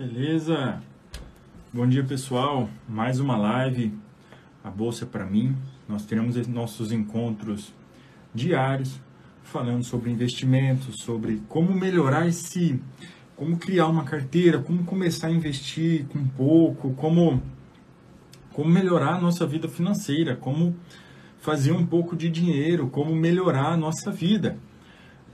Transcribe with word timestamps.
Beleza? 0.00 0.82
Bom 1.70 1.86
dia 1.86 2.02
pessoal, 2.02 2.70
mais 2.88 3.20
uma 3.20 3.36
live, 3.36 3.92
a 4.64 4.70
Bolsa 4.70 5.04
é 5.04 5.06
para 5.06 5.26
mim. 5.26 5.54
Nós 5.86 6.06
teremos 6.06 6.46
nossos 6.46 6.90
encontros 6.90 7.70
diários 8.34 8.98
falando 9.42 9.84
sobre 9.84 10.10
investimentos, 10.10 11.02
sobre 11.02 11.42
como 11.50 11.74
melhorar 11.74 12.26
esse, 12.26 12.80
como 13.36 13.58
criar 13.58 13.88
uma 13.88 14.04
carteira, 14.04 14.58
como 14.58 14.84
começar 14.84 15.26
a 15.26 15.32
investir 15.32 16.06
com 16.06 16.26
pouco, 16.28 16.94
como, 16.94 17.42
como 18.54 18.70
melhorar 18.70 19.16
a 19.16 19.20
nossa 19.20 19.46
vida 19.46 19.68
financeira, 19.68 20.34
como 20.34 20.74
fazer 21.40 21.72
um 21.72 21.84
pouco 21.84 22.16
de 22.16 22.30
dinheiro, 22.30 22.88
como 22.88 23.14
melhorar 23.14 23.74
a 23.74 23.76
nossa 23.76 24.10
vida. 24.10 24.56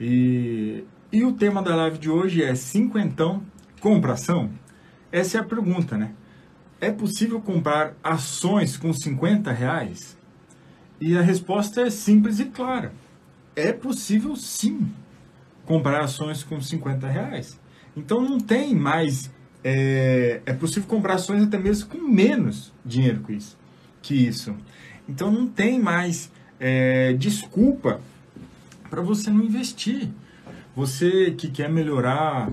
E, 0.00 0.82
e 1.12 1.22
o 1.22 1.32
tema 1.34 1.62
da 1.62 1.76
live 1.76 1.98
de 1.98 2.10
hoje 2.10 2.42
é 2.42 2.52
cinquentão 2.56 3.44
compração? 3.80 4.50
Essa 5.10 5.38
é 5.38 5.40
a 5.40 5.44
pergunta, 5.44 5.96
né? 5.96 6.12
É 6.80 6.90
possível 6.90 7.40
comprar 7.40 7.94
ações 8.02 8.76
com 8.76 8.92
50 8.92 9.50
reais? 9.50 10.16
E 11.00 11.16
a 11.16 11.22
resposta 11.22 11.82
é 11.82 11.90
simples 11.90 12.38
e 12.38 12.46
clara. 12.46 12.92
É 13.54 13.72
possível 13.72 14.36
sim 14.36 14.92
comprar 15.64 16.02
ações 16.02 16.42
com 16.42 16.60
50 16.60 17.06
reais. 17.06 17.58
Então 17.96 18.20
não 18.20 18.38
tem 18.38 18.74
mais. 18.74 19.30
É, 19.64 20.40
é 20.46 20.52
possível 20.52 20.88
comprar 20.88 21.14
ações 21.14 21.42
até 21.42 21.58
mesmo 21.58 21.88
com 21.88 21.98
menos 21.98 22.72
dinheiro 22.84 23.22
que 23.22 23.32
isso. 23.32 23.58
Que 24.02 24.14
isso. 24.14 24.54
Então 25.08 25.30
não 25.30 25.46
tem 25.46 25.80
mais 25.80 26.30
é, 26.60 27.12
desculpa 27.14 28.00
para 28.88 29.02
você 29.02 29.30
não 29.30 29.42
investir. 29.42 30.10
Você 30.74 31.30
que 31.32 31.48
quer 31.48 31.70
melhorar 31.70 32.50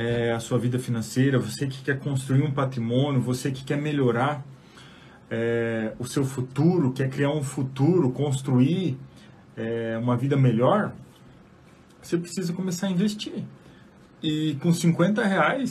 é, 0.00 0.32
a 0.32 0.40
sua 0.40 0.58
vida 0.58 0.78
financeira, 0.78 1.38
você 1.38 1.66
que 1.66 1.82
quer 1.82 1.98
construir 1.98 2.42
um 2.42 2.50
patrimônio, 2.50 3.20
você 3.20 3.50
que 3.50 3.62
quer 3.62 3.76
melhorar 3.76 4.42
é, 5.30 5.92
o 5.98 6.06
seu 6.06 6.24
futuro, 6.24 6.92
quer 6.92 7.10
criar 7.10 7.30
um 7.30 7.42
futuro, 7.42 8.10
construir 8.10 8.98
é, 9.54 9.98
uma 9.98 10.16
vida 10.16 10.38
melhor, 10.38 10.94
você 12.00 12.16
precisa 12.16 12.50
começar 12.54 12.86
a 12.86 12.90
investir. 12.90 13.44
E 14.22 14.54
com 14.62 14.72
50 14.72 15.22
reais 15.22 15.70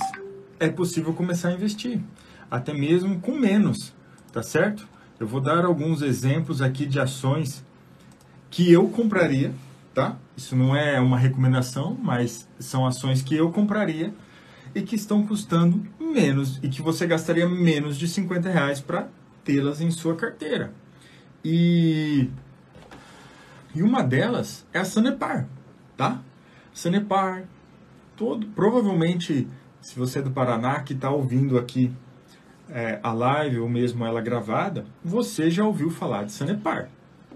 é 0.59 0.69
possível 0.69 1.11
começar 1.13 1.49
a 1.49 1.53
investir, 1.53 1.99
até 2.51 2.71
mesmo 2.71 3.19
com 3.19 3.31
menos, 3.31 3.93
tá 4.31 4.43
certo? 4.43 4.87
Eu 5.19 5.25
vou 5.25 5.41
dar 5.41 5.65
alguns 5.65 6.03
exemplos 6.03 6.61
aqui 6.61 6.85
de 6.85 6.99
ações 6.99 7.63
que 8.51 8.71
eu 8.71 8.87
compraria, 8.89 9.53
tá? 9.93 10.17
Isso 10.35 10.55
não 10.55 10.75
é 10.75 10.99
uma 10.99 11.17
recomendação, 11.17 11.97
mas 12.01 12.47
são 12.59 12.85
ações 12.85 13.21
que 13.21 13.35
eu 13.35 13.51
compraria 13.51 14.13
e 14.73 14.81
que 14.81 14.95
estão 14.95 15.25
custando 15.25 15.85
menos 15.99 16.59
e 16.61 16.69
que 16.69 16.81
você 16.81 17.07
gastaria 17.07 17.47
menos 17.47 17.97
de 17.97 18.07
50 18.07 18.49
reais 18.49 18.79
para 18.79 19.07
tê-las 19.43 19.81
em 19.81 19.91
sua 19.91 20.15
carteira. 20.15 20.73
E, 21.43 22.29
e 23.73 23.81
uma 23.81 24.03
delas 24.03 24.65
é 24.73 24.79
a 24.79 24.85
Sanepar, 24.85 25.47
tá? 25.95 26.21
Sanepar, 26.73 27.43
todo, 28.15 28.47
provavelmente, 28.47 29.47
se 29.81 29.97
você 29.97 30.19
é 30.19 30.21
do 30.21 30.31
Paraná 30.31 30.81
que 30.81 30.93
está 30.93 31.09
ouvindo 31.09 31.57
aqui 31.57 31.91
é, 32.69 32.99
a 33.01 33.11
live 33.11 33.59
ou 33.59 33.69
mesmo 33.69 34.05
ela 34.05 34.21
gravada, 34.21 34.85
você 35.03 35.49
já 35.49 35.65
ouviu 35.65 35.89
falar 35.89 36.23
de 36.25 36.31
Sanepar, 36.31 36.89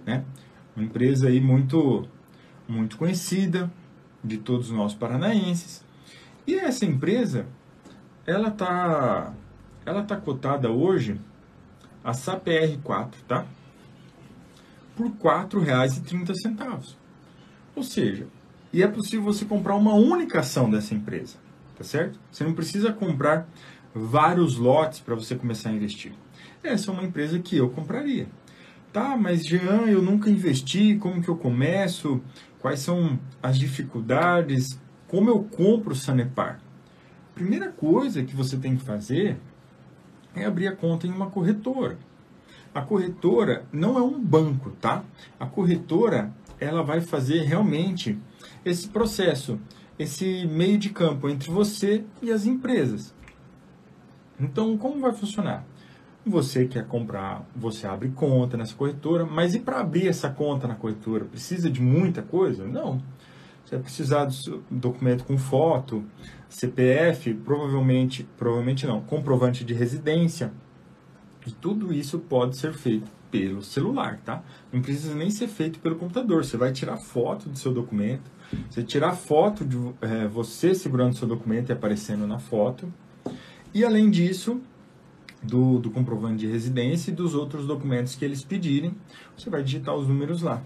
né? 0.05 0.23
Uma 0.75 0.85
empresa 0.85 1.27
aí 1.27 1.39
muito, 1.39 2.07
muito 2.67 2.97
conhecida 2.97 3.72
de 4.23 4.38
todos 4.38 4.69
nós 4.69 4.94
paranaenses. 4.94 5.83
E 6.45 6.56
essa 6.56 6.86
empresa, 6.86 7.45
ela 8.25 8.52
tá, 8.52 9.33
ela 9.86 10.03
tá 10.03 10.16
cotada 10.16 10.70
hoje 10.70 11.20
a 12.03 12.11
SAPR4, 12.11 13.14
tá? 13.28 13.45
Por 14.95 15.08
R$ 15.08 15.14
4,30. 15.20 16.95
Ou 17.76 17.83
seja, 17.83 18.27
e 18.71 18.83
é 18.83 18.87
possível 18.87 19.23
você 19.23 19.45
comprar 19.45 19.76
uma 19.76 19.93
única 19.93 20.39
ação 20.39 20.70
dessa 20.70 20.93
empresa, 20.93 21.37
tá 21.77 21.83
certo? 21.83 22.20
Você 22.32 22.43
não 22.43 22.54
precisa 22.54 22.92
comprar 22.92 23.48
vários 23.93 24.58
lotes 24.58 24.99
para 24.99 25.16
você 25.16 25.36
começar 25.36 25.70
a 25.70 25.73
investir. 25.73 26.11
Essa 26.64 26.89
é 26.89 26.93
uma 26.93 27.04
empresa 27.04 27.39
que 27.39 27.58
eu 27.58 27.70
compraria. 27.70 28.27
Tá, 28.92 29.17
mas 29.17 29.45
Jean, 29.45 29.87
eu 29.87 30.02
nunca 30.02 30.30
investi, 30.30 30.95
como 30.95 31.21
que 31.21 31.30
eu 31.30 31.36
começo? 31.36 32.21
Quais 32.63 32.79
são 32.79 33.19
as 33.41 33.59
dificuldades? 33.59 34.79
Como 35.09 35.29
eu 35.29 35.43
compro 35.43 35.91
o 35.91 35.95
Sanepar? 35.97 36.61
Primeira 37.35 37.69
coisa 37.69 38.23
que 38.23 38.33
você 38.33 38.55
tem 38.55 38.77
que 38.77 38.85
fazer 38.85 39.37
é 40.33 40.45
abrir 40.45 40.67
a 40.67 40.75
conta 40.75 41.05
em 41.05 41.11
uma 41.11 41.29
corretora. 41.29 41.97
A 42.73 42.81
corretora 42.81 43.65
não 43.69 43.97
é 43.97 44.01
um 44.01 44.17
banco, 44.17 44.69
tá? 44.79 45.03
A 45.37 45.45
corretora, 45.45 46.33
ela 46.57 46.81
vai 46.81 47.01
fazer 47.01 47.41
realmente 47.41 48.17
esse 48.63 48.87
processo, 48.87 49.59
esse 49.99 50.47
meio 50.47 50.77
de 50.77 50.89
campo 50.89 51.27
entre 51.27 51.51
você 51.51 52.05
e 52.21 52.31
as 52.31 52.45
empresas. 52.45 53.13
Então, 54.39 54.77
como 54.77 55.01
vai 55.01 55.11
funcionar? 55.11 55.65
Você 56.26 56.66
quer 56.66 56.88
comprar, 56.88 57.45
você 57.54 57.86
abre 57.86 58.10
conta 58.10 58.56
nessa 58.56 58.73
corretora, 58.73 59.26
mas 59.26 59.56
e 59.56 59.60
para 59.60 59.82
abrir 59.82 60.08
essa 60.08 60.30
conta 60.30 60.67
na 60.67 60.76
corretora? 60.76 61.26
Precisa 61.26 61.70
de 61.70 61.82
muita 61.82 62.22
coisa? 62.22 62.66
Não. 62.66 63.02
Você 63.66 63.76
vai 63.76 63.84
precisar 63.84 64.26
do 64.26 64.64
documento 64.72 65.26
com 65.26 65.38
foto, 65.38 66.04
CPF, 66.48 67.34
provavelmente, 67.34 68.28
provavelmente 68.38 68.88
não, 68.88 69.02
comprovante 69.02 69.66
de 69.66 69.73
residência. 69.73 70.54
E 71.45 71.52
tudo 71.52 71.94
isso 71.94 72.20
pode 72.20 72.55
ser 72.55 72.73
feito 72.73 73.11
pelo 73.30 73.61
celular, 73.61 74.20
tá? 74.23 74.44
Não 74.72 74.82
precisa 74.82 75.16
nem 75.16 75.30
ser 75.30 75.48
feito 75.48 75.80
pelo 75.80 75.95
computador. 75.95 76.45
Você 76.45 76.55
vai 76.55 76.72
tirar 76.72 76.98
foto 76.98 77.50
do 77.50 77.58
seu 77.58 77.73
documento, 77.73 78.32
você 78.70 78.82
tirar 78.82 79.14
foto 79.14 79.66
de 79.66 79.78
é, 80.00 80.28
você 80.28 80.73
segurando 80.73 81.17
seu 81.17 81.28
documento 81.28 81.70
e 81.70 81.73
aparecendo 81.73 82.26
na 82.26 82.40
foto, 82.40 82.94
e 83.73 83.84
além 83.84 84.11
disso, 84.11 84.61
do, 85.43 85.80
do 85.80 85.92
comprovante 85.92 86.37
de 86.37 86.48
residência 86.48 87.11
e 87.11 87.14
dos 87.14 87.33
outros 87.36 87.67
documentos 87.67 88.15
que 88.15 88.23
eles 88.23 88.43
pedirem, 88.43 88.95
você 89.37 89.49
vai 89.49 89.64
digitar 89.64 89.95
os 89.95 90.08
números 90.08 90.42
lá. 90.42 90.61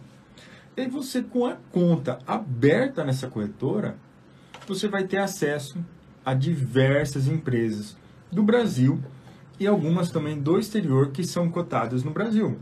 E 0.76 0.88
você, 0.88 1.24
com 1.24 1.46
a 1.46 1.58
conta 1.72 2.20
aberta 2.28 3.04
nessa 3.04 3.28
corretora, 3.28 3.98
você 4.68 4.88
vai 4.88 5.06
ter 5.06 5.18
acesso 5.18 5.84
a 6.24 6.34
diversas 6.34 7.28
empresas 7.28 7.98
do 8.32 8.44
Brasil 8.44 9.02
e 9.60 9.66
algumas 9.66 10.12
também 10.12 10.40
do 10.40 10.60
exterior 10.60 11.12
que 11.12 11.24
são 11.24 11.50
cotadas 11.50 12.04
no 12.04 12.12
Brasil. 12.12 12.60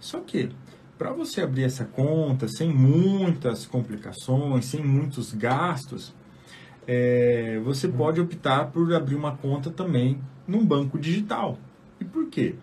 Só 0.00 0.20
que, 0.20 0.50
para 0.98 1.12
você 1.12 1.42
abrir 1.42 1.64
essa 1.64 1.84
conta 1.84 2.48
sem 2.48 2.72
muitas 2.72 3.66
complicações, 3.66 4.64
sem 4.64 4.84
muitos 4.84 5.32
gastos, 5.32 6.14
é, 6.86 7.60
você 7.64 7.88
pode 7.88 8.20
optar 8.20 8.66
por 8.66 8.92
abrir 8.94 9.14
uma 9.14 9.36
conta 9.36 9.70
também 9.70 10.20
num 10.46 10.64
banco 10.64 10.98
digital. 10.98 11.58
E 12.00 12.04
por 12.04 12.28
quê? 12.28 12.54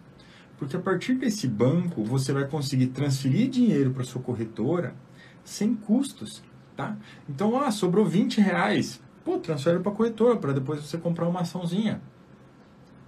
Porque 0.58 0.78
a 0.78 0.80
partir 0.80 1.16
desse 1.16 1.48
banco 1.48 2.04
você 2.04 2.32
vai 2.32 2.48
conseguir 2.48 2.88
transferir 2.88 3.50
dinheiro 3.50 3.92
para 3.92 4.04
sua 4.04 4.22
corretora 4.22 4.96
sem 5.44 5.76
custos, 5.76 6.42
tá? 6.76 6.96
Então, 7.30 7.60
ah, 7.60 7.70
sobrou 7.70 8.06
20 8.06 8.40
reais. 8.40 9.02
Pô, 9.26 9.38
transfere 9.38 9.80
para 9.80 9.92
a 9.92 9.96
corretora 9.96 10.38
para 10.38 10.54
depois 10.54 10.82
você 10.82 10.98
comprar 10.98 11.28
uma 11.28 11.42
açãozinha. 11.42 12.02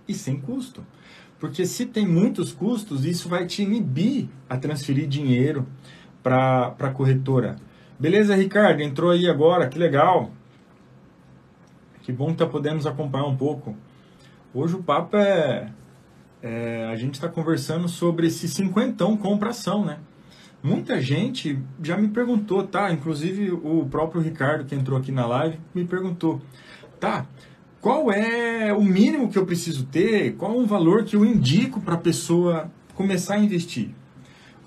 E 0.07 0.13
sem 0.13 0.39
custo. 0.39 0.85
Porque 1.39 1.65
se 1.65 1.85
tem 1.85 2.07
muitos 2.07 2.51
custos, 2.51 3.05
isso 3.05 3.27
vai 3.29 3.45
te 3.45 3.61
inibir 3.61 4.27
a 4.49 4.57
transferir 4.57 5.07
dinheiro 5.07 5.65
para 6.23 6.75
a 6.79 6.89
corretora. 6.89 7.57
Beleza, 7.99 8.35
Ricardo? 8.35 8.81
Entrou 8.81 9.11
aí 9.11 9.29
agora, 9.29 9.67
que 9.67 9.77
legal. 9.77 10.31
Que 12.05 12.11
bom 12.11 12.27
que 12.27 12.37
tá 12.37 12.45
podendo 12.45 12.87
acompanhar 12.87 13.25
um 13.25 13.35
pouco. 13.35 13.75
Hoje 14.53 14.75
o 14.75 14.83
papo 14.83 15.17
é, 15.17 15.71
é 16.39 16.85
a 16.85 16.95
gente 16.95 17.15
está 17.15 17.27
conversando 17.27 17.89
sobre 17.89 18.27
esse 18.27 18.47
cinquentão 18.47 19.17
compra-ação, 19.17 19.83
né? 19.83 19.97
Muita 20.61 21.01
gente 21.01 21.59
já 21.81 21.97
me 21.97 22.07
perguntou, 22.09 22.61
tá? 22.61 22.91
Inclusive 22.91 23.53
o 23.53 23.87
próprio 23.89 24.21
Ricardo 24.21 24.65
que 24.65 24.75
entrou 24.75 24.99
aqui 24.99 25.11
na 25.11 25.25
live 25.25 25.57
me 25.73 25.83
perguntou, 25.83 26.39
tá? 26.99 27.25
Qual 27.81 28.11
é 28.11 28.71
o 28.71 28.83
mínimo 28.83 29.27
que 29.31 29.39
eu 29.39 29.45
preciso 29.47 29.87
ter? 29.87 30.35
Qual 30.35 30.53
é 30.53 30.57
o 30.57 30.65
valor 30.67 31.05
que 31.05 31.15
eu 31.15 31.25
indico 31.25 31.81
para 31.81 31.95
a 31.95 31.97
pessoa 31.97 32.71
começar 32.93 33.33
a 33.33 33.39
investir? 33.39 33.89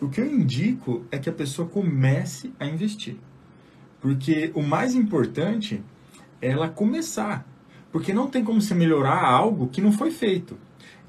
O 0.00 0.08
que 0.08 0.20
eu 0.20 0.26
indico 0.26 1.04
é 1.12 1.18
que 1.18 1.30
a 1.30 1.32
pessoa 1.32 1.68
comece 1.68 2.52
a 2.58 2.66
investir. 2.66 3.14
Porque 4.00 4.50
o 4.56 4.62
mais 4.62 4.96
importante 4.96 5.84
ela 6.40 6.68
começar. 6.68 7.46
Porque 7.90 8.12
não 8.12 8.28
tem 8.28 8.44
como 8.44 8.60
você 8.60 8.74
melhorar 8.74 9.24
algo 9.24 9.68
que 9.68 9.80
não 9.80 9.92
foi 9.92 10.10
feito. 10.10 10.58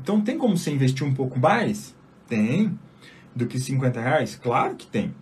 Então 0.02 0.22
tem 0.22 0.38
como 0.38 0.58
você 0.58 0.72
investir 0.72 1.06
um 1.06 1.14
pouco 1.14 1.38
mais? 1.40 1.96
Tem. 2.28 2.78
Do 3.36 3.46
que 3.46 3.60
50 3.60 4.00
reais? 4.00 4.36
Claro 4.36 4.76
que 4.76 4.88
tem. 4.88 5.14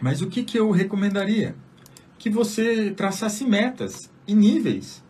Mas 0.00 0.22
o 0.22 0.28
que, 0.28 0.44
que 0.44 0.58
eu 0.58 0.70
recomendaria? 0.70 1.54
Que 2.18 2.30
você 2.30 2.90
traçasse 2.90 3.44
metas 3.44 4.10
e 4.26 4.34
níveis. 4.34 5.02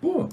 Pô, 0.00 0.28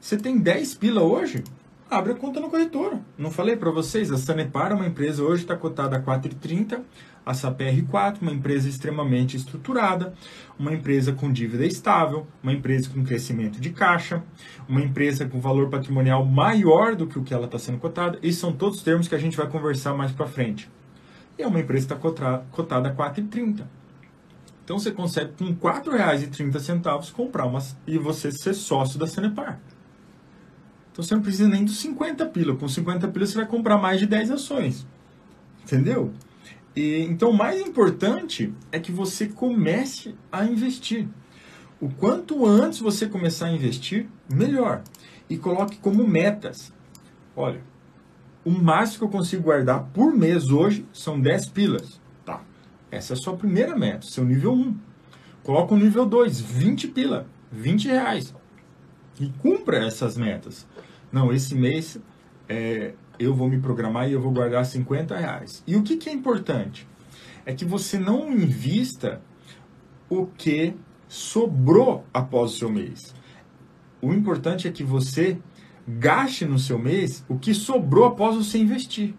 Você 0.00 0.16
tem 0.16 0.38
10 0.38 0.74
pila 0.76 1.02
hoje? 1.02 1.42
Abre 1.90 2.12
a 2.12 2.14
conta 2.14 2.38
na 2.38 2.48
corretora. 2.48 3.00
Não 3.16 3.30
falei 3.30 3.56
para 3.56 3.70
vocês? 3.70 4.12
A 4.12 4.18
Sanepar 4.18 4.72
é 4.72 4.74
uma 4.74 4.86
empresa 4.86 5.22
hoje 5.22 5.42
está 5.42 5.56
cotada 5.56 5.96
a 5.96 6.02
4,30 6.02 6.82
a 7.28 7.32
SAPR4, 7.32 8.22
uma 8.22 8.32
empresa 8.32 8.70
extremamente 8.70 9.36
estruturada, 9.36 10.14
uma 10.58 10.72
empresa 10.72 11.12
com 11.12 11.30
dívida 11.30 11.66
estável, 11.66 12.26
uma 12.42 12.54
empresa 12.54 12.88
com 12.88 13.04
crescimento 13.04 13.60
de 13.60 13.68
caixa, 13.68 14.24
uma 14.66 14.80
empresa 14.80 15.26
com 15.26 15.38
valor 15.38 15.68
patrimonial 15.68 16.24
maior 16.24 16.96
do 16.96 17.06
que 17.06 17.18
o 17.18 17.22
que 17.22 17.34
ela 17.34 17.44
está 17.44 17.58
sendo 17.58 17.76
cotada. 17.76 18.18
Esses 18.22 18.40
são 18.40 18.50
todos 18.50 18.80
termos 18.80 19.08
que 19.08 19.14
a 19.14 19.18
gente 19.18 19.36
vai 19.36 19.46
conversar 19.46 19.92
mais 19.92 20.10
para 20.10 20.26
frente. 20.26 20.70
E 21.38 21.42
é 21.42 21.46
uma 21.46 21.60
empresa 21.60 21.86
que 21.94 22.08
está 22.08 22.42
cotada 22.50 22.88
a 22.88 22.94
4,30. 22.94 23.66
Então 24.64 24.78
você 24.78 24.90
consegue 24.90 25.32
com 25.38 25.44
R$ 25.44 25.54
4,30 25.60 27.12
comprar 27.12 27.44
uma 27.44 27.60
e 27.86 27.98
você 27.98 28.32
ser 28.32 28.54
sócio 28.54 28.98
da 28.98 29.06
Sanepar. 29.06 29.60
Então 30.98 31.06
você 31.06 31.14
não 31.14 31.22
precisa 31.22 31.48
nem 31.48 31.64
dos 31.64 31.78
50 31.78 32.26
pila. 32.26 32.56
Com 32.56 32.66
50 32.66 33.06
pila 33.06 33.24
você 33.24 33.36
vai 33.36 33.46
comprar 33.46 33.78
mais 33.78 34.00
de 34.00 34.06
10 34.06 34.32
ações. 34.32 34.84
Entendeu? 35.62 36.12
E, 36.74 37.02
então, 37.02 37.30
o 37.30 37.36
mais 37.36 37.60
importante 37.60 38.52
é 38.72 38.80
que 38.80 38.90
você 38.90 39.28
comece 39.28 40.16
a 40.32 40.44
investir. 40.44 41.06
O 41.80 41.88
quanto 41.88 42.44
antes 42.44 42.80
você 42.80 43.06
começar 43.06 43.46
a 43.46 43.52
investir, 43.52 44.08
melhor. 44.28 44.82
E 45.30 45.38
coloque 45.38 45.76
como 45.76 46.04
metas. 46.04 46.72
Olha, 47.36 47.60
o 48.44 48.50
máximo 48.50 48.98
que 48.98 49.04
eu 49.04 49.20
consigo 49.20 49.44
guardar 49.44 49.84
por 49.94 50.12
mês 50.12 50.50
hoje 50.50 50.84
são 50.92 51.20
10 51.20 51.46
pilas. 51.50 52.00
Tá. 52.24 52.42
Essa 52.90 53.12
é 53.12 53.14
a 53.14 53.20
sua 53.20 53.36
primeira 53.36 53.76
meta, 53.76 54.04
seu 54.04 54.24
nível 54.24 54.52
1. 54.52 54.76
Coloca 55.44 55.74
o 55.74 55.78
nível 55.78 56.04
2, 56.04 56.40
20 56.40 56.88
pila, 56.88 57.28
20 57.52 57.86
reais. 57.86 58.34
E 59.20 59.28
cumpra 59.40 59.84
essas 59.86 60.16
metas. 60.16 60.66
Não, 61.10 61.32
esse 61.32 61.54
mês 61.54 61.98
é, 62.48 62.94
eu 63.18 63.34
vou 63.34 63.48
me 63.48 63.58
programar 63.58 64.08
e 64.08 64.12
eu 64.12 64.20
vou 64.20 64.32
guardar 64.32 64.64
50 64.64 65.16
reais. 65.16 65.62
E 65.66 65.76
o 65.76 65.82
que, 65.82 65.96
que 65.96 66.08
é 66.08 66.12
importante? 66.12 66.86
É 67.44 67.52
que 67.52 67.64
você 67.64 67.98
não 67.98 68.32
invista 68.32 69.20
o 70.08 70.26
que 70.26 70.74
sobrou 71.08 72.04
após 72.12 72.52
o 72.52 72.58
seu 72.58 72.70
mês. 72.70 73.14
O 74.00 74.12
importante 74.12 74.68
é 74.68 74.70
que 74.70 74.84
você 74.84 75.38
gaste 75.86 76.44
no 76.44 76.58
seu 76.58 76.78
mês 76.78 77.24
o 77.28 77.38
que 77.38 77.54
sobrou 77.54 78.04
após 78.04 78.36
você 78.36 78.58
investir. 78.58 79.14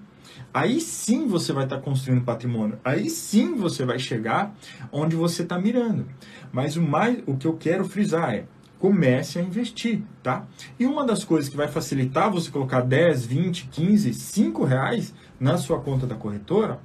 Aí 0.53 0.79
sim 0.79 1.27
você 1.27 1.51
vai 1.51 1.65
estar 1.65 1.79
construindo 1.79 2.23
patrimônio. 2.23 2.79
Aí 2.83 3.09
sim 3.09 3.55
você 3.55 3.85
vai 3.85 3.99
chegar 3.99 4.55
onde 4.91 5.15
você 5.15 5.43
está 5.43 5.59
mirando. 5.59 6.07
Mas 6.51 6.75
o 6.75 6.81
mais, 6.81 7.21
o 7.25 7.35
que 7.35 7.45
eu 7.45 7.57
quero 7.57 7.85
frisar 7.85 8.33
é 8.33 8.45
comece 8.79 9.37
a 9.37 9.41
investir, 9.41 10.01
tá? 10.23 10.47
E 10.79 10.85
uma 10.85 11.05
das 11.05 11.23
coisas 11.23 11.49
que 11.49 11.57
vai 11.57 11.67
facilitar 11.67 12.31
você 12.31 12.49
colocar 12.49 12.81
10, 12.81 13.25
20, 13.25 13.67
15, 13.67 14.13
5 14.13 14.63
reais 14.63 15.13
na 15.39 15.57
sua 15.57 15.79
conta 15.81 16.07
da 16.07 16.15
corretora 16.15 16.79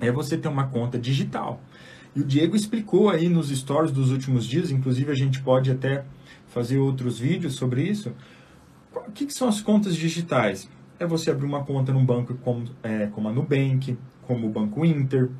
é 0.00 0.10
você 0.10 0.36
ter 0.36 0.48
uma 0.48 0.66
conta 0.66 0.98
digital. 0.98 1.62
E 2.14 2.20
o 2.20 2.24
Diego 2.24 2.56
explicou 2.56 3.08
aí 3.08 3.28
nos 3.28 3.48
stories 3.50 3.92
dos 3.92 4.10
últimos 4.10 4.44
dias, 4.44 4.72
inclusive 4.72 5.12
a 5.12 5.14
gente 5.14 5.40
pode 5.40 5.70
até 5.70 6.04
fazer 6.48 6.78
outros 6.78 7.20
vídeos 7.20 7.54
sobre 7.54 7.84
isso. 7.84 8.12
O 8.92 9.12
que, 9.12 9.24
que 9.26 9.32
são 9.32 9.48
as 9.48 9.60
contas 9.60 9.94
digitais? 9.94 10.68
É 10.98 11.06
você 11.06 11.30
abrir 11.30 11.46
uma 11.46 11.64
conta 11.64 11.92
num 11.92 12.04
banco 12.04 12.34
como, 12.42 12.64
é, 12.82 13.06
como 13.06 13.28
a 13.28 13.32
Nubank, 13.32 13.96
como 14.22 14.48
o 14.48 14.50
Banco 14.50 14.84
Inter, 14.84 15.30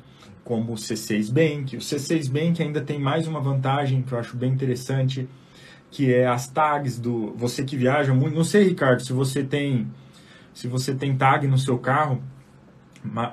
como 0.43 0.71
o 0.71 0.75
C6 0.75 1.31
Bank. 1.31 1.75
O 1.75 1.79
C6 1.79 2.31
Bank 2.31 2.63
ainda 2.63 2.79
tem 2.79 2.97
mais 2.97 3.27
uma 3.27 3.41
vantagem 3.41 4.01
que 4.01 4.13
eu 4.13 4.17
acho 4.17 4.37
bem 4.37 4.51
interessante, 4.51 5.27
que 5.91 6.11
é 6.11 6.25
as 6.25 6.47
tags 6.47 6.97
do 6.97 7.33
você 7.35 7.63
que 7.63 7.75
viaja 7.75 8.13
muito. 8.13 8.33
Não 8.33 8.45
sei, 8.45 8.63
Ricardo, 8.63 9.03
se 9.03 9.11
você 9.11 9.43
tem 9.43 9.87
se 10.53 10.67
você 10.67 10.95
tem 10.95 11.15
tag 11.15 11.45
no 11.47 11.57
seu 11.57 11.77
carro 11.77 12.21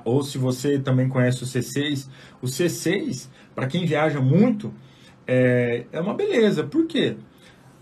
ou 0.03 0.23
se 0.23 0.37
você 0.37 0.77
também 0.77 1.07
conhece 1.07 1.43
o 1.43 1.47
C6. 1.47 2.07
O 2.41 2.45
C6, 2.45 3.27
para 3.55 3.67
quem 3.67 3.85
viaja 3.85 4.19
muito, 4.19 4.73
é, 5.27 5.85
é 5.91 6.01
uma 6.01 6.13
beleza. 6.13 6.63
Por 6.63 6.85
quê? 6.85 7.17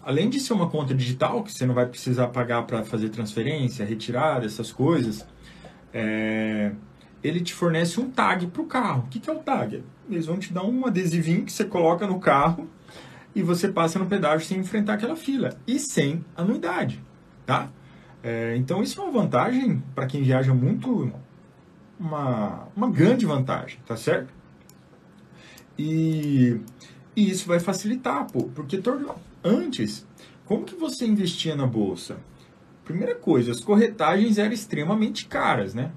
Além 0.03 0.29
de 0.29 0.39
ser 0.39 0.53
uma 0.53 0.69
conta 0.69 0.93
digital, 0.93 1.43
que 1.43 1.51
você 1.51 1.65
não 1.65 1.73
vai 1.73 1.85
precisar 1.85 2.27
pagar 2.27 2.63
para 2.63 2.83
fazer 2.83 3.09
transferência, 3.09 3.85
retirada, 3.85 4.45
essas 4.45 4.71
coisas, 4.71 5.25
é, 5.93 6.71
ele 7.23 7.41
te 7.41 7.53
fornece 7.53 7.99
um 7.99 8.09
tag 8.09 8.47
para 8.47 8.61
o 8.61 8.65
carro. 8.65 9.03
O 9.05 9.09
que, 9.09 9.19
que 9.19 9.29
é 9.29 9.33
o 9.33 9.39
tag? 9.39 9.83
Eles 10.09 10.25
vão 10.25 10.37
te 10.37 10.53
dar 10.53 10.63
um 10.63 10.85
adesivinho 10.85 11.43
que 11.45 11.51
você 11.51 11.65
coloca 11.65 12.07
no 12.07 12.19
carro 12.19 12.69
e 13.37 13.43
você 13.43 13.67
passa 13.67 13.99
no 13.99 14.07
pedágio 14.07 14.47
sem 14.47 14.57
enfrentar 14.57 14.93
aquela 14.93 15.15
fila 15.15 15.55
e 15.67 15.77
sem 15.77 16.25
anuidade, 16.35 16.99
tá? 17.45 17.69
É, 18.23 18.55
então 18.57 18.81
isso 18.81 18.99
é 18.99 19.03
uma 19.03 19.11
vantagem 19.11 19.83
para 19.93 20.07
quem 20.07 20.23
viaja 20.23 20.55
muito, 20.55 21.13
uma, 21.99 22.67
uma 22.75 22.89
grande 22.89 23.27
vantagem, 23.27 23.79
tá 23.85 23.95
certo? 23.95 24.33
E, 25.77 26.59
e 27.15 27.29
isso 27.29 27.47
vai 27.47 27.59
facilitar, 27.59 28.25
pô, 28.25 28.45
porque 28.55 28.81
antes, 29.43 30.03
como 30.43 30.65
que 30.65 30.73
você 30.73 31.05
investia 31.05 31.55
na 31.55 31.67
bolsa? 31.67 32.17
Primeira 32.83 33.13
coisa, 33.13 33.51
as 33.51 33.59
corretagens 33.59 34.39
eram 34.39 34.53
extremamente 34.53 35.27
caras, 35.27 35.75
né? 35.75 35.91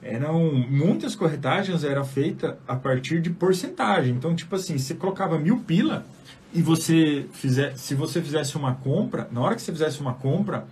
Eram 0.00 0.54
muitas 0.54 1.16
corretagens 1.16 1.82
eram 1.82 2.04
feitas 2.04 2.54
a 2.68 2.76
partir 2.76 3.20
de 3.20 3.30
porcentagem. 3.30 4.14
Então, 4.14 4.32
tipo 4.36 4.54
assim, 4.54 4.78
você 4.78 4.94
colocava 4.94 5.36
mil 5.40 5.58
pila, 5.58 6.06
e 6.52 6.62
você 6.62 7.26
fizer, 7.32 7.76
se 7.76 7.94
você 7.94 8.22
fizesse 8.22 8.56
uma 8.56 8.74
compra, 8.74 9.28
na 9.30 9.40
hora 9.40 9.54
que 9.54 9.62
você 9.62 9.72
fizesse 9.72 10.00
uma 10.00 10.14
compra, 10.14 10.66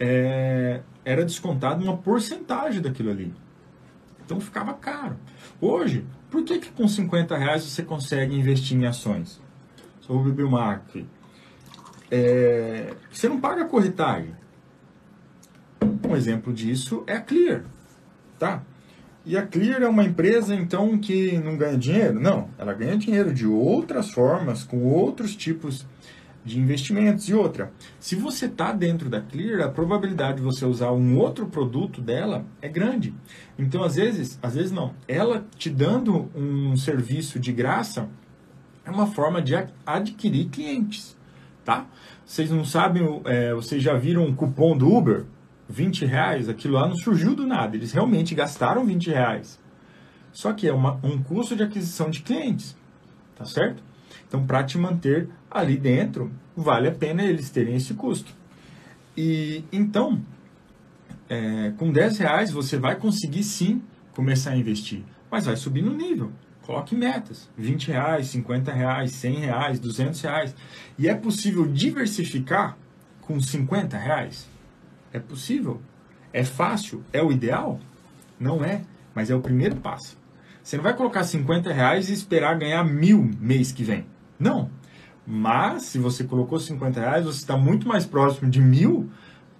é, 0.00 0.80
era 1.04 1.24
descontado 1.24 1.82
uma 1.82 1.96
porcentagem 1.96 2.80
daquilo 2.80 3.10
ali. 3.10 3.32
Então 4.24 4.40
ficava 4.40 4.74
caro. 4.74 5.16
Hoje, 5.60 6.04
por 6.30 6.42
que, 6.42 6.58
que 6.58 6.70
com 6.70 6.88
50 6.88 7.36
reais 7.36 7.62
você 7.62 7.82
consegue 7.82 8.34
investir 8.34 8.76
em 8.76 8.86
ações? 8.86 9.40
Sou 10.00 10.18
o 10.18 10.22
Bibimark. 10.24 11.04
É, 12.10 12.94
você 13.10 13.28
não 13.28 13.40
paga 13.40 13.64
corretagem. 13.64 14.34
Um 16.06 16.14
exemplo 16.16 16.52
disso 16.52 17.04
é 17.06 17.14
a 17.14 17.20
Clear. 17.20 17.64
Tá? 18.38 18.62
E 19.26 19.36
a 19.36 19.44
Clear 19.44 19.82
é 19.82 19.88
uma 19.88 20.04
empresa, 20.04 20.54
então, 20.54 20.96
que 20.96 21.36
não 21.38 21.56
ganha 21.56 21.76
dinheiro? 21.76 22.20
Não, 22.20 22.48
ela 22.56 22.72
ganha 22.72 22.96
dinheiro 22.96 23.34
de 23.34 23.44
outras 23.44 24.08
formas, 24.12 24.62
com 24.62 24.84
outros 24.84 25.34
tipos 25.34 25.84
de 26.44 26.60
investimentos. 26.60 27.28
E 27.28 27.34
outra, 27.34 27.72
se 27.98 28.14
você 28.14 28.46
está 28.46 28.72
dentro 28.72 29.10
da 29.10 29.20
Clear, 29.20 29.66
a 29.66 29.68
probabilidade 29.68 30.36
de 30.36 30.44
você 30.44 30.64
usar 30.64 30.92
um 30.92 31.18
outro 31.18 31.46
produto 31.46 32.00
dela 32.00 32.44
é 32.62 32.68
grande. 32.68 33.12
Então, 33.58 33.82
às 33.82 33.96
vezes, 33.96 34.38
às 34.40 34.54
vezes 34.54 34.70
não, 34.70 34.94
ela 35.08 35.44
te 35.58 35.70
dando 35.70 36.30
um 36.32 36.76
serviço 36.76 37.40
de 37.40 37.52
graça 37.52 38.08
é 38.84 38.90
uma 38.92 39.08
forma 39.08 39.42
de 39.42 39.54
adquirir 39.84 40.50
clientes, 40.50 41.16
tá? 41.64 41.84
Vocês 42.24 42.48
não 42.48 42.64
sabem, 42.64 43.20
é, 43.24 43.52
vocês 43.52 43.82
já 43.82 43.94
viram 43.94 44.24
um 44.24 44.32
cupom 44.32 44.76
do 44.78 44.88
Uber? 44.88 45.24
20 45.68 46.04
reais, 46.04 46.48
aquilo 46.48 46.74
lá 46.74 46.88
não 46.88 46.96
surgiu 46.96 47.34
do 47.34 47.46
nada. 47.46 47.76
Eles 47.76 47.92
realmente 47.92 48.34
gastaram 48.34 48.84
20 48.84 49.10
reais. 49.10 49.58
Só 50.32 50.52
que 50.52 50.68
é 50.68 50.72
uma, 50.72 51.00
um 51.02 51.22
custo 51.22 51.56
de 51.56 51.62
aquisição 51.62 52.10
de 52.10 52.20
clientes, 52.20 52.76
tá 53.34 53.44
certo? 53.44 53.82
Então, 54.28 54.44
para 54.46 54.62
te 54.64 54.76
manter 54.76 55.28
ali 55.50 55.76
dentro, 55.76 56.30
vale 56.56 56.88
a 56.88 56.92
pena 56.92 57.22
eles 57.22 57.48
terem 57.48 57.76
esse 57.76 57.94
custo. 57.94 58.34
E 59.16 59.64
então, 59.72 60.20
é, 61.28 61.72
com 61.78 61.90
10 61.90 62.18
reais 62.18 62.50
você 62.50 62.78
vai 62.78 62.96
conseguir 62.96 63.42
sim 63.42 63.82
começar 64.12 64.50
a 64.50 64.56
investir, 64.56 65.02
mas 65.30 65.46
vai 65.46 65.56
subir 65.56 65.82
no 65.82 65.94
nível. 65.94 66.30
Coloque 66.62 66.96
metas, 66.96 67.48
20 67.56 67.88
reais, 67.88 68.26
50 68.26 68.72
reais, 68.72 69.12
100 69.12 69.34
reais, 69.36 69.78
200 69.78 70.20
reais. 70.20 70.54
E 70.98 71.08
é 71.08 71.14
possível 71.14 71.64
diversificar 71.66 72.76
com 73.22 73.40
50 73.40 73.96
reais? 73.96 74.48
É 75.16 75.18
possível? 75.18 75.80
É 76.30 76.44
fácil? 76.44 77.02
É 77.10 77.22
o 77.22 77.32
ideal? 77.32 77.80
Não 78.38 78.62
é, 78.62 78.82
mas 79.14 79.30
é 79.30 79.34
o 79.34 79.40
primeiro 79.40 79.76
passo. 79.76 80.18
Você 80.62 80.76
não 80.76 80.84
vai 80.84 80.94
colocar 80.94 81.24
50 81.24 81.72
reais 81.72 82.10
e 82.10 82.12
esperar 82.12 82.58
ganhar 82.58 82.84
mil 82.84 83.22
mês 83.40 83.72
que 83.72 83.82
vem. 83.82 84.04
Não. 84.38 84.70
Mas, 85.26 85.84
se 85.84 85.98
você 85.98 86.22
colocou 86.22 86.60
50 86.60 87.00
reais, 87.00 87.24
você 87.24 87.38
está 87.38 87.56
muito 87.56 87.88
mais 87.88 88.04
próximo 88.04 88.50
de 88.50 88.60
mil 88.60 89.08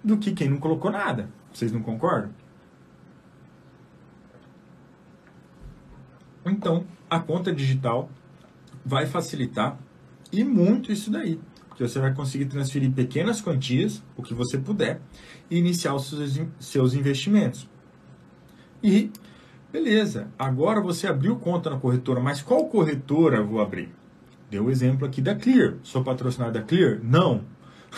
do 0.03 0.19
que 0.19 0.31
quem 0.31 0.47
não 0.47 0.57
colocou 0.57 0.91
nada. 0.91 1.27
Vocês 1.51 1.71
não 1.71 1.81
concordam? 1.81 2.29
Então, 6.45 6.85
a 7.09 7.19
conta 7.19 7.51
digital 7.51 8.11
vai 8.85 9.07
facilitar 9.07 9.75
e 10.31 10.43
muito 10.43 10.91
isso 10.91 11.09
daí 11.09 11.39
que 11.77 11.87
você 11.87 11.99
vai 11.99 12.11
conseguir 12.11 12.45
transferir 12.45 12.91
pequenas 12.91 13.39
quantias, 13.39 14.03
o 14.15 14.23
que 14.23 14.33
você 14.33 14.57
puder, 14.57 14.99
e 15.49 15.59
iniciar 15.59 15.93
os 15.93 16.11
seus, 16.59 16.95
investimentos. 16.95 17.69
E, 18.81 19.11
beleza, 19.71 20.27
agora 20.39 20.81
você 20.81 21.05
abriu 21.05 21.35
conta 21.35 21.69
na 21.69 21.77
corretora, 21.77 22.19
mas 22.19 22.41
qual 22.41 22.65
corretora 22.65 23.43
vou 23.43 23.61
abrir? 23.61 23.93
Deu 24.49 24.65
o 24.65 24.71
exemplo 24.71 25.05
aqui 25.05 25.21
da 25.21 25.35
Clear. 25.35 25.75
Sou 25.83 26.03
patrocinado 26.03 26.53
da 26.53 26.63
Clear? 26.63 26.99
Não. 27.03 27.43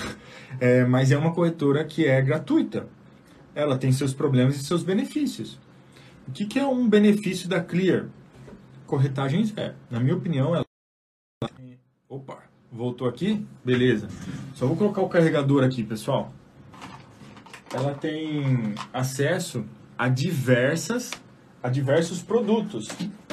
é, 0.59 0.83
mas 0.83 1.09
é 1.09 1.17
uma 1.17 1.33
corretora 1.33 1.86
que 1.86 2.05
é 2.05 2.21
gratuita. 2.21 2.86
Ela 3.55 3.77
tem 3.77 3.93
seus 3.93 4.13
problemas 4.13 4.57
e 4.57 4.63
seus 4.63 4.83
benefícios. 4.83 5.57
O 6.27 6.31
que, 6.31 6.45
que 6.45 6.59
é 6.59 6.65
um 6.65 6.89
benefício 6.89 7.48
da 7.48 7.62
Clear? 7.62 8.07
Corretagem 8.86 9.45
zero. 9.45 9.75
Na 9.89 10.01
minha 10.01 10.15
opinião, 10.15 10.53
ela. 10.53 10.69
Voltou 12.79 13.09
aqui? 13.09 13.45
Beleza. 13.62 14.07
Só 14.55 14.65
vou 14.65 14.77
colocar 14.77 15.01
o 15.01 15.09
carregador 15.09 15.65
aqui, 15.65 15.83
pessoal. 15.83 16.31
Ela 17.74 17.93
tem 17.93 18.74
acesso 18.93 19.65
a 19.98 20.07
diversas 20.07 21.12
a 21.62 21.67
diversos 21.67 22.24
produtos, 22.24 22.88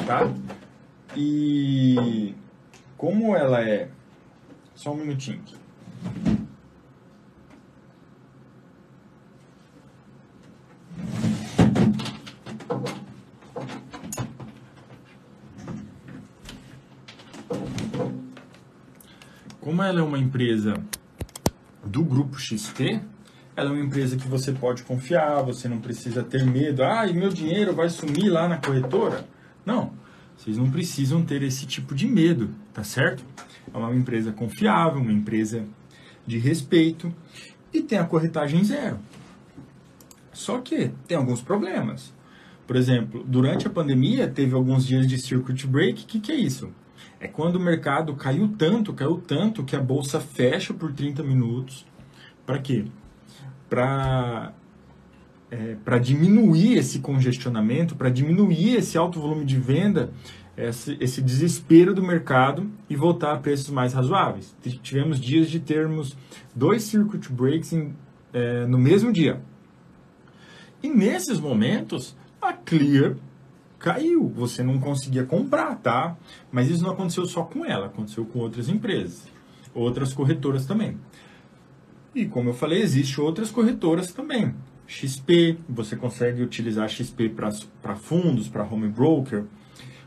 tá? 0.04 0.34
E 1.16 2.34
como 2.96 3.36
ela 3.36 3.62
é 3.62 3.88
só 4.74 4.92
um 4.92 4.96
minutinho 4.96 5.38
aqui. 5.38 5.54
Como 19.66 19.82
ela 19.82 19.98
é 19.98 20.02
uma 20.04 20.16
empresa 20.16 20.80
do 21.84 22.04
grupo 22.04 22.38
XP, 22.38 23.00
ela 23.56 23.70
é 23.70 23.72
uma 23.72 23.84
empresa 23.84 24.16
que 24.16 24.28
você 24.28 24.52
pode 24.52 24.84
confiar, 24.84 25.42
você 25.42 25.66
não 25.68 25.80
precisa 25.80 26.22
ter 26.22 26.46
medo. 26.46 26.84
Ah, 26.84 27.04
e 27.04 27.12
meu 27.12 27.30
dinheiro 27.30 27.74
vai 27.74 27.90
sumir 27.90 28.28
lá 28.28 28.46
na 28.46 28.58
corretora? 28.58 29.26
Não, 29.64 29.92
vocês 30.36 30.56
não 30.56 30.70
precisam 30.70 31.24
ter 31.24 31.42
esse 31.42 31.66
tipo 31.66 31.96
de 31.96 32.06
medo, 32.06 32.54
tá 32.72 32.84
certo? 32.84 33.24
É 33.74 33.76
uma 33.76 33.92
empresa 33.92 34.30
confiável, 34.30 35.02
uma 35.02 35.12
empresa 35.12 35.64
de 36.24 36.38
respeito 36.38 37.12
e 37.74 37.82
tem 37.82 37.98
a 37.98 38.04
corretagem 38.04 38.62
zero. 38.62 39.00
Só 40.32 40.60
que 40.60 40.92
tem 41.08 41.16
alguns 41.16 41.42
problemas. 41.42 42.14
Por 42.68 42.76
exemplo, 42.76 43.24
durante 43.26 43.66
a 43.66 43.70
pandemia 43.70 44.28
teve 44.28 44.54
alguns 44.54 44.86
dias 44.86 45.08
de 45.08 45.18
circuit 45.18 45.66
break. 45.66 46.04
O 46.04 46.06
que, 46.06 46.20
que 46.20 46.30
é 46.30 46.36
isso? 46.36 46.70
É 47.26 47.28
quando 47.28 47.56
o 47.56 47.60
mercado 47.60 48.14
caiu 48.14 48.48
tanto, 48.56 48.92
caiu 48.92 49.20
tanto 49.26 49.64
que 49.64 49.74
a 49.74 49.80
bolsa 49.80 50.20
fecha 50.20 50.72
por 50.72 50.92
30 50.92 51.24
minutos. 51.24 51.84
Para 52.46 52.60
quê? 52.60 52.84
para 53.68 54.52
é, 55.50 55.98
diminuir 55.98 56.78
esse 56.78 57.00
congestionamento, 57.00 57.96
para 57.96 58.08
diminuir 58.08 58.76
esse 58.76 58.96
alto 58.96 59.20
volume 59.20 59.44
de 59.44 59.56
venda, 59.56 60.12
esse, 60.56 60.96
esse, 61.00 61.20
desespero 61.20 61.92
do 61.92 62.02
mercado 62.02 62.70
e 62.88 62.96
voltar 62.96 63.34
a 63.34 63.38
preços 63.38 63.70
mais 63.70 63.92
razoáveis. 63.92 64.56
Tivemos 64.82 65.20
dias 65.20 65.50
de 65.50 65.60
termos 65.60 66.16
dois 66.54 66.84
circuit 66.84 67.30
breaks 67.30 67.72
em, 67.72 67.92
é, 68.32 68.66
no 68.66 68.78
mesmo 68.78 69.12
dia. 69.12 69.40
E 70.82 70.88
nesses 70.88 71.38
momentos, 71.40 72.16
a 72.40 72.52
Clear 72.52 73.16
caiu. 73.78 74.28
Você 74.34 74.62
não 74.62 74.78
conseguia 74.78 75.24
comprar, 75.24 75.76
tá? 75.76 76.16
Mas 76.50 76.68
isso 76.70 76.82
não 76.82 76.90
aconteceu 76.90 77.24
só 77.26 77.42
com 77.42 77.64
ela, 77.64 77.86
aconteceu 77.86 78.24
com 78.24 78.38
outras 78.38 78.68
empresas, 78.68 79.26
outras 79.74 80.12
corretoras 80.12 80.66
também. 80.66 80.98
E 82.14 82.24
como 82.24 82.50
eu 82.50 82.54
falei, 82.54 82.80
existem 82.80 83.22
outras 83.22 83.50
corretoras 83.50 84.12
também. 84.12 84.54
XP, 84.86 85.58
você 85.68 85.96
consegue 85.96 86.42
utilizar 86.42 86.88
XP 86.88 87.28
para 87.28 87.96
fundos, 87.96 88.48
para 88.48 88.64
home 88.64 88.88
broker. 88.88 89.44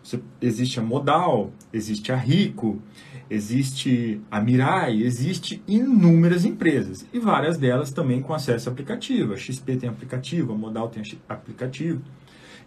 Você, 0.01 0.19
existe 0.41 0.79
a 0.79 0.83
Modal, 0.83 1.51
existe 1.71 2.11
a 2.11 2.15
Rico, 2.15 2.81
existe 3.29 4.19
a 4.31 4.41
Mirai, 4.41 5.03
existe 5.03 5.61
inúmeras 5.67 6.45
empresas 6.45 7.05
e 7.13 7.19
várias 7.19 7.57
delas 7.57 7.91
também 7.91 8.21
com 8.21 8.33
acesso 8.33 8.69
a 8.69 8.71
aplicativo. 8.71 9.33
A 9.33 9.37
XP 9.37 9.75
tem 9.75 9.89
aplicativo, 9.89 10.53
a 10.53 10.57
Modal 10.57 10.89
tem 10.89 11.03
aplicativo. 11.27 12.01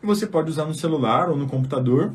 E 0.03 0.07
você 0.07 0.27
pode 0.27 0.51
usar 0.51 0.65
no 0.65 0.75
celular 0.75 1.29
ou 1.29 1.37
no 1.37 1.47
computador 1.47 2.13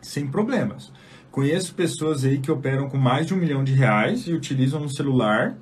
sem 0.00 0.26
problemas. 0.26 0.92
Conheço 1.30 1.74
pessoas 1.74 2.24
aí 2.24 2.38
que 2.38 2.50
operam 2.50 2.88
com 2.88 2.96
mais 2.96 3.26
de 3.26 3.34
um 3.34 3.36
milhão 3.36 3.62
de 3.62 3.72
reais 3.72 4.26
e 4.26 4.32
utilizam 4.32 4.80
no 4.80 4.88
celular 4.88 5.56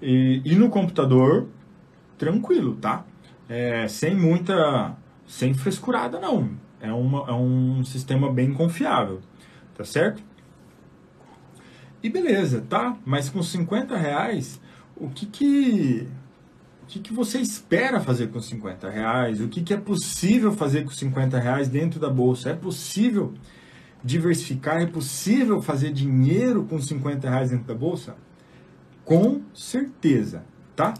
e, 0.00 0.42
e 0.44 0.54
no 0.54 0.68
computador, 0.68 1.48
tranquilo, 2.18 2.76
tá? 2.76 3.04
É, 3.48 3.86
sem 3.88 4.14
muita. 4.14 4.96
sem 5.26 5.54
frescurada, 5.54 6.18
não. 6.18 6.50
É, 6.80 6.92
uma, 6.92 7.28
é 7.28 7.32
um 7.32 7.84
sistema 7.84 8.32
bem 8.32 8.52
confiável, 8.52 9.20
tá 9.76 9.84
certo? 9.84 10.22
E 12.02 12.10
beleza, 12.10 12.64
tá? 12.68 12.96
Mas 13.04 13.28
com 13.28 13.42
50 13.42 13.96
reais, 13.96 14.60
o 14.96 15.08
que 15.08 15.26
que. 15.26 16.08
O 16.94 17.00
que, 17.00 17.12
você 17.12 17.38
espera 17.38 18.00
fazer 18.00 18.28
com 18.28 18.38
50 18.38 18.90
reais? 18.90 19.40
O 19.40 19.48
que 19.48 19.72
é 19.72 19.78
possível 19.78 20.52
fazer 20.52 20.84
com 20.84 20.90
50 20.90 21.38
reais 21.38 21.68
dentro 21.68 21.98
da 21.98 22.10
bolsa? 22.10 22.50
É 22.50 22.54
possível 22.54 23.32
diversificar? 24.04 24.82
É 24.82 24.86
possível 24.86 25.62
fazer 25.62 25.90
dinheiro 25.90 26.64
com 26.64 26.78
50 26.78 27.30
reais 27.30 27.50
dentro 27.50 27.66
da 27.66 27.74
bolsa? 27.74 28.14
Com 29.06 29.40
certeza, 29.54 30.44
tá? 30.76 30.92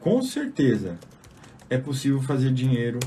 Com 0.00 0.20
certeza 0.20 0.98
é 1.70 1.78
possível 1.78 2.20
fazer 2.20 2.52
dinheiro 2.52 2.98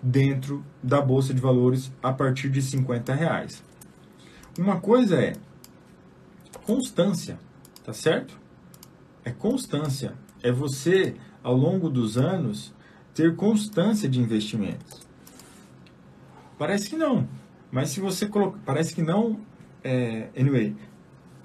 dentro 0.00 0.64
da 0.80 1.00
bolsa 1.00 1.34
de 1.34 1.40
valores 1.40 1.92
a 2.00 2.12
partir 2.12 2.50
de 2.50 2.62
50 2.62 3.12
reais. 3.14 3.62
Uma 4.56 4.80
coisa 4.80 5.20
é 5.20 5.32
constância, 6.64 7.38
tá 7.84 7.92
certo? 7.92 8.38
É 9.24 9.30
constância. 9.30 10.14
É 10.42 10.50
você, 10.50 11.14
ao 11.42 11.56
longo 11.56 11.88
dos 11.88 12.16
anos, 12.16 12.74
ter 13.14 13.34
constância 13.36 14.08
de 14.08 14.20
investimentos. 14.20 15.06
Parece 16.58 16.90
que 16.90 16.96
não, 16.96 17.26
mas 17.70 17.90
se 17.90 18.00
você 18.00 18.26
colocar. 18.26 18.58
Parece 18.64 18.94
que 18.94 19.02
não. 19.02 19.40
É, 19.82 20.28
anyway, 20.38 20.76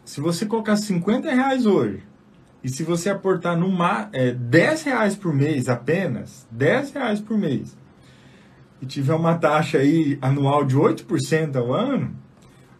se 0.03 0.19
você 0.19 0.45
colocar 0.45 0.75
50 0.75 1.31
reais 1.31 1.65
hoje 1.65 2.03
e 2.63 2.69
se 2.69 2.83
você 2.83 3.09
aportar 3.09 3.57
no 3.57 3.71
é, 4.11 4.31
10 4.31 4.83
reais 4.83 5.15
por 5.15 5.33
mês 5.33 5.69
apenas, 5.69 6.47
10 6.51 6.91
reais 6.91 7.21
por 7.21 7.37
mês, 7.37 7.77
e 8.81 8.85
tiver 8.85 9.13
uma 9.13 9.37
taxa 9.37 9.77
aí 9.77 10.17
anual 10.21 10.65
de 10.65 10.75
8% 10.75 11.55
ao 11.55 11.73
ano, 11.73 12.15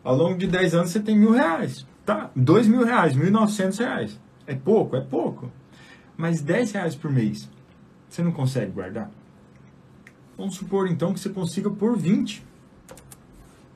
ao 0.04 0.16
longo 0.16 0.38
de 0.38 0.48
10 0.48 0.76
anos 0.76 0.90
você 0.92 1.00
tem 1.00 1.18
mil 1.18 1.32
reais. 1.32 1.86
Tá? 2.06 2.30
2 2.36 2.68
mil 2.68 2.84
reais, 2.84 3.16
1.900 3.16 3.80
reais. 3.80 4.20
É 4.46 4.54
pouco? 4.54 4.96
É 4.96 5.02
pouco. 5.02 5.52
Mas 6.18 6.42
10 6.42 6.72
reais 6.72 6.96
por 6.96 7.12
mês, 7.12 7.50
você 8.10 8.24
não 8.24 8.32
consegue 8.32 8.72
guardar? 8.72 9.12
Vamos 10.38 10.56
supor 10.56 10.88
então 10.88 11.14
que 11.14 11.20
você 11.20 11.30
consiga 11.30 11.70
por 11.70 11.98
20. 11.98 12.46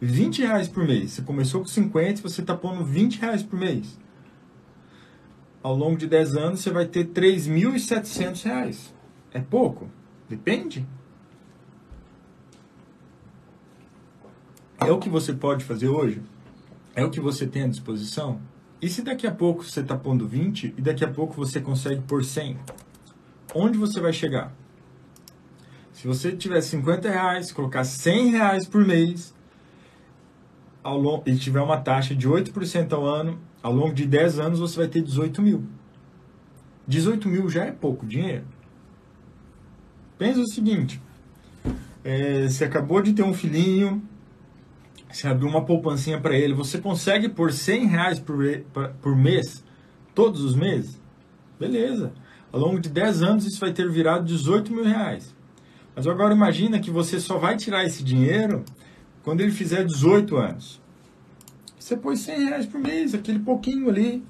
20 0.02 0.42
reais 0.42 0.68
por 0.68 0.86
mês. 0.86 1.14
Você 1.14 1.22
começou 1.22 1.62
com 1.62 1.68
50 1.68 2.22
você 2.22 2.42
está 2.42 2.56
pondo 2.56 2.84
20 2.86 3.20
reais 3.20 3.44
por 3.44 3.60
mês 3.60 3.98
ao 5.62 5.76
longo 5.76 5.98
de 5.98 6.08
10 6.08 6.36
anos 6.36 6.62
você 6.62 6.72
vai 6.72 6.86
ter 6.86 7.06
R$ 7.06 7.14
3.700. 7.14 8.92
É 9.32 9.40
pouco? 9.40 9.90
Depende. 10.28 10.86
É 14.80 14.92
o 14.92 14.98
que 14.98 15.10
você 15.10 15.34
pode 15.34 15.66
fazer 15.66 15.90
hoje? 15.90 16.22
É 16.96 17.04
o 17.04 17.10
que 17.10 17.20
você 17.20 17.46
tem 17.46 17.64
à 17.64 17.68
disposição? 17.68 18.40
E 18.82 18.88
se 18.88 19.02
daqui 19.02 19.28
a 19.28 19.32
pouco 19.32 19.64
você 19.64 19.82
está 19.82 19.98
pondo 19.98 20.28
20 20.28 20.74
e 20.78 20.82
daqui 20.82 21.04
a 21.04 21.08
pouco 21.08 21.34
você 21.34 21.60
consegue 21.60 22.02
por 22.02 22.24
100? 22.24 22.58
Onde 23.54 23.78
você 23.78 24.00
vai 24.00 24.14
chegar? 24.14 24.54
Se 25.92 26.08
você 26.08 26.32
tiver 26.32 26.62
50 26.62 27.10
reais, 27.10 27.52
colocar 27.52 27.84
100 27.84 28.32
reais 28.32 28.68
por 28.68 28.86
mês 28.86 29.34
ao 30.82 30.98
longo, 30.98 31.24
e 31.26 31.36
tiver 31.36 31.60
uma 31.60 31.78
taxa 31.78 32.16
de 32.16 32.28
8% 32.28 32.94
ao 32.94 33.06
ano, 33.06 33.38
ao 33.62 33.74
longo 33.74 33.94
de 33.94 34.06
10 34.06 34.40
anos 34.40 34.60
você 34.60 34.78
vai 34.78 34.88
ter 34.88 35.02
18 35.02 35.42
mil. 35.42 35.68
18 36.88 37.28
mil 37.28 37.50
já 37.50 37.66
é 37.66 37.72
pouco 37.72 38.06
dinheiro. 38.06 38.46
Pensa 40.18 40.40
o 40.40 40.48
seguinte: 40.48 41.02
é, 42.04 42.48
você 42.48 42.64
acabou 42.64 43.02
de 43.02 43.12
ter 43.12 43.24
um 43.24 43.34
filhinho, 43.34 44.02
você 45.12 45.28
abriu 45.28 45.50
uma 45.50 45.66
poupancinha 45.66 46.20
para 46.20 46.38
ele, 46.38 46.54
você 46.54 46.78
consegue 46.78 47.28
por 47.28 47.52
100 47.52 47.88
reais 47.88 48.20
por, 48.20 48.38
por 49.02 49.16
mês, 49.16 49.64
todos 50.14 50.44
os 50.44 50.56
meses? 50.56 51.02
Beleza. 51.60 52.14
Ao 52.52 52.60
longo 52.60 52.80
de 52.80 52.90
10 52.90 53.24
anos 53.24 53.46
isso 53.46 53.60
vai 53.60 53.74
ter 53.74 53.90
virado 53.90 54.24
18 54.26 54.72
mil 54.72 54.84
reais. 54.84 55.34
Mas 55.96 56.06
agora 56.08 56.34
imagina 56.34 56.80
que 56.80 56.90
você 56.90 57.20
só 57.20 57.38
vai 57.38 57.56
tirar 57.58 57.86
esse 57.86 58.04
dinheiro 58.04 58.64
quando 59.24 59.42
ele 59.42 59.52
fizer 59.52 59.84
18 59.84 60.38
anos. 60.38 60.82
Você 61.78 61.98
pôs 61.98 62.20
100 62.20 62.46
reais 62.46 62.66
por 62.66 62.80
mês, 62.80 63.14
aquele 63.14 63.40
pouquinho 63.40 63.90
ali. 63.90 64.24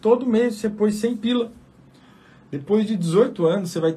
Todo 0.00 0.26
mês 0.26 0.54
você 0.56 0.68
pôs 0.68 0.96
100 0.96 1.16
pila. 1.16 1.52
Depois 2.50 2.86
de 2.86 2.96
18 2.96 3.46
anos, 3.46 3.70
você 3.70 3.80
vai 3.80 3.96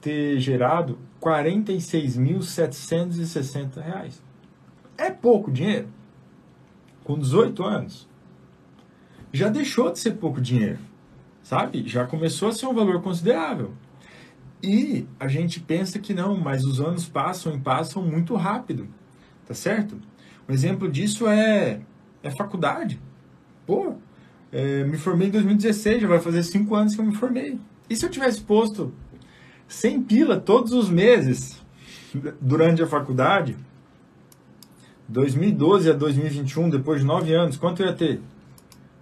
ter 0.00 0.38
gerado 0.38 0.98
46.760 1.20 3.80
reais. 3.80 4.25
É 4.98 5.10
pouco 5.10 5.50
dinheiro? 5.50 5.88
Com 7.04 7.18
18 7.18 7.62
anos. 7.62 8.08
Já 9.32 9.48
deixou 9.48 9.92
de 9.92 9.98
ser 9.98 10.12
pouco 10.12 10.40
dinheiro. 10.40 10.78
sabe? 11.42 11.86
Já 11.86 12.04
começou 12.04 12.48
a 12.48 12.52
ser 12.52 12.66
um 12.66 12.74
valor 12.74 13.00
considerável. 13.00 13.72
E 14.60 15.06
a 15.20 15.28
gente 15.28 15.60
pensa 15.60 15.98
que 15.98 16.12
não, 16.12 16.36
mas 16.36 16.64
os 16.64 16.80
anos 16.80 17.06
passam 17.06 17.54
e 17.54 17.60
passam 17.60 18.02
muito 18.02 18.34
rápido, 18.34 18.88
tá 19.46 19.54
certo? 19.54 19.96
Um 20.48 20.52
exemplo 20.52 20.90
disso 20.90 21.28
é, 21.28 21.80
é 22.22 22.30
faculdade. 22.30 23.00
Pô, 23.64 23.94
é, 24.50 24.82
me 24.84 24.96
formei 24.96 25.28
em 25.28 25.30
2016, 25.30 26.02
já 26.02 26.08
vai 26.08 26.18
fazer 26.18 26.42
cinco 26.42 26.74
anos 26.74 26.94
que 26.94 27.00
eu 27.00 27.04
me 27.04 27.14
formei. 27.14 27.60
E 27.88 27.94
se 27.94 28.04
eu 28.04 28.10
tivesse 28.10 28.40
posto 28.40 28.92
100 29.68 30.02
pila 30.02 30.40
todos 30.40 30.72
os 30.72 30.90
meses 30.90 31.62
durante 32.40 32.82
a 32.82 32.86
faculdade, 32.86 33.56
2012 35.08 35.90
a 35.90 35.92
2021, 35.92 36.70
depois 36.70 37.00
de 37.00 37.06
nove 37.06 37.34
anos, 37.34 37.56
quanto 37.56 37.82
eu 37.82 37.86
ia 37.86 37.92
ter? 37.92 38.20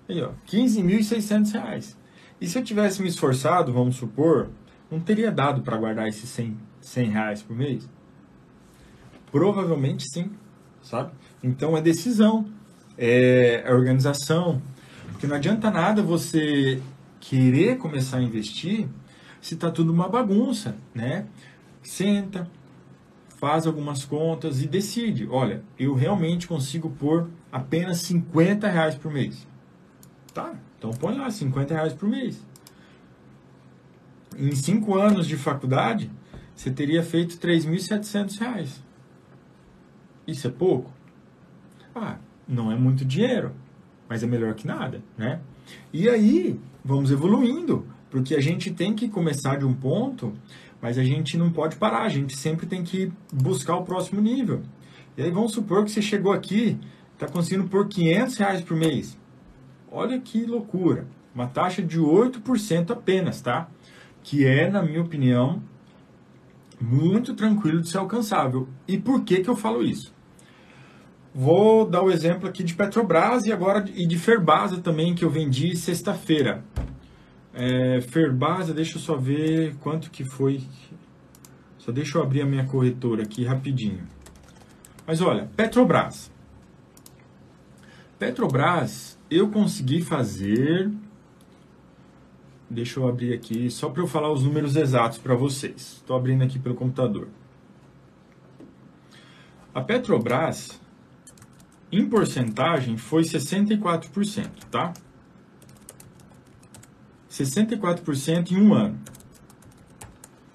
Aí, 0.09 0.23
ó, 0.23 0.31
15.600 0.47 1.53
reais. 1.53 1.97
E 2.41 2.47
se 2.47 2.59
eu 2.59 2.65
tivesse 2.65 3.01
me 3.01 3.09
esforçado, 3.09 3.73
vamos 3.73 3.97
supor, 3.97 4.49
não 4.91 5.01
teria 5.01 5.31
dado 5.31 5.63
para 5.63 5.77
guardar 5.77 6.09
esses 6.09 6.29
100, 6.29 6.57
100 6.81 7.11
reais 7.11 7.43
por 7.43 7.57
mês? 7.57 7.89
Provavelmente 9.33 10.05
sim, 10.09 10.31
sabe? 10.83 11.11
Então 11.43 11.77
é 11.77 11.81
decisão, 11.81 12.47
é 12.99 13.65
organização. 13.69 14.61
Porque 15.11 15.27
não 15.27 15.37
adianta 15.37 15.71
nada 15.71 16.03
você 16.03 16.81
querer 17.19 17.79
começar 17.79 18.19
a 18.19 18.23
investir 18.23 18.87
se 19.41 19.55
está 19.55 19.71
tudo 19.71 19.93
uma 19.93 20.09
bagunça, 20.09 20.77
né? 20.95 21.27
Senta, 21.83 22.49
faz 23.39 23.67
algumas 23.67 24.05
contas 24.05 24.63
e 24.63 24.67
decide. 24.67 25.27
Olha, 25.31 25.63
eu 25.79 25.95
realmente 25.95 26.47
consigo 26.47 26.91
pôr 26.91 27.29
apenas 27.51 27.99
50 27.99 28.69
reais 28.69 28.95
por 28.95 29.13
mês. 29.13 29.47
Tá, 30.33 30.55
então 30.79 30.91
põe 30.91 31.17
lá 31.17 31.31
50 31.31 31.75
reais 31.75 31.93
por 31.93 32.09
mês. 32.09 32.45
Em 34.37 34.53
cinco 34.55 34.99
anos 34.99 35.27
de 35.29 35.37
faculdade, 35.37 36.11
você 36.55 36.71
teria 36.71 37.03
feito 37.03 37.37
3.700 37.37 38.39
reais. 38.39 38.83
Isso 40.27 40.47
é 40.47 40.51
pouco? 40.51 40.91
Ah, 41.95 42.17
não 42.49 42.73
é 42.73 42.77
muito 42.77 43.05
dinheiro, 43.05 43.53
mas 44.09 44.23
é 44.23 44.27
melhor 44.27 44.55
que 44.55 44.67
nada, 44.67 45.03
né? 45.17 45.41
E 45.93 46.09
aí, 46.09 46.59
vamos 46.85 47.11
evoluindo, 47.11 47.87
porque 48.11 48.35
a 48.35 48.41
gente 48.41 48.73
tem 48.73 48.95
que 48.95 49.09
começar 49.09 49.57
de 49.57 49.65
um 49.65 49.75
ponto, 49.75 50.35
mas 50.85 50.99
a 50.99 51.03
gente 51.03 51.39
não 51.39 51.51
pode 51.51 51.77
parar, 51.77 52.03
a 52.03 52.11
gente 52.11 52.37
sempre 52.37 52.67
tem 52.67 52.85
que 52.85 53.11
buscar 53.33 53.75
o 53.75 53.85
próximo 53.85 54.21
nível. 54.21 54.61
E 55.17 55.23
aí 55.23 55.31
vamos 55.31 55.53
supor 55.53 55.83
que 55.83 55.91
você 55.91 56.03
chegou 56.03 56.31
aqui, 56.31 56.79
está 57.15 57.27
conseguindo 57.27 57.67
por 57.71 57.89
500 57.89 58.37
reais 58.37 58.61
por 58.61 58.77
mês. 58.77 59.19
Olha 59.91 60.21
que 60.21 60.45
loucura, 60.45 61.07
uma 61.35 61.47
taxa 61.47 61.81
de 61.81 61.99
8% 61.99 62.91
apenas, 62.91 63.41
tá? 63.41 63.67
Que 64.23 64.45
é, 64.45 64.69
na 64.69 64.83
minha 64.83 65.01
opinião, 65.01 65.63
muito 66.79 67.33
tranquilo 67.33 67.81
de 67.81 67.89
ser 67.89 67.97
alcançável. 67.97 68.69
E 68.87 68.99
por 68.99 69.25
que, 69.25 69.41
que 69.41 69.49
eu 69.49 69.57
falo 69.57 69.83
isso? 69.83 70.13
Vou 71.35 71.89
dar 71.89 72.03
o 72.03 72.11
exemplo 72.11 72.47
aqui 72.47 72.63
de 72.63 72.75
Petrobras 72.75 73.47
e 73.47 73.53
agora 73.55 73.87
e 73.97 74.07
de 74.07 74.19
Ferbasa 74.19 74.83
também, 74.83 75.15
que 75.15 75.25
eu 75.25 75.31
vendi 75.31 75.75
sexta-feira. 75.75 76.63
É, 77.55 78.01
Ferbasa, 78.01 78.75
deixa 78.75 78.97
eu 78.97 79.01
só 79.01 79.17
ver 79.17 79.77
quanto 79.77 80.11
que 80.11 80.25
foi. 80.25 80.61
Só 81.79 81.93
deixa 81.93 82.19
eu 82.19 82.23
abrir 82.23 82.43
a 82.43 82.47
minha 82.47 82.67
corretora 82.67 83.23
aqui 83.23 83.45
rapidinho. 83.45 84.07
Mas 85.07 85.21
olha, 85.21 85.49
Petrobras. 85.57 86.33
Petrobras, 88.19 89.17
eu 89.31 89.51
consegui 89.51 90.03
fazer. 90.03 90.91
Deixa 92.69 92.99
eu 92.99 93.07
abrir 93.07 93.33
aqui, 93.33 93.71
só 93.71 93.89
para 93.89 94.03
eu 94.03 94.07
falar 94.09 94.33
os 94.33 94.43
números 94.43 94.75
exatos 94.75 95.19
para 95.19 95.37
vocês. 95.37 95.99
Estou 96.01 96.17
abrindo 96.17 96.43
aqui 96.43 96.59
pelo 96.59 96.75
computador. 96.75 97.29
A 99.73 99.81
Petrobras, 99.81 100.81
em 101.93 102.09
porcentagem, 102.09 102.97
foi 102.97 103.23
64%, 103.23 104.49
tá? 104.71 104.93
64% 107.43 108.53
em 108.53 108.57
um 108.57 108.73
ano. 108.73 108.99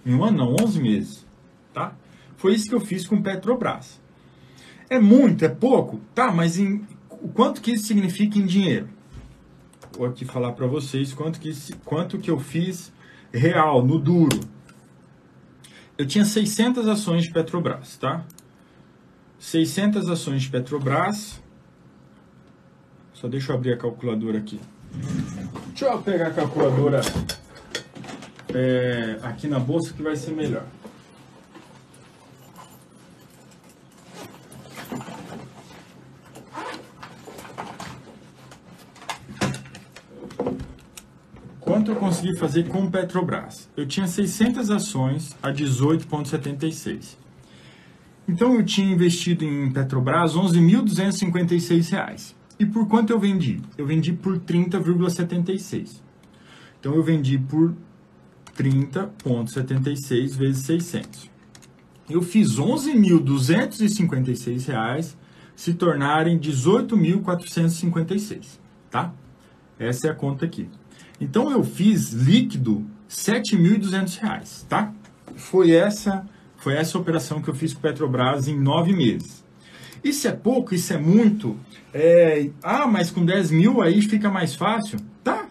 Em 0.05 0.13
um 0.13 0.23
ano 0.23 0.37
não, 0.37 0.55
11 0.65 0.81
meses, 0.81 1.25
tá? 1.73 1.93
Foi 2.37 2.53
isso 2.53 2.69
que 2.69 2.75
eu 2.75 2.79
fiz 2.79 3.05
com 3.05 3.21
Petrobras. 3.21 3.99
É 4.89 4.97
muito, 4.97 5.43
é 5.43 5.49
pouco? 5.49 5.99
Tá, 6.15 6.31
mas 6.31 6.57
em, 6.57 6.87
quanto 7.33 7.61
que 7.61 7.73
isso 7.73 7.85
significa 7.85 8.39
em 8.39 8.45
dinheiro? 8.45 8.87
Vou 9.97 10.07
aqui 10.07 10.23
falar 10.23 10.53
para 10.53 10.65
vocês 10.67 11.13
quanto 11.13 11.39
que, 11.39 11.51
quanto 11.83 12.17
que 12.17 12.31
eu 12.31 12.39
fiz 12.39 12.93
real, 13.33 13.85
no 13.85 13.99
duro. 13.99 14.39
Eu 15.97 16.07
tinha 16.07 16.23
600 16.23 16.87
ações 16.87 17.25
de 17.25 17.33
Petrobras, 17.33 17.97
tá? 17.97 18.25
600 19.37 20.09
ações 20.09 20.43
de 20.43 20.49
Petrobras. 20.49 21.41
Só 23.13 23.27
deixa 23.27 23.51
eu 23.51 23.57
abrir 23.57 23.73
a 23.73 23.77
calculadora 23.77 24.37
aqui. 24.37 24.61
Deixa 25.69 25.85
eu 25.85 26.01
pegar 26.01 26.27
a 26.27 26.31
calculadora 26.31 27.01
é, 28.53 29.17
aqui 29.21 29.47
na 29.47 29.59
bolsa 29.59 29.93
que 29.93 30.01
vai 30.01 30.15
ser 30.15 30.31
melhor. 30.31 30.65
Quanto 41.59 41.91
eu 41.91 41.95
consegui 41.95 42.35
fazer 42.35 42.67
com 42.67 42.89
Petrobras? 42.89 43.69
Eu 43.77 43.87
tinha 43.87 44.07
600 44.07 44.71
ações 44.71 45.37
a 45.41 45.51
18,76. 45.51 47.15
Então 48.27 48.55
eu 48.55 48.65
tinha 48.65 48.91
investido 48.91 49.45
em 49.45 49.71
Petrobras 49.71 50.33
R$ 50.35 50.41
11.256. 50.41 52.38
E 52.59 52.65
por 52.65 52.87
quanto 52.87 53.13
eu 53.13 53.19
vendi? 53.19 53.61
Eu 53.77 53.85
vendi 53.87 54.11
por 54.11 54.37
30,76. 54.37 56.01
Então 56.79 56.93
eu 56.93 57.01
vendi 57.01 57.37
por 57.37 57.73
30,76 58.57 60.35
vezes 60.35 60.65
600. 60.65 61.29
Eu 62.09 62.21
fiz 62.21 62.57
11.256 62.57 64.67
reais 64.67 65.17
se 65.55 65.73
tornarem 65.73 66.37
18.456, 66.39 68.59
tá? 68.89 69.13
Essa 69.77 70.07
é 70.07 70.11
a 70.11 70.15
conta 70.15 70.45
aqui. 70.45 70.67
Então 71.21 71.51
eu 71.51 71.63
fiz 71.63 72.11
líquido 72.11 72.85
7.200 73.09 74.19
reais, 74.19 74.65
tá? 74.67 74.91
Foi 75.35 75.71
essa 75.71 76.27
foi 76.57 76.75
essa 76.75 76.97
operação 76.97 77.41
que 77.41 77.49
eu 77.49 77.55
fiz 77.55 77.73
com 77.73 77.79
Petrobras 77.79 78.49
em 78.49 78.59
nove 78.59 78.91
meses. 78.91 79.45
Isso 80.03 80.27
é 80.27 80.31
pouco, 80.31 80.75
isso 80.75 80.91
é 80.91 80.97
muito. 80.97 81.57
É, 81.93 82.49
ah, 82.61 82.87
mas 82.87 83.09
com 83.09 83.25
10 83.25 83.51
mil 83.51 83.81
aí 83.81 84.01
fica 84.01 84.29
mais 84.29 84.55
fácil. 84.55 84.99
Tá. 85.23 85.47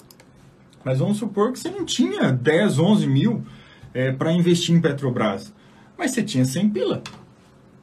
Mas 0.84 0.98
vamos 0.98 1.18
supor 1.18 1.52
que 1.52 1.58
você 1.58 1.70
não 1.70 1.84
tinha 1.84 2.32
10, 2.32 2.78
11 2.78 3.06
mil 3.06 3.44
é, 3.92 4.12
para 4.12 4.32
investir 4.32 4.74
em 4.74 4.80
Petrobras. 4.80 5.52
Mas 5.96 6.12
você 6.12 6.22
tinha 6.22 6.44
100 6.44 6.70
pila. 6.70 7.02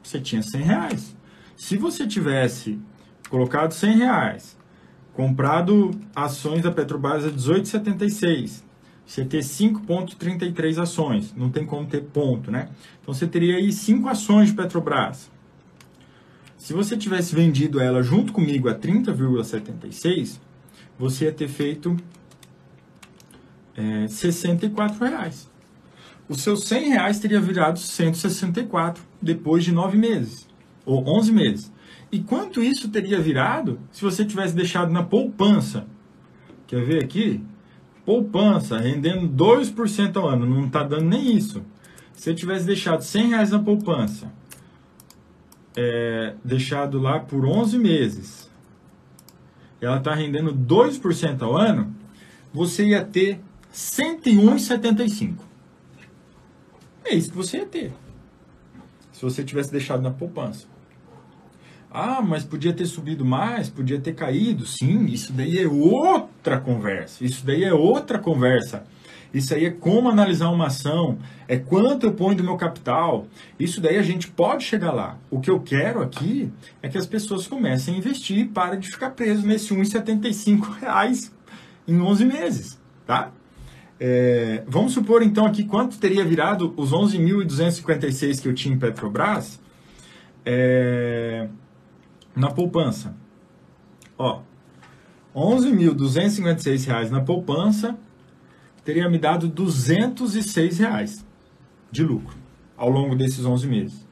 Você 0.02 0.20
tinha 0.20 0.42
100 0.42 0.62
reais. 0.62 1.16
Se 1.56 1.76
você 1.76 2.06
tivesse 2.06 2.78
colocado 3.28 3.72
100 3.72 3.98
reais, 3.98 4.56
comprado 5.12 5.90
ações 6.14 6.62
da 6.62 6.70
Petrobras 6.70 7.24
a 7.24 7.30
18,76, 7.30 8.62
você 9.04 9.24
ter 9.24 9.38
5,33 9.38 10.80
ações, 10.80 11.34
não 11.36 11.50
tem 11.50 11.64
como 11.64 11.86
ter 11.86 12.02
ponto, 12.02 12.50
né? 12.50 12.68
Então 13.00 13.14
você 13.14 13.26
teria 13.26 13.56
aí 13.56 13.72
5 13.72 14.08
ações 14.08 14.48
de 14.48 14.54
Petrobras. 14.54 15.30
Se 16.66 16.72
você 16.72 16.96
tivesse 16.96 17.32
vendido 17.32 17.78
ela 17.78 18.02
junto 18.02 18.32
comigo 18.32 18.68
a 18.68 18.74
30,76, 18.74 20.40
você 20.98 21.26
ia 21.26 21.32
ter 21.32 21.46
feito 21.46 21.96
é, 23.76 24.08
64 24.08 24.98
reais. 25.04 25.48
Os 26.28 26.40
seus 26.40 26.64
100 26.64 26.88
reais 26.88 27.20
teria 27.20 27.40
virado 27.40 27.78
164 27.78 29.00
depois 29.22 29.62
de 29.62 29.70
9 29.70 29.96
meses, 29.96 30.48
ou 30.84 31.08
11 31.08 31.32
meses. 31.32 31.72
E 32.10 32.18
quanto 32.18 32.60
isso 32.60 32.88
teria 32.88 33.20
virado 33.20 33.78
se 33.92 34.02
você 34.02 34.24
tivesse 34.24 34.56
deixado 34.56 34.90
na 34.90 35.04
poupança? 35.04 35.86
Quer 36.66 36.84
ver 36.84 37.04
aqui? 37.04 37.44
poupança 38.04 38.76
rendendo 38.76 39.28
2% 39.28 40.16
ao 40.16 40.28
ano, 40.28 40.44
não 40.44 40.66
está 40.66 40.82
dando 40.82 41.10
nem 41.10 41.36
isso. 41.36 41.62
Se 42.12 42.28
eu 42.28 42.34
tivesse 42.34 42.66
deixado 42.66 43.02
100 43.02 43.28
reais 43.28 43.50
na 43.52 43.60
poupança, 43.60 44.32
é, 45.76 46.34
deixado 46.42 46.98
lá 46.98 47.20
por 47.20 47.44
11 47.44 47.78
meses, 47.78 48.50
ela 49.80 49.98
está 49.98 50.14
rendendo 50.14 50.52
2% 50.54 51.42
ao 51.42 51.56
ano, 51.56 51.94
você 52.52 52.86
ia 52.86 53.04
ter 53.04 53.40
101,75. 53.72 55.34
É 57.04 57.14
isso 57.14 57.30
que 57.30 57.36
você 57.36 57.58
ia 57.58 57.66
ter. 57.66 57.92
Se 59.12 59.22
você 59.22 59.44
tivesse 59.44 59.70
deixado 59.70 60.02
na 60.02 60.10
poupança. 60.10 60.66
Ah, 61.90 62.20
mas 62.20 62.44
podia 62.44 62.72
ter 62.72 62.86
subido 62.86 63.24
mais, 63.24 63.68
podia 63.70 64.00
ter 64.00 64.14
caído. 64.14 64.66
Sim, 64.66 65.06
isso 65.06 65.32
daí 65.32 65.58
é 65.58 65.66
outra 65.66 66.58
conversa. 66.58 67.24
Isso 67.24 67.44
daí 67.46 67.64
é 67.64 67.72
outra 67.72 68.18
conversa. 68.18 68.84
Isso 69.32 69.54
aí 69.54 69.66
é 69.66 69.70
como 69.70 70.08
analisar 70.08 70.50
uma 70.50 70.66
ação, 70.66 71.18
é 71.46 71.56
quanto 71.56 72.06
eu 72.06 72.12
ponho 72.12 72.36
do 72.36 72.44
meu 72.44 72.56
capital. 72.56 73.26
Isso 73.58 73.80
daí 73.80 73.96
a 73.96 74.02
gente 74.02 74.28
pode 74.28 74.64
chegar 74.64 74.92
lá. 74.92 75.18
O 75.30 75.40
que 75.40 75.50
eu 75.50 75.60
quero 75.60 76.02
aqui 76.02 76.50
é 76.82 76.88
que 76.88 76.96
as 76.96 77.06
pessoas 77.06 77.46
comecem 77.46 77.94
a 77.94 77.98
investir 77.98 78.38
e 78.38 78.44
parem 78.46 78.80
de 78.80 78.90
ficar 78.90 79.10
presos 79.10 79.44
nesse 79.44 79.74
R$ 79.74 79.82
1,75 79.82 81.30
em 81.86 82.00
11 82.00 82.24
meses, 82.24 82.80
tá? 83.06 83.30
É, 83.98 84.62
vamos 84.66 84.92
supor 84.92 85.22
então 85.22 85.46
aqui 85.46 85.64
quanto 85.64 85.98
teria 85.98 86.24
virado 86.24 86.74
os 86.76 86.90
11.256 86.90 88.42
que 88.42 88.48
eu 88.48 88.54
tinha 88.54 88.74
em 88.74 88.78
Petrobras 88.78 89.58
é, 90.44 91.48
na 92.34 92.50
poupança. 92.50 93.14
Ó, 94.18 94.40
11.256 95.34 96.86
reais 96.86 97.10
na 97.10 97.20
poupança 97.20 97.98
teria 98.86 99.10
me 99.10 99.18
dado 99.18 99.48
206 99.48 100.78
reais 100.78 101.26
de 101.90 102.04
lucro 102.04 102.36
ao 102.76 102.88
longo 102.88 103.16
desses 103.16 103.44
11 103.44 103.66
meses. 103.66 104.06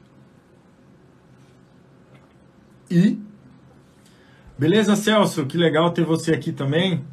E 2.91 3.17
beleza, 4.59 4.97
Celso, 4.97 5.45
que 5.45 5.57
legal 5.57 5.91
ter 5.91 6.03
você 6.03 6.33
aqui 6.33 6.51
também. 6.51 7.05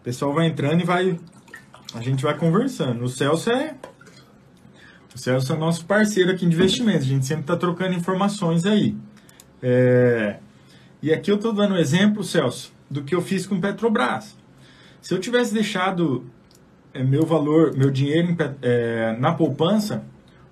O 0.00 0.02
pessoal 0.02 0.32
vai 0.32 0.46
entrando 0.46 0.80
e 0.80 0.84
vai 0.84 1.20
a 1.94 2.00
gente 2.00 2.22
vai 2.22 2.34
conversando. 2.36 3.04
O 3.04 3.08
Celso 3.08 3.50
é 3.50 3.76
o 5.14 5.18
Celso 5.18 5.52
é 5.52 5.56
nosso 5.56 5.84
parceiro 5.84 6.30
aqui 6.30 6.46
de 6.46 6.54
investimentos. 6.54 7.02
A 7.04 7.10
gente 7.10 7.26
sempre 7.26 7.42
está 7.42 7.58
trocando 7.58 7.92
informações 7.92 8.64
aí. 8.64 8.96
É... 9.62 10.38
E 11.02 11.12
aqui 11.12 11.30
eu 11.30 11.36
estou 11.36 11.52
dando 11.52 11.74
um 11.74 11.76
exemplo, 11.76 12.24
Celso, 12.24 12.72
do 12.90 13.04
que 13.04 13.14
eu 13.14 13.20
fiz 13.20 13.46
com 13.46 13.60
Petrobras. 13.60 14.34
Se 15.02 15.12
eu 15.12 15.20
tivesse 15.20 15.52
deixado 15.52 16.24
é, 16.94 17.02
meu 17.02 17.24
valor, 17.24 17.74
meu 17.76 17.90
dinheiro 17.90 18.36
é, 18.60 19.16
na 19.18 19.32
poupança, 19.32 20.04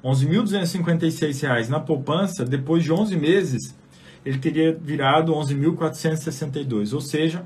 R$ 0.02 0.10
11.256 0.10 1.68
na 1.68 1.78
poupança, 1.78 2.44
depois 2.44 2.82
de 2.82 2.92
11 2.92 3.16
meses, 3.16 3.78
ele 4.24 4.38
teria 4.38 4.74
virado 4.74 5.32
11.462, 5.34 6.94
ou 6.94 7.00
seja, 7.00 7.44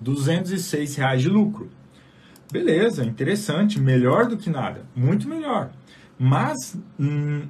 206 0.00 0.96
reais 0.96 1.22
de 1.22 1.28
lucro. 1.28 1.70
Beleza, 2.50 3.04
interessante, 3.04 3.78
melhor 3.78 4.26
do 4.26 4.36
que 4.36 4.50
nada, 4.50 4.84
muito 4.96 5.28
melhor. 5.28 5.70
Mas 6.18 6.76
hum, 6.98 7.46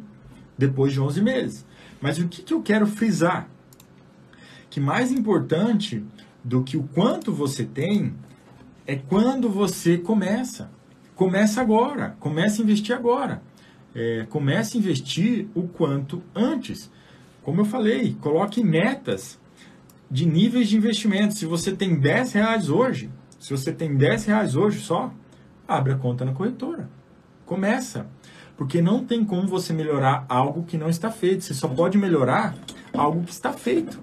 depois 0.56 0.92
de 0.92 1.00
11 1.00 1.22
meses. 1.22 1.66
Mas 2.00 2.18
o 2.18 2.28
que, 2.28 2.42
que 2.42 2.52
eu 2.52 2.62
quero 2.62 2.86
frisar? 2.86 3.48
Que 4.68 4.80
mais 4.80 5.10
importante 5.10 6.04
do 6.44 6.62
que 6.62 6.76
o 6.76 6.82
quanto 6.82 7.32
você 7.32 7.64
tem 7.64 8.14
é 8.86 8.94
quando 8.94 9.48
você 9.48 9.98
começa. 9.98 10.70
Começa 11.14 11.60
agora, 11.60 12.16
comece 12.20 12.60
a 12.60 12.64
investir 12.64 12.94
agora. 12.94 13.42
É, 13.94 14.26
comece 14.28 14.76
a 14.76 14.80
investir 14.80 15.48
o 15.54 15.66
quanto 15.66 16.22
antes. 16.34 16.90
Como 17.42 17.62
eu 17.62 17.64
falei, 17.64 18.16
coloque 18.20 18.62
metas 18.62 19.38
de 20.10 20.26
níveis 20.26 20.68
de 20.68 20.76
investimento. 20.76 21.34
Se 21.34 21.46
você 21.46 21.72
tem 21.72 21.98
10 21.98 22.32
reais 22.32 22.68
hoje, 22.68 23.10
se 23.40 23.50
você 23.50 23.72
tem 23.72 23.96
10 23.96 24.26
reais 24.26 24.56
hoje 24.56 24.80
só, 24.80 25.12
abre 25.66 25.92
a 25.92 25.96
conta 25.96 26.24
na 26.24 26.32
corretora. 26.32 26.88
Começa. 27.46 28.06
Porque 28.58 28.82
não 28.82 29.04
tem 29.04 29.24
como 29.24 29.48
você 29.48 29.72
melhorar 29.72 30.26
algo 30.28 30.64
que 30.64 30.76
não 30.76 30.90
está 30.90 31.10
feito. 31.10 31.44
Você 31.44 31.54
só 31.54 31.68
pode 31.68 31.96
melhorar 31.96 32.54
algo 32.92 33.22
que 33.24 33.32
está 33.32 33.52
feito. 33.54 33.98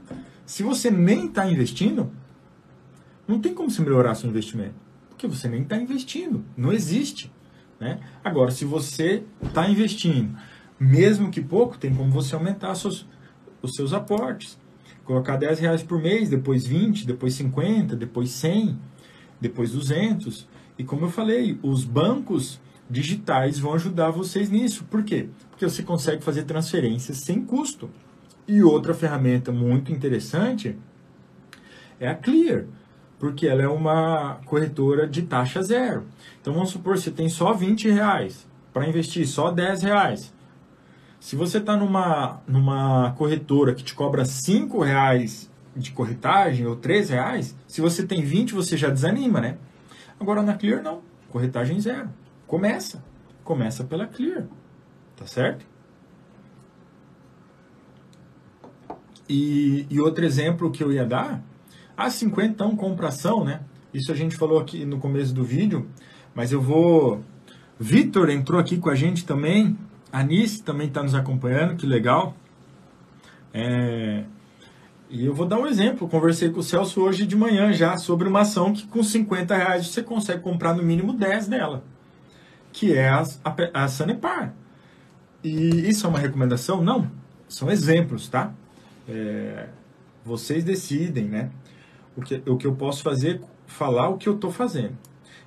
Se 0.45 0.63
você 0.63 0.89
nem 0.89 1.27
está 1.27 1.47
investindo, 1.47 2.12
não 3.27 3.39
tem 3.39 3.53
como 3.53 3.69
você 3.69 3.82
melhorar 3.82 4.15
seu 4.15 4.29
investimento 4.29 4.84
porque 5.23 5.27
você 5.38 5.47
nem 5.47 5.62
está 5.62 5.77
investindo, 5.77 6.43
não 6.58 6.73
existe. 6.73 7.32
Né? 7.79 7.99
Agora, 8.23 8.51
se 8.51 8.65
você 8.65 9.23
está 9.41 9.69
investindo, 9.69 10.38
mesmo 10.77 11.32
que 11.32 11.41
pouco, 11.41 11.77
tem 11.77 11.95
como 11.95 12.12
você 12.12 12.36
aumentar 12.36 12.75
seus, 12.75 13.08
os 13.62 13.73
seus 13.73 13.93
aportes. 13.93 14.58
Colocar 15.06 15.38
10 15.38 15.60
reais 15.60 15.84
por 15.84 16.01
mês, 16.01 16.29
depois 16.29 16.65
20, 16.65 17.08
depois 17.08 17.36
50, 17.36 17.95
depois 17.95 18.32
100, 18.32 18.77
depois 19.39 19.71
200. 19.71 20.47
E 20.77 20.84
como 20.84 21.06
eu 21.06 21.10
falei, 21.10 21.58
os 21.62 21.86
bancos 21.86 22.60
digitais 22.89 23.60
vão 23.60 23.74
ajudar 23.74 24.12
vocês 24.12 24.50
nisso. 24.50 24.84
Por 24.86 25.04
quê? 25.04 25.30
Porque 25.50 25.67
você 25.67 25.84
consegue 25.84 26.24
fazer 26.24 26.43
transferências 26.43 27.17
sem 27.17 27.43
custo. 27.43 27.89
E 28.48 28.62
outra 28.62 28.93
ferramenta 28.93 29.52
muito 29.52 29.91
interessante 29.91 30.78
é 32.00 32.08
a 32.08 32.15
Clear 32.15 32.65
porque 33.24 33.48
ela 33.48 33.62
é 33.62 33.67
uma 33.69 34.41
corretora 34.46 35.08
de 35.08 35.22
taxa 35.22 35.63
zero. 35.63 36.04
Então 36.41 36.54
vamos 36.54 36.72
supor 36.72 36.96
que 36.96 37.04
você 37.04 37.10
tem 37.10 37.30
só 37.30 37.54
20 37.54 37.89
reais 37.89 38.46
para 38.74 38.86
investir, 38.86 39.26
só 39.26 39.50
10 39.50 39.84
reais. 39.84 40.34
Se 41.22 41.38
você 41.38 41.60
está 41.60 41.78
numa, 41.78 42.41
numa 42.46 43.13
corretora 43.17 43.74
que 43.74 43.82
te 43.82 43.93
cobra 43.93 44.26
5 44.26 44.78
reais 44.82 45.50
de 45.74 45.91
corretagem 45.91 46.65
ou 46.65 46.76
3 46.76 47.12
reais, 47.12 47.56
se 47.65 47.80
você 47.80 48.06
tem 48.06 48.26
20 48.26 48.54
você 48.54 48.76
já 48.76 48.89
desanima, 48.89 49.39
né? 49.39 49.58
Agora 50.19 50.41
na 50.41 50.56
Clear 50.56 50.84
não, 50.84 51.00
corretagem 51.30 51.80
zero. 51.80 52.10
Começa, 52.47 53.03
começa 53.43 53.84
pela 53.84 54.06
Clear, 54.06 54.47
tá 55.15 55.25
certo? 55.25 55.65
E, 59.27 59.88
e 59.89 59.99
outro 59.99 60.25
exemplo 60.25 60.69
que 60.69 60.84
eu 60.84 60.91
ia 60.91 61.06
dar 61.06 61.41
a 61.95 62.10
50 62.10 62.47
então 62.47 62.75
compração, 62.75 63.43
né? 63.43 63.62
Isso 63.93 64.12
a 64.12 64.15
gente 64.15 64.36
falou 64.36 64.60
aqui 64.60 64.86
no 64.86 64.97
começo 64.99 65.34
do 65.34 65.43
vídeo, 65.43 65.88
mas 66.34 66.51
eu 66.51 66.62
vou. 66.62 67.23
Vitor 67.79 68.29
entrou 68.29 68.60
aqui 68.60 68.77
com 68.77 68.89
a 68.89 68.95
gente 68.95 69.25
também. 69.25 69.77
Anice 70.12 70.63
também 70.63 70.88
está 70.88 71.01
nos 71.01 71.15
acompanhando, 71.15 71.75
que 71.75 71.86
legal. 71.86 72.36
É... 73.53 74.23
E 75.10 75.25
eu 75.25 75.34
vou 75.34 75.45
dar 75.45 75.60
um 75.60 75.67
exemplo. 75.67 76.08
Conversei 76.08 76.49
com 76.49 76.60
o 76.60 76.63
Celso 76.63 77.01
hoje 77.01 77.25
de 77.25 77.36
manhã 77.36 77.71
já 77.71 77.97
sobre 77.97 78.27
uma 78.27 78.41
ação 78.41 78.73
que 78.73 78.88
com 78.88 79.03
50 79.03 79.56
reais 79.56 79.88
você 79.88 80.01
consegue 80.01 80.41
comprar 80.41 80.73
no 80.73 80.82
mínimo 80.82 81.13
10 81.13 81.47
dela, 81.47 81.84
que 82.73 82.93
é 82.93 83.07
a, 83.07 83.23
a, 83.45 83.83
a 83.86 83.88
Sanepar. 83.88 84.53
E 85.41 85.88
isso 85.89 86.05
é 86.05 86.09
uma 86.09 86.19
recomendação? 86.19 86.83
Não. 86.83 87.09
São 87.47 87.71
exemplos, 87.71 88.27
tá? 88.27 88.53
É... 89.07 89.69
Vocês 90.25 90.63
decidem, 90.63 91.25
né? 91.25 91.49
o 92.15 92.21
que, 92.21 92.41
o 92.47 92.57
que 92.57 92.67
eu 92.67 92.75
posso 92.75 93.01
fazer, 93.01 93.41
falar 93.65 94.09
o 94.09 94.17
que 94.17 94.27
eu 94.27 94.36
estou 94.36 94.51
fazendo. 94.51 94.97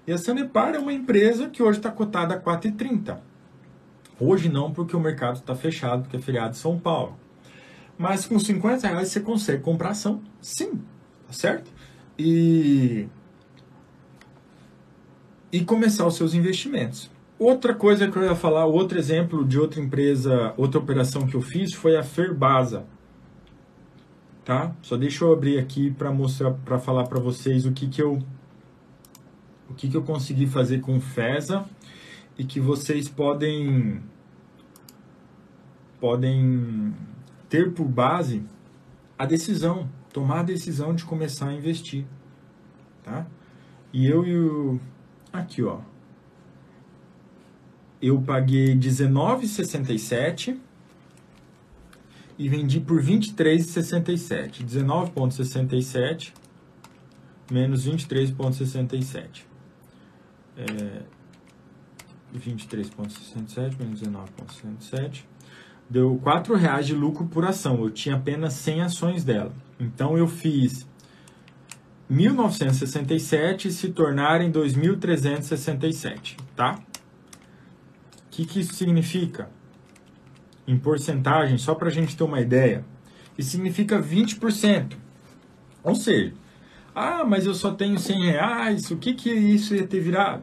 E 0.06 0.12
a 0.12 0.18
Sanepar 0.18 0.74
é 0.74 0.78
uma 0.78 0.92
empresa 0.92 1.48
que 1.48 1.62
hoje 1.62 1.78
está 1.78 1.90
cotada 1.90 2.34
a 2.34 2.40
4,30. 2.40 3.18
Hoje 4.18 4.48
não, 4.48 4.72
porque 4.72 4.96
o 4.96 5.00
mercado 5.00 5.36
está 5.36 5.54
fechado, 5.54 6.02
porque 6.02 6.16
é 6.16 6.20
feriado 6.20 6.50
de 6.50 6.58
São 6.58 6.78
Paulo. 6.78 7.16
Mas 7.98 8.26
com 8.26 8.38
50 8.38 8.86
reais 8.86 9.08
você 9.08 9.20
consegue 9.20 9.62
comprar 9.62 9.90
ação, 9.90 10.22
sim, 10.40 10.72
tá 11.26 11.32
certo? 11.32 11.70
E, 12.18 13.08
e 15.50 15.64
começar 15.64 16.06
os 16.06 16.14
seus 16.14 16.34
investimentos. 16.34 17.10
Outra 17.38 17.74
coisa 17.74 18.10
que 18.10 18.16
eu 18.16 18.24
ia 18.24 18.34
falar, 18.34 18.64
outro 18.64 18.98
exemplo 18.98 19.44
de 19.44 19.58
outra 19.58 19.80
empresa, 19.80 20.54
outra 20.56 20.80
operação 20.80 21.26
que 21.26 21.34
eu 21.34 21.42
fiz 21.42 21.74
foi 21.74 21.96
a 21.96 22.02
Ferbasa 22.02 22.86
tá? 24.46 24.72
Só 24.80 24.96
deixa 24.96 25.24
eu 25.24 25.32
abrir 25.32 25.58
aqui 25.58 25.90
para 25.90 26.12
mostrar, 26.12 26.52
para 26.52 26.78
falar 26.78 27.04
para 27.08 27.18
vocês 27.18 27.66
o 27.66 27.72
que 27.72 27.88
que 27.88 28.00
eu 28.00 28.22
o 29.68 29.74
que 29.74 29.88
que 29.90 29.96
eu 29.96 30.04
consegui 30.04 30.46
fazer 30.46 30.80
com 30.80 31.00
FESA 31.00 31.68
e 32.38 32.44
que 32.44 32.60
vocês 32.60 33.08
podem 33.08 34.00
podem 36.00 36.94
ter 37.48 37.72
por 37.72 37.86
base 37.88 38.44
a 39.18 39.26
decisão, 39.26 39.90
tomar 40.12 40.40
a 40.40 40.42
decisão 40.44 40.94
de 40.94 41.04
começar 41.04 41.48
a 41.48 41.54
investir, 41.54 42.06
tá? 43.02 43.26
E 43.92 44.06
eu 44.06 44.24
e 44.24 44.38
o 44.38 44.80
aqui, 45.32 45.64
ó. 45.64 45.80
Eu 48.06 48.22
paguei 48.22 48.72
19,67 48.76 50.56
e 52.38 52.48
vendi 52.48 52.78
por 52.78 53.02
23,67. 53.02 54.64
19,67 54.64 56.32
menos 57.50 57.84
23,67. 57.84 59.42
É, 60.56 61.02
23,67 62.32 63.76
menos 63.76 64.00
19,67 64.00 65.24
deu 65.90 66.22
R$ 66.24 66.56
reais 66.56 66.86
de 66.86 66.94
lucro 66.94 67.26
por 67.26 67.44
ação. 67.44 67.82
Eu 67.82 67.90
tinha 67.90 68.14
apenas 68.14 68.52
100 68.52 68.82
ações 68.82 69.24
dela. 69.24 69.52
Então 69.80 70.16
eu 70.16 70.28
fiz 70.28 70.86
1967 72.08 73.72
se 73.72 73.88
tornarem 73.90 74.52
2.367, 74.52 76.36
tá? 76.54 76.78
Que, 78.36 78.44
que 78.44 78.60
isso 78.60 78.74
significa? 78.74 79.48
Em 80.68 80.78
porcentagem, 80.78 81.56
só 81.56 81.74
para 81.74 81.88
a 81.88 81.90
gente 81.90 82.14
ter 82.14 82.22
uma 82.22 82.38
ideia, 82.38 82.84
isso 83.38 83.48
significa 83.48 83.98
20%. 83.98 84.92
Ou 85.82 85.94
seja, 85.94 86.34
ah, 86.94 87.24
mas 87.24 87.46
eu 87.46 87.54
só 87.54 87.72
tenho 87.72 87.98
100 87.98 88.24
reais, 88.26 88.90
o 88.90 88.98
que, 88.98 89.14
que 89.14 89.32
isso 89.32 89.74
ia 89.74 89.86
ter 89.86 90.00
virado? 90.00 90.42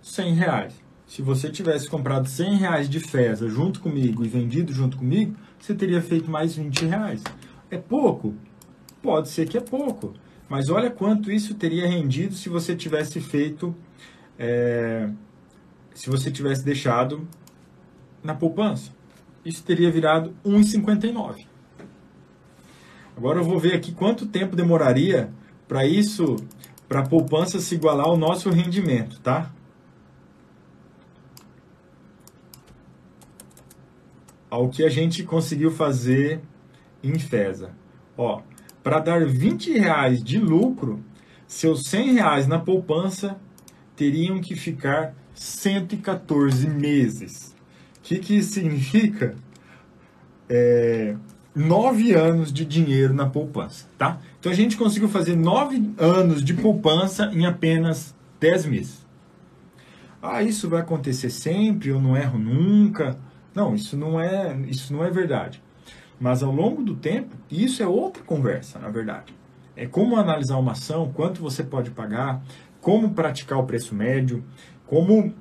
100 0.00 0.34
reais. 0.34 0.74
Se 1.06 1.20
você 1.20 1.50
tivesse 1.50 1.90
comprado 1.90 2.26
100 2.26 2.56
reais 2.56 2.88
de 2.88 3.00
feza 3.00 3.46
junto 3.50 3.80
comigo 3.80 4.24
e 4.24 4.28
vendido 4.28 4.72
junto 4.72 4.96
comigo, 4.96 5.36
você 5.58 5.74
teria 5.74 6.00
feito 6.00 6.30
mais 6.30 6.56
20 6.56 6.86
reais. 6.86 7.22
É 7.70 7.76
pouco? 7.76 8.34
Pode 9.02 9.28
ser 9.28 9.46
que 9.46 9.58
é 9.58 9.60
pouco. 9.60 10.14
Mas 10.48 10.70
olha 10.70 10.90
quanto 10.90 11.30
isso 11.30 11.54
teria 11.54 11.86
rendido 11.86 12.34
se 12.34 12.48
você 12.48 12.74
tivesse 12.74 13.20
feito, 13.20 13.76
é, 14.38 15.10
se 15.94 16.08
você 16.08 16.30
tivesse 16.30 16.64
deixado 16.64 17.26
na 18.22 18.34
poupança. 18.34 18.92
Isso 19.44 19.62
teria 19.62 19.90
virado 19.90 20.34
1,59. 20.44 21.46
Agora 23.16 23.38
eu 23.38 23.44
vou 23.44 23.58
ver 23.58 23.74
aqui 23.74 23.92
quanto 23.92 24.26
tempo 24.26 24.56
demoraria 24.56 25.32
para 25.66 25.86
isso, 25.86 26.36
para 26.88 27.00
a 27.00 27.06
poupança 27.06 27.60
se 27.60 27.74
igualar 27.74 28.06
ao 28.06 28.16
nosso 28.16 28.50
rendimento, 28.50 29.20
tá? 29.20 29.50
Ao 34.48 34.68
que 34.68 34.84
a 34.84 34.88
gente 34.88 35.22
conseguiu 35.22 35.70
fazer 35.70 36.40
em 37.02 37.18
FESA. 37.18 37.72
Ó, 38.16 38.42
para 38.82 38.98
dar 38.98 39.26
20 39.26 39.78
reais 39.78 40.22
de 40.22 40.38
lucro, 40.38 41.02
seus 41.46 41.84
100 41.84 42.14
reais 42.14 42.46
na 42.46 42.58
poupança 42.58 43.38
teriam 43.94 44.40
que 44.40 44.56
ficar 44.56 45.14
114 45.40 46.68
meses. 46.68 47.56
O 47.96 48.02
que, 48.02 48.18
que 48.18 48.42
significa? 48.42 49.34
É, 50.46 51.16
nove 51.54 52.12
anos 52.12 52.52
de 52.52 52.62
dinheiro 52.62 53.14
na 53.14 53.26
poupança, 53.26 53.86
tá? 53.96 54.20
Então 54.38 54.52
a 54.52 54.54
gente 54.54 54.76
conseguiu 54.76 55.08
fazer 55.08 55.36
nove 55.36 55.90
anos 55.96 56.44
de 56.44 56.52
poupança 56.52 57.30
em 57.32 57.46
apenas 57.46 58.14
10 58.38 58.66
meses. 58.66 59.06
Ah, 60.20 60.42
isso 60.42 60.68
vai 60.68 60.82
acontecer 60.82 61.30
sempre, 61.30 61.88
eu 61.88 61.98
não 61.98 62.14
erro 62.14 62.38
nunca. 62.38 63.18
Não, 63.54 63.74
isso 63.74 63.96
não 63.96 64.20
é, 64.20 64.54
isso 64.68 64.92
não 64.92 65.02
é 65.02 65.10
verdade. 65.10 65.62
Mas 66.20 66.42
ao 66.42 66.52
longo 66.52 66.82
do 66.82 66.94
tempo, 66.94 67.34
isso 67.50 67.82
é 67.82 67.86
outra 67.86 68.22
conversa, 68.22 68.78
na 68.78 68.90
verdade. 68.90 69.34
É 69.74 69.86
como 69.86 70.16
analisar 70.16 70.58
uma 70.58 70.72
ação, 70.72 71.10
quanto 71.14 71.40
você 71.40 71.64
pode 71.64 71.90
pagar, 71.90 72.42
como 72.80 73.10
praticar 73.10 73.58
o 73.58 73.64
preço 73.64 73.94
médio, 73.94 74.44
como 74.90 75.32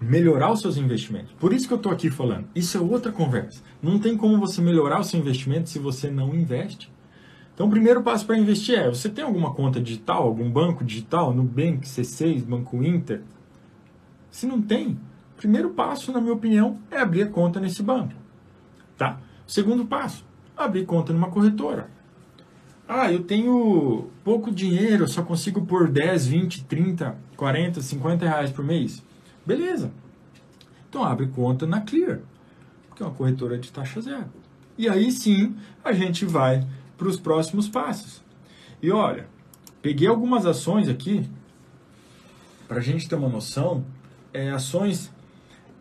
melhorar 0.00 0.50
os 0.50 0.62
seus 0.62 0.78
investimentos. 0.78 1.30
Por 1.32 1.52
isso 1.52 1.68
que 1.68 1.74
eu 1.74 1.76
estou 1.76 1.92
aqui 1.92 2.08
falando. 2.08 2.46
Isso 2.54 2.78
é 2.78 2.80
outra 2.80 3.12
conversa. 3.12 3.62
Não 3.82 3.98
tem 3.98 4.16
como 4.16 4.40
você 4.40 4.62
melhorar 4.62 4.98
o 4.98 5.04
seu 5.04 5.20
investimento 5.20 5.68
se 5.68 5.78
você 5.78 6.10
não 6.10 6.34
investe. 6.34 6.90
Então, 7.52 7.66
o 7.66 7.70
primeiro 7.70 8.02
passo 8.02 8.24
para 8.24 8.38
investir 8.38 8.78
é: 8.78 8.88
você 8.88 9.10
tem 9.10 9.22
alguma 9.22 9.52
conta 9.52 9.78
digital, 9.78 10.22
algum 10.22 10.50
banco 10.50 10.82
digital, 10.82 11.34
Nubank, 11.34 11.86
C6, 11.86 12.44
Banco 12.46 12.82
Inter? 12.82 13.20
Se 14.30 14.46
não 14.46 14.62
tem, 14.62 14.98
o 15.34 15.36
primeiro 15.36 15.70
passo, 15.70 16.10
na 16.10 16.20
minha 16.20 16.32
opinião, 16.32 16.78
é 16.90 16.98
abrir 16.98 17.24
a 17.24 17.28
conta 17.28 17.60
nesse 17.60 17.82
banco. 17.82 18.14
Tá? 18.96 19.20
Segundo 19.46 19.84
passo, 19.84 20.24
abrir 20.56 20.86
conta 20.86 21.12
numa 21.12 21.28
corretora. 21.28 21.90
Ah, 22.88 23.12
eu 23.12 23.24
tenho 23.24 24.10
pouco 24.22 24.50
dinheiro, 24.50 25.04
eu 25.04 25.08
só 25.08 25.22
consigo 25.22 25.64
pôr 25.66 25.88
10, 25.88 26.26
20, 26.26 26.64
30, 26.64 27.16
40, 27.36 27.80
50 27.80 28.24
reais 28.24 28.50
por 28.50 28.64
mês. 28.64 29.02
Beleza. 29.44 29.90
Então 30.88 31.02
abre 31.04 31.26
conta 31.26 31.66
na 31.66 31.80
Clear, 31.80 32.20
que 32.94 33.02
é 33.02 33.06
uma 33.06 33.14
corretora 33.14 33.58
de 33.58 33.70
taxa 33.72 34.00
zero. 34.00 34.26
E 34.78 34.88
aí 34.88 35.10
sim 35.10 35.56
a 35.84 35.92
gente 35.92 36.24
vai 36.24 36.66
para 36.96 37.08
os 37.08 37.18
próximos 37.18 37.68
passos. 37.68 38.22
E 38.80 38.90
olha, 38.90 39.28
peguei 39.82 40.06
algumas 40.06 40.46
ações 40.46 40.88
aqui 40.88 41.28
para 42.68 42.78
a 42.78 42.82
gente 42.82 43.08
ter 43.08 43.16
uma 43.16 43.28
noção. 43.28 43.84
É, 44.32 44.50
ações, 44.50 45.10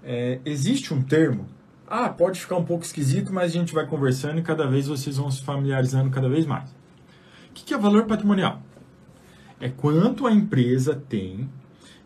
é, 0.03 0.39
existe 0.45 0.93
um 0.93 1.01
termo 1.01 1.45
ah, 1.87 2.09
pode 2.09 2.39
ficar 2.39 2.57
um 2.57 2.65
pouco 2.65 2.83
esquisito, 2.83 3.31
mas 3.31 3.51
a 3.51 3.53
gente 3.53 3.73
vai 3.73 3.85
conversando 3.85 4.39
e 4.39 4.41
cada 4.41 4.67
vez 4.67 4.87
vocês 4.87 5.17
vão 5.17 5.29
se 5.29 5.43
familiarizando 5.43 6.09
cada 6.09 6.27
vez 6.27 6.45
mais. 6.45 6.73
O 7.55 7.63
que 7.65 7.73
é 7.73 7.77
valor 7.77 8.05
patrimonial? 8.05 8.61
É 9.61 9.69
quanto 9.69 10.27
a 10.27 10.31
empresa 10.31 10.93
tem 10.93 11.49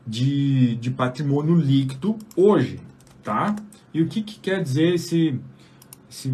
de, 0.06 0.76
de 0.76 0.92
patrimônio 0.92 1.56
líquido 1.56 2.18
hoje, 2.36 2.80
tá? 3.24 3.56
E 3.92 4.02
o 4.02 4.08
que, 4.08 4.22
que 4.22 4.40
quer 4.40 4.62
dizer 4.62 4.94
esse, 4.94 5.40
esse 6.10 6.32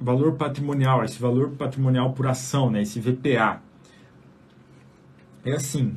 valor 0.00 0.32
patrimonial, 0.32 1.04
esse 1.04 1.18
valor 1.18 1.50
patrimonial 1.50 2.12
por 2.12 2.26
ação, 2.26 2.68
né? 2.68 2.82
Esse 2.82 2.98
VPA? 2.98 3.62
É 5.44 5.52
assim, 5.52 5.94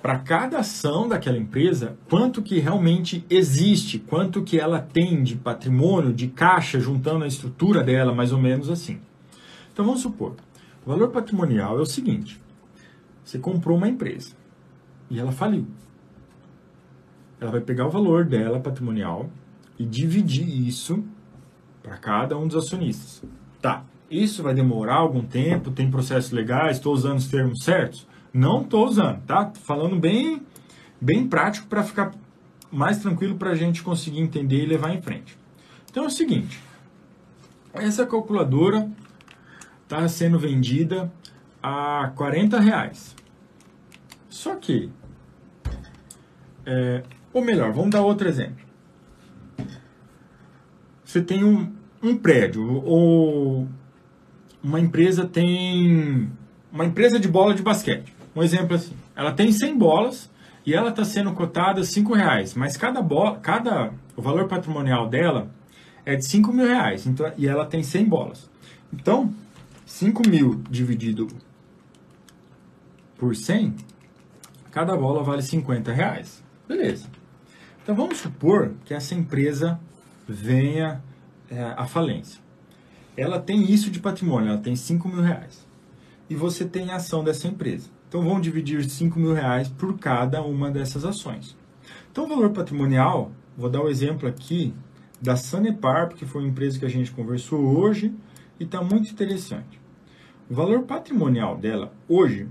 para 0.00 0.18
cada 0.18 0.60
ação 0.60 1.06
daquela 1.06 1.36
empresa, 1.36 1.98
quanto 2.08 2.40
que 2.40 2.58
realmente 2.58 3.26
existe, 3.28 3.98
quanto 3.98 4.42
que 4.42 4.58
ela 4.58 4.80
tem 4.80 5.22
de 5.22 5.36
patrimônio, 5.36 6.14
de 6.14 6.28
caixa, 6.28 6.80
juntando 6.80 7.24
a 7.24 7.28
estrutura 7.28 7.82
dela, 7.84 8.14
mais 8.14 8.32
ou 8.32 8.38
menos 8.40 8.70
assim. 8.70 8.98
Então 9.72 9.84
vamos 9.84 10.00
supor, 10.00 10.34
valor 10.90 11.10
patrimonial 11.10 11.78
é 11.78 11.82
o 11.82 11.86
seguinte: 11.86 12.40
você 13.24 13.38
comprou 13.38 13.76
uma 13.76 13.88
empresa 13.88 14.34
e 15.10 15.18
ela 15.18 15.32
faliu. 15.32 15.66
Ela 17.40 17.50
vai 17.50 17.60
pegar 17.60 17.86
o 17.86 17.90
valor 17.90 18.24
dela 18.24 18.60
patrimonial 18.60 19.28
e 19.78 19.84
dividir 19.84 20.48
isso 20.48 21.04
para 21.82 21.96
cada 21.96 22.38
um 22.38 22.46
dos 22.46 22.56
acionistas. 22.56 23.22
Tá, 23.60 23.84
isso 24.10 24.42
vai 24.42 24.54
demorar 24.54 24.96
algum 24.96 25.24
tempo, 25.24 25.70
tem 25.70 25.90
processos 25.90 26.30
legais, 26.30 26.76
estou 26.76 26.92
usando 26.92 27.18
os 27.18 27.28
termos 27.28 27.64
certos? 27.64 28.06
Não 28.32 28.62
estou 28.62 28.86
usando, 28.86 29.20
tá? 29.22 29.46
Tô 29.46 29.60
falando 29.60 29.98
bem, 29.98 30.42
bem 31.00 31.26
prático 31.26 31.66
para 31.66 31.82
ficar 31.82 32.12
mais 32.70 32.98
tranquilo 32.98 33.36
para 33.36 33.50
a 33.50 33.54
gente 33.54 33.82
conseguir 33.82 34.20
entender 34.20 34.62
e 34.62 34.66
levar 34.66 34.94
em 34.94 35.02
frente. 35.02 35.36
Então 35.90 36.04
é 36.04 36.06
o 36.06 36.10
seguinte, 36.10 36.58
essa 37.74 38.06
calculadora 38.06 38.90
está 39.92 40.08
sendo 40.08 40.38
vendida 40.38 41.12
a 41.62 42.12
40 42.16 42.58
reais. 42.58 43.14
Só 44.28 44.56
que, 44.56 44.90
é, 46.64 47.02
ou 47.32 47.44
melhor, 47.44 47.72
vamos 47.72 47.90
dar 47.90 48.00
outro 48.00 48.26
exemplo. 48.26 48.64
Você 51.04 51.20
tem 51.20 51.44
um, 51.44 51.70
um 52.02 52.16
prédio 52.16 52.82
ou 52.86 53.68
uma 54.62 54.80
empresa 54.80 55.26
tem 55.26 56.30
uma 56.72 56.86
empresa 56.86 57.20
de 57.20 57.28
bola 57.28 57.54
de 57.54 57.62
basquete. 57.62 58.14
Um 58.34 58.42
exemplo 58.42 58.74
assim, 58.74 58.94
ela 59.14 59.32
tem 59.32 59.52
100 59.52 59.76
bolas 59.76 60.30
e 60.64 60.72
ela 60.72 60.88
está 60.88 61.04
sendo 61.04 61.32
cotada 61.32 61.84
5 61.84 62.14
reais, 62.14 62.54
mas 62.54 62.78
cada 62.78 63.02
bola, 63.02 63.38
cada, 63.40 63.92
o 64.16 64.22
valor 64.22 64.48
patrimonial 64.48 65.06
dela 65.06 65.50
é 66.06 66.16
de 66.16 66.24
5 66.24 66.50
mil 66.50 66.66
reais, 66.66 67.06
então, 67.06 67.30
e 67.36 67.46
ela 67.46 67.66
tem 67.66 67.82
100 67.82 68.04
bolas. 68.06 68.50
Então, 68.92 69.34
5 69.92 70.26
mil 70.26 70.54
dividido 70.70 71.28
por 73.18 73.36
100, 73.36 73.76
cada 74.70 74.96
bola 74.96 75.22
vale 75.22 75.42
50 75.42 75.92
reais. 75.92 76.42
Beleza. 76.66 77.10
Então 77.82 77.94
vamos 77.94 78.16
supor 78.16 78.72
que 78.86 78.94
essa 78.94 79.14
empresa 79.14 79.78
venha 80.26 81.04
é, 81.50 81.62
à 81.76 81.86
falência. 81.86 82.40
Ela 83.14 83.38
tem 83.38 83.70
isso 83.70 83.90
de 83.90 84.00
patrimônio, 84.00 84.48
ela 84.48 84.58
tem 84.58 84.74
5 84.74 85.06
mil 85.06 85.20
reais. 85.20 85.68
E 86.28 86.34
você 86.34 86.64
tem 86.64 86.90
a 86.90 86.96
ação 86.96 87.22
dessa 87.22 87.46
empresa. 87.46 87.90
Então 88.08 88.22
vamos 88.22 88.40
dividir 88.40 88.82
5 88.88 89.20
mil 89.20 89.34
reais 89.34 89.68
por 89.68 89.98
cada 89.98 90.42
uma 90.42 90.70
dessas 90.70 91.04
ações. 91.04 91.54
Então 92.10 92.24
o 92.24 92.28
valor 92.28 92.50
patrimonial, 92.50 93.30
vou 93.58 93.68
dar 93.68 93.82
o 93.82 93.84
um 93.84 93.90
exemplo 93.90 94.26
aqui 94.26 94.72
da 95.20 95.36
Sanepar, 95.36 96.08
porque 96.08 96.24
foi 96.24 96.40
uma 96.40 96.48
empresa 96.48 96.78
que 96.78 96.86
a 96.86 96.90
gente 96.90 97.12
conversou 97.12 97.78
hoje 97.78 98.10
e 98.58 98.64
está 98.64 98.80
muito 98.80 99.10
interessante. 99.10 99.81
O 100.52 100.54
valor 100.54 100.82
patrimonial 100.82 101.56
dela 101.56 101.94
hoje 102.06 102.46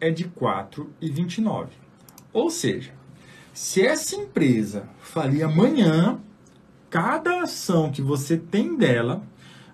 é 0.00 0.10
de 0.10 0.24
4,29. 0.24 1.68
Ou 2.32 2.48
seja, 2.48 2.94
se 3.52 3.86
essa 3.86 4.16
empresa 4.16 4.88
falir 4.98 5.42
amanhã, 5.42 6.18
cada 6.88 7.42
ação 7.42 7.92
que 7.92 8.00
você 8.00 8.38
tem 8.38 8.74
dela, 8.74 9.22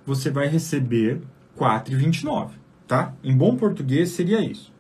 você 0.05 0.29
vai 0.29 0.49
receber 0.49 1.23
4,29, 1.57 2.51
tá? 2.85 3.15
Em 3.23 3.37
bom 3.37 3.57
português 3.57 4.11
seria 4.11 4.41
isso. 4.41 4.73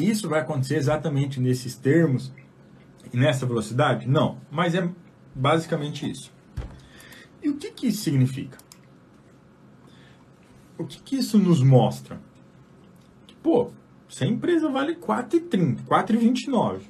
Isso 0.00 0.28
vai 0.28 0.40
acontecer 0.40 0.78
exatamente 0.78 1.38
nesses 1.38 1.76
termos 1.76 2.32
e 3.12 3.16
nessa 3.16 3.46
velocidade? 3.46 4.08
Não, 4.08 4.36
mas 4.50 4.74
é 4.74 4.90
basicamente 5.32 6.10
isso. 6.10 6.32
E 7.40 7.48
o 7.48 7.56
que, 7.56 7.70
que 7.70 7.86
isso 7.86 8.02
significa? 8.02 8.63
O 10.78 10.84
que, 10.84 11.00
que 11.00 11.16
isso 11.16 11.38
nos 11.38 11.62
mostra? 11.62 12.20
Pô, 13.42 13.70
se 14.08 14.24
a 14.24 14.26
empresa 14.26 14.68
vale 14.68 14.94
4,30, 14.94 15.84
4,29 15.84 16.80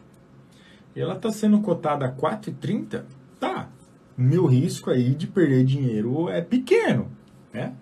e 0.94 1.00
ela 1.00 1.14
está 1.14 1.32
sendo 1.32 1.60
cotada 1.60 2.06
a 2.06 2.12
4,30, 2.12 3.04
tá. 3.40 3.68
Meu 4.16 4.46
risco 4.46 4.90
aí 4.90 5.14
de 5.14 5.26
perder 5.26 5.64
dinheiro 5.64 6.28
é 6.28 6.40
pequeno, 6.40 7.10
né? 7.52 7.74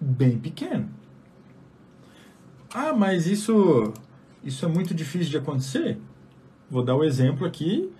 Bem 0.00 0.38
pequeno. 0.38 0.88
Ah, 2.72 2.92
mas 2.92 3.26
isso, 3.26 3.92
isso 4.44 4.64
é 4.64 4.68
muito 4.68 4.94
difícil 4.94 5.30
de 5.30 5.36
acontecer? 5.36 5.98
Vou 6.70 6.84
dar 6.84 6.94
o 6.94 7.00
um 7.00 7.04
exemplo 7.04 7.46
aqui. 7.46 7.90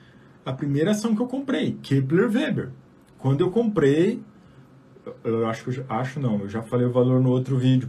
A 0.46 0.52
primeira 0.52 0.92
ação 0.92 1.14
que 1.14 1.20
eu 1.20 1.26
comprei, 1.26 1.78
Kepler 1.82 2.30
Weber. 2.30 2.70
Quando 3.18 3.40
eu 3.40 3.50
comprei, 3.50 4.22
eu 5.24 5.46
acho 5.46 5.64
que 5.64 5.84
acho 5.88 6.20
não, 6.20 6.40
eu 6.40 6.48
já 6.48 6.62
falei 6.62 6.86
o 6.86 6.92
valor 6.92 7.20
no 7.20 7.30
outro 7.30 7.56
vídeo, 7.56 7.88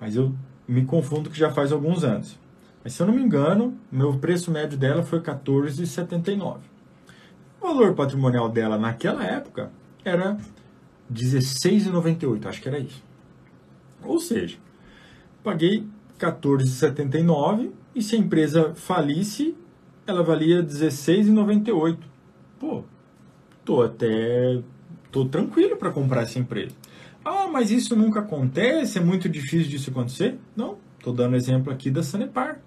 mas 0.00 0.16
eu 0.16 0.34
me 0.66 0.84
confundo 0.84 1.30
que 1.30 1.38
já 1.38 1.50
faz 1.50 1.72
alguns 1.72 2.04
anos. 2.04 2.38
Mas 2.82 2.94
se 2.94 3.02
eu 3.02 3.06
não 3.06 3.14
me 3.14 3.22
engano, 3.22 3.78
meu 3.90 4.18
preço 4.18 4.50
médio 4.50 4.76
dela 4.76 5.02
foi 5.02 5.20
14,79. 5.20 6.58
O 7.60 7.66
valor 7.66 7.94
patrimonial 7.94 8.48
dela 8.48 8.76
naquela 8.76 9.24
época 9.24 9.70
era 10.04 10.36
16,98, 11.12 12.46
acho 12.46 12.60
que 12.60 12.68
era 12.68 12.78
isso. 12.78 13.02
Ou 14.02 14.18
seja, 14.18 14.58
paguei 15.44 15.86
14,79 16.18 17.70
e 17.94 18.02
se 18.02 18.16
a 18.16 18.18
empresa 18.18 18.74
falisse, 18.74 19.54
ela 20.06 20.22
valia 20.22 20.62
16,98. 20.62 21.98
Pô, 22.58 22.82
tô 23.64 23.82
até 23.82 24.60
tô 25.12 25.26
tranquilo 25.26 25.76
para 25.76 25.92
comprar 25.92 26.22
essa 26.22 26.38
empresa. 26.38 26.74
Ah, 27.24 27.46
mas 27.46 27.70
isso 27.70 27.94
nunca 27.94 28.20
acontece, 28.20 28.98
é 28.98 29.00
muito 29.00 29.28
difícil 29.28 29.70
disso 29.70 29.90
acontecer? 29.90 30.38
Não, 30.56 30.78
estou 30.98 31.12
dando 31.12 31.36
exemplo 31.36 31.72
aqui 31.72 31.90
da 31.90 32.02
Sanepar. 32.02 32.58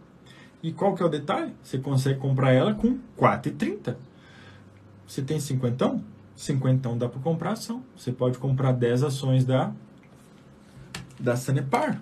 E 0.64 0.72
qual 0.72 0.96
que 0.96 1.04
é 1.04 1.06
o 1.06 1.10
detalhe? 1.10 1.54
Você 1.62 1.78
consegue 1.78 2.20
comprar 2.20 2.54
ela 2.54 2.74
com 2.74 2.98
4,30. 3.18 3.98
Você 5.06 5.22
tem 5.22 5.40
cinquentão? 5.40 6.02
Cinquentão 6.36 6.98
dá 6.98 7.10
para 7.10 7.20
comprar 7.20 7.52
ação. 7.52 7.84
Você 7.98 8.12
pode 8.12 8.38
comprar 8.38 8.72
10 8.72 9.04
ações 9.04 9.44
da, 9.44 9.72
da 11.20 11.36
Sanepar. 11.36 12.00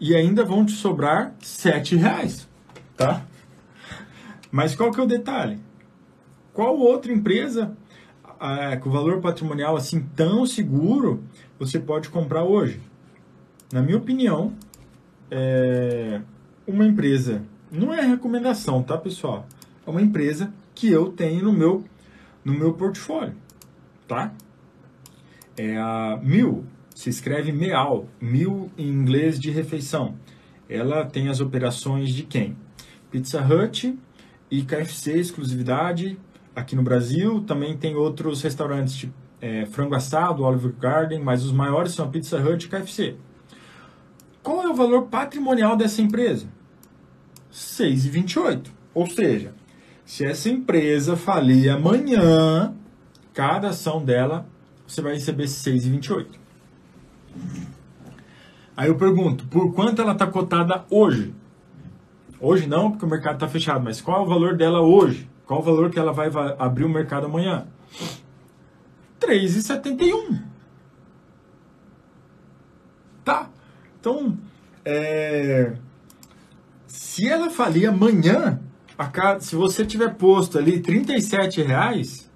E 0.00 0.14
ainda 0.14 0.44
vão 0.44 0.66
te 0.66 0.72
sobrar 0.72 1.34
7 1.40 1.96
reais, 1.96 2.48
tá? 2.96 3.24
Mas 4.50 4.74
qual 4.74 4.90
que 4.90 5.00
é 5.00 5.02
o 5.02 5.06
detalhe? 5.06 5.58
Qual 6.52 6.76
outra 6.76 7.12
empresa 7.12 7.76
ah, 8.46 8.76
com 8.76 8.90
valor 8.90 9.22
patrimonial 9.22 9.74
assim 9.74 10.02
tão 10.14 10.44
seguro 10.44 11.24
você 11.58 11.80
pode 11.80 12.10
comprar 12.10 12.44
hoje. 12.44 12.78
Na 13.72 13.80
minha 13.80 13.96
opinião, 13.96 14.52
é 15.30 16.20
uma 16.66 16.86
empresa, 16.86 17.42
não 17.72 17.94
é 17.94 18.02
recomendação, 18.02 18.82
tá 18.82 18.98
pessoal? 18.98 19.46
É 19.86 19.88
uma 19.88 20.02
empresa 20.02 20.52
que 20.74 20.90
eu 20.90 21.10
tenho 21.10 21.42
no 21.42 21.54
meu, 21.54 21.84
no 22.44 22.52
meu 22.52 22.74
portfólio, 22.74 23.34
tá? 24.06 24.34
É 25.56 25.78
a 25.78 26.20
Mil, 26.22 26.66
se 26.94 27.08
escreve 27.08 27.50
Meal, 27.50 28.06
Mil 28.20 28.70
em 28.76 28.88
inglês 28.88 29.40
de 29.40 29.50
refeição. 29.50 30.16
Ela 30.68 31.06
tem 31.06 31.30
as 31.30 31.40
operações 31.40 32.10
de 32.10 32.24
quem? 32.24 32.58
Pizza 33.10 33.40
Hut 33.40 33.98
e 34.50 34.62
KFC, 34.62 35.18
exclusividade, 35.18 36.18
aqui 36.54 36.76
no 36.76 36.82
Brasil. 36.82 37.42
Também 37.42 37.76
tem 37.76 37.94
outros 37.94 38.42
restaurantes, 38.42 38.94
tipo 38.94 39.24
é, 39.44 39.66
frango 39.66 39.94
assado, 39.94 40.42
Olive 40.42 40.72
Garden, 40.80 41.20
mas 41.20 41.44
os 41.44 41.52
maiores 41.52 41.92
são 41.92 42.06
a 42.06 42.08
Pizza 42.08 42.38
Hut 42.38 42.64
e 42.64 42.68
KFC. 42.70 43.14
Qual 44.42 44.62
é 44.62 44.68
o 44.68 44.74
valor 44.74 45.02
patrimonial 45.02 45.76
dessa 45.76 46.00
empresa? 46.00 46.46
6,28. 47.52 48.68
Ou 48.94 49.06
seja, 49.06 49.52
se 50.02 50.24
essa 50.24 50.48
empresa 50.48 51.14
falir 51.14 51.70
amanhã, 51.70 52.74
cada 53.34 53.68
ação 53.68 54.02
dela 54.02 54.46
você 54.86 55.02
vai 55.02 55.12
receber 55.12 55.44
6,28. 55.44 56.26
Aí 58.74 58.88
eu 58.88 58.96
pergunto, 58.96 59.46
por 59.48 59.74
quanto 59.74 60.00
ela 60.00 60.12
está 60.12 60.26
cotada 60.26 60.86
hoje? 60.88 61.34
Hoje 62.40 62.66
não, 62.66 62.90
porque 62.90 63.04
o 63.04 63.08
mercado 63.08 63.34
está 63.34 63.48
fechado, 63.48 63.84
mas 63.84 64.00
qual 64.00 64.22
é 64.22 64.24
o 64.24 64.28
valor 64.28 64.56
dela 64.56 64.80
hoje? 64.80 65.28
Qual 65.46 65.60
o 65.60 65.62
valor 65.62 65.90
que 65.90 65.98
ela 65.98 66.12
vai 66.12 66.30
abrir 66.58 66.84
o 66.84 66.88
mercado 66.88 67.26
amanhã? 67.26 67.66
3,71. 69.20 70.42
Tá? 73.24 73.50
Então, 74.00 74.38
é, 74.84 75.74
se 76.86 77.28
ela 77.28 77.50
falir 77.50 77.88
amanhã, 77.88 78.60
cada, 79.12 79.40
se 79.40 79.56
você 79.56 79.84
tiver 79.84 80.14
posto 80.14 80.56
ali 80.58 80.80
37 80.80 81.62
reais, 81.62 82.30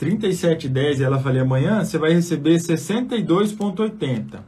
37,10 0.00 1.00
e 1.00 1.04
ela 1.04 1.18
falir 1.18 1.40
amanhã, 1.40 1.84
você 1.84 1.98
vai 1.98 2.12
receber 2.12 2.56
62,80. 2.56 4.40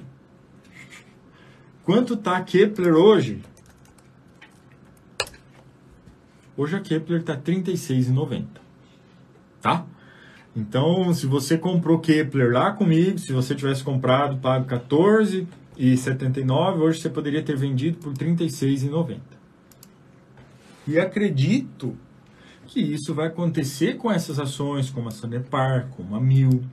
Quanto 1.85 2.15
está 2.15 2.37
a 2.37 2.43
Kepler 2.43 2.95
hoje? 2.95 3.43
Hoje 6.57 6.77
a 6.77 6.81
Kepler 6.81 7.21
está 7.21 7.35
R$ 7.35 7.41
36,90. 7.41 8.47
Tá? 9.61 9.87
Então, 10.59 11.15
se 11.15 11.25
você 11.25 11.57
comprou 11.57 12.01
Kepler 12.01 12.53
lá 12.53 12.73
comigo, 12.73 13.17
se 13.17 13.33
você 13.33 13.55
tivesse 13.55 13.85
comprado, 13.85 14.39
pago 14.39 14.65
14, 14.65 15.47
e 15.77 15.97
79, 15.97 16.81
hoje 16.81 17.01
você 17.01 17.09
poderia 17.09 17.41
ter 17.41 17.57
vendido 17.57 17.99
por 17.99 18.13
36,90. 18.13 19.21
E 20.89 20.99
acredito 20.99 21.97
que 22.67 22.81
isso 22.81 23.15
vai 23.15 23.29
acontecer 23.29 23.97
com 23.97 24.11
essas 24.11 24.41
ações, 24.41 24.91
como 24.91 25.07
a 25.07 25.13
Sanepar, 25.13 25.89
como 25.97 26.17
a 26.17 26.21
Mil. 26.21 26.65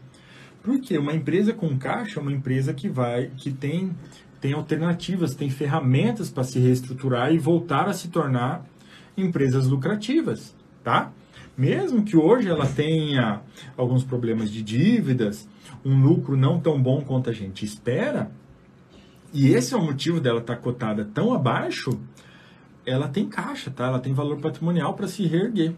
Porque 0.63 0.98
uma 0.98 1.13
empresa 1.13 1.54
com 1.54 1.78
caixa 1.78 2.19
é 2.19 2.21
uma 2.24 2.32
empresa 2.32 2.74
que 2.74 2.89
vai, 2.89 3.30
que 3.38 3.52
tem, 3.52 3.95
tem 4.41 4.54
alternativas, 4.54 5.36
tem 5.36 5.52
ferramentas 5.52 6.32
para 6.32 6.43
se 6.43 6.58
reestruturar 6.58 7.32
e 7.32 7.38
voltar 7.38 7.88
a 7.88 7.93
se 7.93 8.08
tornar 8.08 8.65
empresas 9.16 9.68
lucrativas, 9.68 10.55
tá? 10.84 11.12
Mesmo 11.58 12.03
que 12.03 12.18
hoje 12.18 12.49
ela 12.49 12.66
tenha 12.66 13.41
alguns 13.78 14.03
problemas 14.03 14.51
de 14.51 14.62
dívidas, 14.62 15.47
um 15.84 16.01
lucro 16.01 16.36
não 16.36 16.60
tão 16.60 16.82
bom 16.82 17.01
quanto 17.01 17.30
a 17.30 17.34
gente 17.34 17.64
espera, 17.64 18.30
e 19.34 19.49
esse 19.49 19.74
é 19.74 19.78
o 19.78 19.84
motivo 19.84 20.20
dela 20.20 20.39
estar 20.39 20.56
tá 20.56 20.62
cotada 20.62 21.06
tão 21.14 21.34
abaixo, 21.34 21.89
ela 22.86 23.08
tem 23.08 23.28
caixa, 23.28 23.72
tá? 23.72 23.88
Ela 23.88 23.99
tem 23.99 24.14
valor 24.14 24.39
patrimonial 24.39 24.93
para 24.93 25.08
se 25.08 25.26
reerguer. 25.26 25.74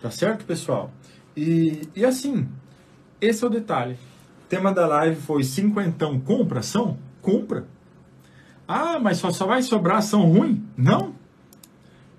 Tá 0.00 0.10
certo, 0.10 0.44
pessoal? 0.44 0.90
E, 1.36 1.88
e 1.94 2.04
assim, 2.04 2.48
esse 3.20 3.44
é 3.44 3.46
o 3.46 3.50
detalhe. 3.50 3.94
O 4.44 4.48
tema 4.48 4.72
da 4.72 4.86
live 4.86 5.20
foi 5.20 5.42
cinquentão 5.42 6.18
compra 6.20 6.60
ação? 6.60 6.98
Compra. 7.20 7.66
Ah, 8.66 8.98
mas 8.98 9.18
só, 9.18 9.30
só 9.30 9.46
vai 9.46 9.62
sobrar 9.62 9.98
ação 9.98 10.22
ruim? 10.22 10.64
Não. 10.76 11.14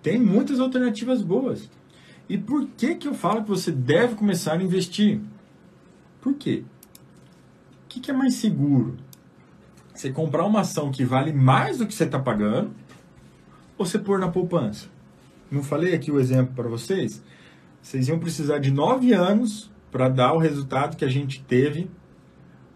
Tem 0.01 0.19
muitas 0.19 0.59
alternativas 0.59 1.21
boas. 1.21 1.69
E 2.29 2.37
por 2.37 2.67
que, 2.77 2.93
que 2.93 3.07
eu 3.07 3.15
falo 3.15 3.43
que 3.43 3.49
você 3.49 3.71
deve 3.71 4.13
começar 4.13 4.53
a 4.53 4.63
investir? 4.63 5.19
Por 6.21 6.35
quê? 6.35 6.63
O 7.85 7.87
que, 7.89 7.99
que 7.99 8.11
é 8.11 8.13
mais 8.13 8.35
seguro? 8.35 8.97
Você 9.95 10.11
comprar 10.11 10.45
uma 10.45 10.61
ação 10.61 10.91
que 10.91 11.03
vale 11.03 11.33
mais 11.33 11.79
do 11.79 11.87
que 11.87 11.93
você 11.93 12.03
está 12.03 12.19
pagando 12.19 12.71
ou 13.75 13.85
você 13.85 13.97
pôr 13.97 14.19
na 14.19 14.29
poupança? 14.29 14.87
não 15.51 15.63
falei 15.63 15.95
aqui 15.95 16.11
o 16.11 16.19
exemplo 16.19 16.53
para 16.53 16.69
vocês? 16.69 17.23
Vocês 17.81 18.07
iam 18.07 18.19
precisar 18.19 18.59
de 18.59 18.69
nove 18.69 19.13
anos 19.13 19.71
para 19.91 20.07
dar 20.07 20.33
o 20.33 20.37
resultado 20.37 20.95
que 20.95 21.03
a 21.03 21.09
gente 21.09 21.43
teve 21.43 21.89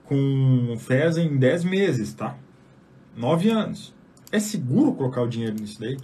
com 0.06 0.76
FES 0.80 1.18
em 1.18 1.38
dez 1.38 1.64
meses, 1.64 2.14
tá? 2.14 2.36
Nove 3.16 3.51
anos. 3.51 3.93
É 4.32 4.39
seguro 4.39 4.93
colocar 4.93 5.22
o 5.22 5.28
dinheiro 5.28 5.56
nisso 5.56 5.80
daí? 5.80 5.97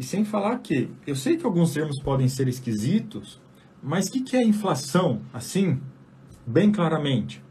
E 0.00 0.02
sem 0.02 0.24
falar 0.24 0.56
que, 0.60 0.88
eu 1.06 1.14
sei 1.14 1.36
que 1.36 1.44
alguns 1.44 1.74
termos 1.74 2.00
podem 2.00 2.26
ser 2.26 2.48
esquisitos, 2.48 3.38
mas 3.82 4.06
o 4.06 4.12
que, 4.12 4.22
que 4.22 4.34
é 4.34 4.42
inflação, 4.42 5.20
assim, 5.30 5.78
bem 6.46 6.72
claramente? 6.72 7.44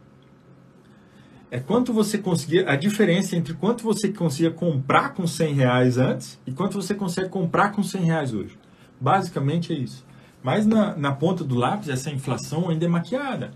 É 1.51 1.59
quanto 1.59 1.93
você 1.93 2.17
conseguia, 2.17 2.67
a 2.67 2.75
diferença 2.75 3.35
entre 3.35 3.53
quanto 3.53 3.83
você 3.83 4.11
conseguia 4.11 4.49
comprar 4.49 5.13
com 5.13 5.27
100 5.27 5.53
reais 5.53 5.99
antes 5.99 6.39
e 6.43 6.51
quanto 6.51 6.81
você 6.81 6.95
consegue 6.95 7.29
comprar 7.29 7.71
com 7.71 7.83
100 7.83 8.01
reais 8.01 8.33
hoje. 8.33 8.57
Basicamente 8.99 9.71
é 9.71 9.75
isso. 9.75 10.03
Mas 10.41 10.65
na, 10.65 10.95
na 10.95 11.11
ponta 11.11 11.43
do 11.43 11.53
lápis, 11.53 11.87
essa 11.87 12.09
inflação 12.09 12.67
ainda 12.67 12.83
é 12.83 12.89
maquiada. 12.89 13.51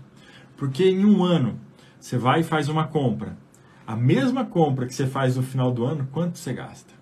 Porque 0.56 0.84
em 0.84 1.04
um 1.04 1.24
ano, 1.24 1.58
você 1.98 2.16
vai 2.16 2.42
e 2.42 2.44
faz 2.44 2.68
uma 2.68 2.86
compra. 2.86 3.36
A 3.84 3.96
mesma 3.96 4.44
compra 4.44 4.86
que 4.86 4.94
você 4.94 5.08
faz 5.08 5.34
no 5.34 5.42
final 5.42 5.72
do 5.72 5.84
ano, 5.84 6.08
quanto 6.12 6.38
você 6.38 6.52
gasta? 6.52 6.94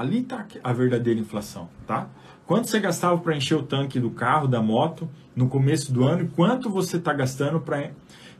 Ali 0.00 0.20
está 0.20 0.46
a 0.64 0.72
verdadeira 0.72 1.20
inflação, 1.20 1.68
tá? 1.86 2.08
Quanto 2.46 2.70
você 2.70 2.80
gastava 2.80 3.18
para 3.18 3.36
encher 3.36 3.56
o 3.56 3.62
tanque 3.62 4.00
do 4.00 4.10
carro, 4.10 4.48
da 4.48 4.62
moto, 4.62 5.06
no 5.36 5.46
começo 5.46 5.92
do 5.92 6.04
ano 6.04 6.22
e 6.22 6.28
quanto 6.28 6.70
você 6.70 6.96
está 6.96 7.12
gastando 7.12 7.60
para 7.60 7.90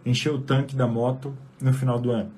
encher 0.06 0.32
o 0.32 0.40
tanque 0.40 0.74
da 0.74 0.86
moto 0.86 1.36
no 1.60 1.70
final 1.74 2.00
do 2.00 2.12
ano? 2.12 2.32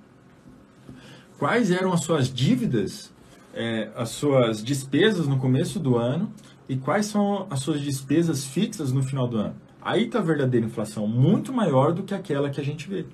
Quais 1.39 1.71
eram 1.71 1.93
as 1.93 2.01
suas 2.01 2.35
dívidas, 2.35 3.15
é, 3.55 3.93
as 3.95 4.09
suas 4.09 4.61
despesas 4.61 5.29
no 5.29 5.39
começo 5.39 5.79
do 5.79 5.97
ano 5.97 6.33
e 6.69 6.77
quais 6.77 7.07
são 7.07 7.47
as 7.49 7.61
suas 7.61 7.81
despesas 7.81 8.45
fixas 8.45 8.91
no 8.91 9.05
final 9.05 9.29
do 9.29 9.37
ano? 9.37 9.55
Aí 9.81 10.07
está 10.07 10.19
a 10.19 10.23
verdadeira 10.23 10.67
inflação, 10.67 11.07
muito 11.07 11.53
maior 11.53 11.93
do 11.93 12.03
que 12.03 12.13
aquela 12.13 12.51
que 12.51 12.61
a 12.61 12.65
gente 12.65 12.89
vê. 12.89 13.07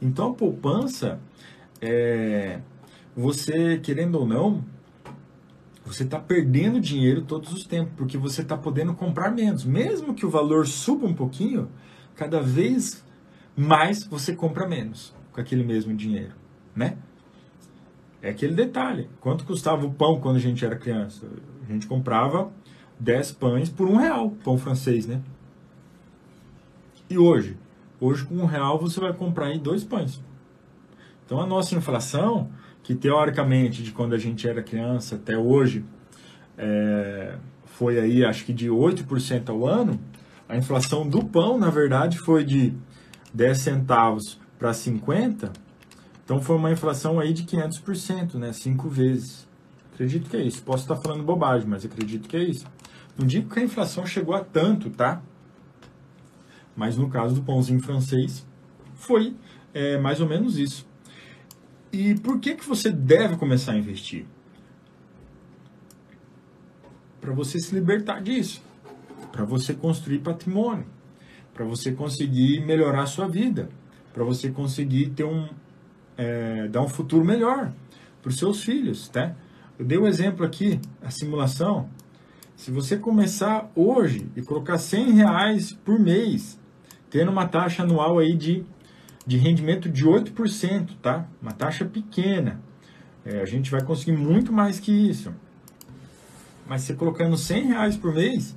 Então 0.00 0.30
a 0.30 0.34
poupança, 0.34 1.18
é, 1.80 2.60
você 3.16 3.76
querendo 3.78 4.20
ou 4.20 4.24
não, 4.24 4.64
você 5.88 6.02
está 6.02 6.18
perdendo 6.18 6.78
dinheiro 6.78 7.22
todos 7.22 7.50
os 7.50 7.64
tempos, 7.64 7.94
porque 7.96 8.18
você 8.18 8.42
está 8.42 8.56
podendo 8.56 8.92
comprar 8.92 9.30
menos. 9.30 9.64
Mesmo 9.64 10.14
que 10.14 10.26
o 10.26 10.30
valor 10.30 10.66
suba 10.66 11.06
um 11.06 11.14
pouquinho, 11.14 11.68
cada 12.14 12.40
vez 12.40 13.02
mais 13.56 14.04
você 14.04 14.34
compra 14.34 14.68
menos 14.68 15.14
com 15.32 15.40
aquele 15.40 15.64
mesmo 15.64 15.94
dinheiro, 15.94 16.34
né? 16.76 16.98
É 18.20 18.30
aquele 18.30 18.54
detalhe. 18.54 19.08
Quanto 19.20 19.44
custava 19.44 19.86
o 19.86 19.92
pão 19.92 20.20
quando 20.20 20.36
a 20.36 20.40
gente 20.40 20.64
era 20.64 20.76
criança? 20.76 21.26
A 21.66 21.72
gente 21.72 21.86
comprava 21.86 22.50
10 23.00 23.32
pães 23.32 23.70
por 23.70 23.88
um 23.88 23.96
real, 23.96 24.30
pão 24.44 24.58
francês, 24.58 25.06
né? 25.06 25.22
E 27.08 27.16
hoje? 27.16 27.56
Hoje 27.98 28.24
com 28.26 28.34
um 28.34 28.44
real 28.44 28.78
você 28.78 29.00
vai 29.00 29.12
comprar 29.14 29.46
aí 29.46 29.58
dois 29.58 29.84
pães. 29.84 30.20
Então 31.24 31.40
a 31.40 31.46
nossa 31.46 31.74
inflação 31.74 32.50
que 32.88 32.94
teoricamente 32.94 33.82
de 33.82 33.92
quando 33.92 34.14
a 34.14 34.18
gente 34.18 34.48
era 34.48 34.62
criança 34.62 35.16
até 35.16 35.36
hoje 35.36 35.84
é, 36.56 37.36
foi 37.66 38.00
aí 38.00 38.24
acho 38.24 38.46
que 38.46 38.52
de 38.54 38.70
8% 38.70 39.50
ao 39.50 39.66
ano, 39.66 40.00
a 40.48 40.56
inflação 40.56 41.06
do 41.06 41.22
pão 41.22 41.58
na 41.58 41.68
verdade 41.68 42.16
foi 42.18 42.42
de 42.44 42.72
10 43.34 43.58
centavos 43.58 44.40
para 44.58 44.72
50, 44.72 45.52
então 46.24 46.40
foi 46.40 46.56
uma 46.56 46.72
inflação 46.72 47.20
aí 47.20 47.34
de 47.34 47.42
500%, 47.42 48.36
né, 48.36 48.54
cinco 48.54 48.88
vezes. 48.88 49.46
Acredito 49.92 50.30
que 50.30 50.38
é 50.38 50.42
isso. 50.42 50.62
Posso 50.62 50.84
estar 50.84 50.96
falando 50.96 51.22
bobagem, 51.22 51.68
mas 51.68 51.84
acredito 51.84 52.26
que 52.26 52.38
é 52.38 52.42
isso. 52.42 52.64
Não 53.18 53.26
digo 53.26 53.52
que 53.52 53.60
a 53.60 53.62
inflação 53.62 54.06
chegou 54.06 54.34
a 54.34 54.42
tanto, 54.42 54.88
tá? 54.88 55.20
Mas 56.74 56.96
no 56.96 57.10
caso 57.10 57.34
do 57.34 57.42
pãozinho 57.42 57.82
francês, 57.82 58.46
foi 58.94 59.36
é, 59.74 59.98
mais 59.98 60.22
ou 60.22 60.26
menos 60.26 60.56
isso. 60.56 60.88
E 61.92 62.14
por 62.14 62.38
que, 62.38 62.54
que 62.54 62.66
você 62.66 62.90
deve 62.90 63.36
começar 63.36 63.72
a 63.72 63.78
investir? 63.78 64.26
Para 67.20 67.32
você 67.32 67.58
se 67.58 67.74
libertar 67.74 68.20
disso, 68.20 68.62
para 69.32 69.44
você 69.44 69.74
construir 69.74 70.18
patrimônio, 70.18 70.86
para 71.52 71.64
você 71.64 71.92
conseguir 71.92 72.64
melhorar 72.64 73.02
a 73.02 73.06
sua 73.06 73.26
vida, 73.26 73.68
para 74.12 74.22
você 74.24 74.50
conseguir 74.50 75.10
ter 75.10 75.24
um 75.24 75.48
é, 76.16 76.66
dar 76.68 76.82
um 76.82 76.88
futuro 76.88 77.24
melhor 77.24 77.72
para 78.20 78.28
os 78.28 78.36
seus 78.36 78.62
filhos, 78.62 79.08
tá? 79.08 79.34
Eu 79.78 79.84
dei 79.84 79.96
o 79.96 80.02
um 80.02 80.06
exemplo 80.06 80.44
aqui, 80.44 80.80
a 81.00 81.10
simulação. 81.10 81.88
Se 82.56 82.72
você 82.72 82.96
começar 82.96 83.70
hoje 83.76 84.28
e 84.34 84.42
colocar 84.42 84.78
100 84.78 85.12
reais 85.12 85.72
por 85.72 85.98
mês, 85.98 86.58
tendo 87.08 87.30
uma 87.30 87.46
taxa 87.46 87.84
anual 87.84 88.18
aí 88.18 88.36
de 88.36 88.64
de 89.28 89.36
rendimento 89.36 89.88
de 89.90 90.06
8%, 90.06 90.96
tá? 91.02 91.28
Uma 91.42 91.52
taxa 91.52 91.84
pequena. 91.84 92.62
É, 93.26 93.42
a 93.42 93.44
gente 93.44 93.70
vai 93.70 93.82
conseguir 93.82 94.12
muito 94.12 94.50
mais 94.50 94.80
que 94.80 94.90
isso. 94.90 95.34
Mas 96.66 96.80
você 96.80 96.94
colocando 96.94 97.36
100 97.36 97.66
reais 97.66 97.94
por 97.94 98.14
mês, 98.14 98.56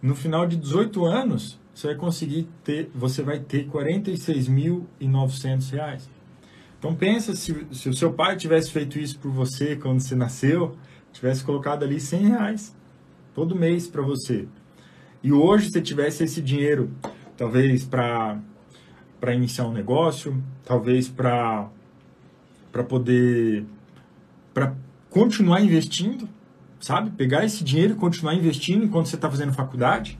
no 0.00 0.14
final 0.14 0.46
de 0.46 0.56
18 0.56 1.04
anos, 1.04 1.60
você 1.74 1.88
vai 1.88 1.96
conseguir 1.96 2.48
ter, 2.64 2.90
você 2.94 3.22
vai 3.22 3.40
ter 3.40 3.68
46.900 3.68 5.70
reais. 5.70 6.08
Então 6.78 6.94
pensa 6.94 7.34
se, 7.34 7.66
se 7.70 7.90
o 7.90 7.94
seu 7.94 8.10
pai 8.10 8.38
tivesse 8.38 8.70
feito 8.70 8.98
isso 8.98 9.18
por 9.18 9.30
você 9.30 9.76
quando 9.76 10.00
você 10.00 10.14
nasceu, 10.14 10.78
tivesse 11.12 11.44
colocado 11.44 11.82
ali 11.82 12.00
100 12.00 12.26
reais 12.26 12.74
todo 13.34 13.54
mês 13.54 13.86
para 13.86 14.00
você. 14.00 14.48
E 15.22 15.30
hoje 15.30 15.70
você 15.70 15.82
tivesse 15.82 16.24
esse 16.24 16.40
dinheiro, 16.40 16.90
talvez 17.36 17.84
para 17.84 18.40
para 19.20 19.34
iniciar 19.34 19.66
um 19.66 19.72
negócio, 19.72 20.42
talvez 20.64 21.08
para 21.08 21.68
para 22.72 22.84
poder 22.84 23.64
para 24.54 24.74
continuar 25.10 25.60
investindo, 25.60 26.28
sabe? 26.80 27.10
Pegar 27.10 27.44
esse 27.44 27.62
dinheiro 27.62 27.94
e 27.94 27.96
continuar 27.96 28.34
investindo 28.34 28.84
enquanto 28.84 29.06
você 29.06 29.16
está 29.16 29.30
fazendo 29.30 29.52
faculdade. 29.52 30.18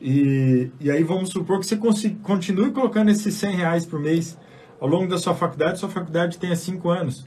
E, 0.00 0.70
e 0.80 0.90
aí 0.90 1.02
vamos 1.02 1.30
supor 1.30 1.58
que 1.58 1.66
você 1.66 1.76
continue 2.22 2.70
colocando 2.70 3.10
esses 3.10 3.34
100 3.34 3.56
reais 3.56 3.86
por 3.86 3.98
mês 3.98 4.38
ao 4.80 4.88
longo 4.88 5.08
da 5.08 5.18
sua 5.18 5.34
faculdade, 5.34 5.80
sua 5.80 5.88
faculdade 5.88 6.38
tenha 6.38 6.54
5 6.54 6.88
anos. 6.88 7.26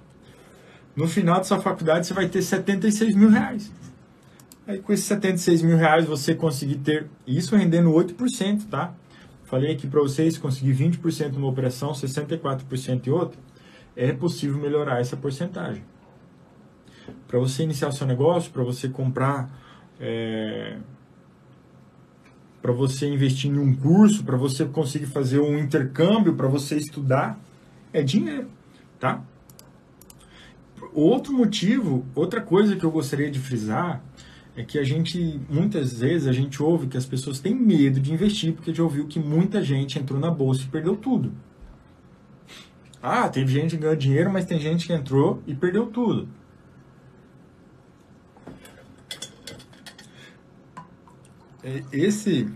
No 0.96 1.08
final 1.08 1.38
da 1.38 1.44
sua 1.44 1.60
faculdade 1.60 2.08
você 2.08 2.14
vai 2.14 2.28
ter 2.28 2.42
76 2.42 3.16
mil 3.16 3.30
reais. 3.30 3.72
Aí 4.68 4.80
com 4.80 4.94
esses 4.94 5.06
76 5.06 5.62
mil 5.62 5.78
reais 5.78 6.06
você 6.06 6.36
conseguir 6.36 6.76
ter 6.78 7.08
isso 7.26 7.56
rendendo 7.56 7.90
8%, 7.92 8.70
tá? 8.70 8.94
Falei 9.52 9.74
aqui 9.74 9.86
para 9.86 10.00
vocês, 10.00 10.38
conseguir 10.38 10.74
20% 10.74 11.34
numa 11.34 11.50
operação, 11.50 11.92
64% 11.92 13.06
em 13.06 13.10
outra, 13.10 13.38
é 13.98 14.14
possível 14.14 14.58
melhorar 14.58 15.02
essa 15.02 15.18
porcentagem. 15.18 15.84
Para 17.28 17.38
você 17.38 17.64
iniciar 17.64 17.90
o 17.90 17.92
seu 17.92 18.08
negócio, 18.08 18.50
para 18.50 18.64
você 18.64 18.88
comprar, 18.88 19.52
é, 20.00 20.78
para 22.62 22.72
você 22.72 23.06
investir 23.10 23.52
em 23.52 23.60
um 23.60 23.76
curso, 23.76 24.24
para 24.24 24.38
você 24.38 24.64
conseguir 24.64 25.08
fazer 25.08 25.42
um 25.42 25.60
intercâmbio, 25.60 26.34
para 26.34 26.48
você 26.48 26.78
estudar, 26.78 27.38
é 27.92 28.02
dinheiro, 28.02 28.48
tá? 29.02 29.22
Outro 30.94 31.34
motivo, 31.34 32.06
outra 32.16 32.40
coisa 32.40 32.78
que 32.78 32.86
eu 32.86 32.92
gostaria 32.92 33.30
de 33.30 33.40
frisar 33.40 34.02
é 34.56 34.64
que 34.64 34.78
a 34.78 34.84
gente, 34.84 35.40
muitas 35.50 36.00
vezes, 36.00 36.28
a 36.28 36.34
gente 36.34 36.62
ouve 36.62 36.88
que 36.88 36.98
as 36.98 37.06
pessoas 37.06 37.40
têm 37.40 37.56
medo 37.56 38.00
de 38.00 38.14
investir 38.14 38.54
porque 38.54 38.74
já 38.74 38.84
ouviu 38.84 39.08
que 39.08 39.20
muita 39.20 39.64
gente 39.64 39.98
entrou 39.98 40.20
na 40.20 40.30
bolsa 40.30 40.64
e 40.64 40.68
perdeu 40.68 40.96
tudo. 40.96 41.32
Ah, 43.02 43.30
teve 43.30 43.52
gente 43.52 43.72
que 43.72 43.82
ganhou 43.82 43.96
dinheiro, 43.96 44.32
mas 44.32 44.46
tem 44.46 44.60
gente 44.60 44.86
que 44.86 44.94
entrou 44.94 45.42
e 45.48 45.56
perdeu 45.56 45.88
tudo. 45.88 46.28
É, 51.64 51.84
esse, 51.92 52.48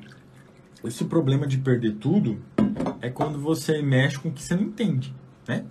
esse 0.84 1.06
problema 1.06 1.48
de 1.48 1.58
perder 1.58 1.96
tudo 1.96 2.42
é 3.02 3.10
quando 3.10 3.40
você 3.40 3.82
mexe 3.82 4.20
com 4.20 4.30
o 4.30 4.32
que 4.32 4.44
você 4.44 4.56
não 4.56 4.64
entende, 4.64 5.16
né? 5.48 5.66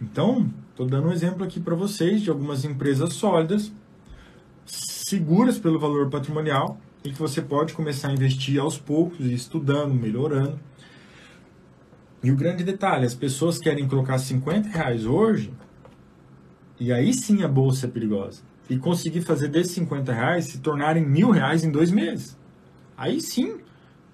Então, 0.00 0.52
estou 0.70 0.86
dando 0.86 1.08
um 1.08 1.12
exemplo 1.12 1.44
aqui 1.44 1.60
para 1.60 1.74
vocês 1.74 2.22
de 2.22 2.30
algumas 2.30 2.64
empresas 2.64 3.12
sólidas 3.12 3.72
seguras 5.12 5.58
pelo 5.58 5.78
valor 5.78 6.08
patrimonial 6.08 6.80
e 7.04 7.10
que 7.10 7.18
você 7.18 7.42
pode 7.42 7.74
começar 7.74 8.08
a 8.08 8.12
investir 8.14 8.58
aos 8.58 8.78
poucos, 8.78 9.26
estudando, 9.26 9.92
melhorando. 9.92 10.58
E 12.22 12.30
o 12.30 12.36
grande 12.36 12.64
detalhe, 12.64 13.04
as 13.04 13.14
pessoas 13.14 13.58
querem 13.58 13.86
colocar 13.86 14.16
50 14.16 14.70
reais 14.70 15.04
hoje 15.04 15.52
e 16.80 16.90
aí 16.90 17.12
sim 17.12 17.42
a 17.42 17.48
bolsa 17.48 17.86
é 17.86 17.90
perigosa. 17.90 18.40
E 18.70 18.78
conseguir 18.78 19.20
fazer 19.20 19.48
desses 19.48 19.74
50 19.74 20.10
reais 20.14 20.46
se 20.46 20.60
tornarem 20.60 21.06
mil 21.06 21.30
reais 21.30 21.62
em 21.62 21.70
dois 21.70 21.90
meses. 21.90 22.38
Aí 22.96 23.20
sim 23.20 23.58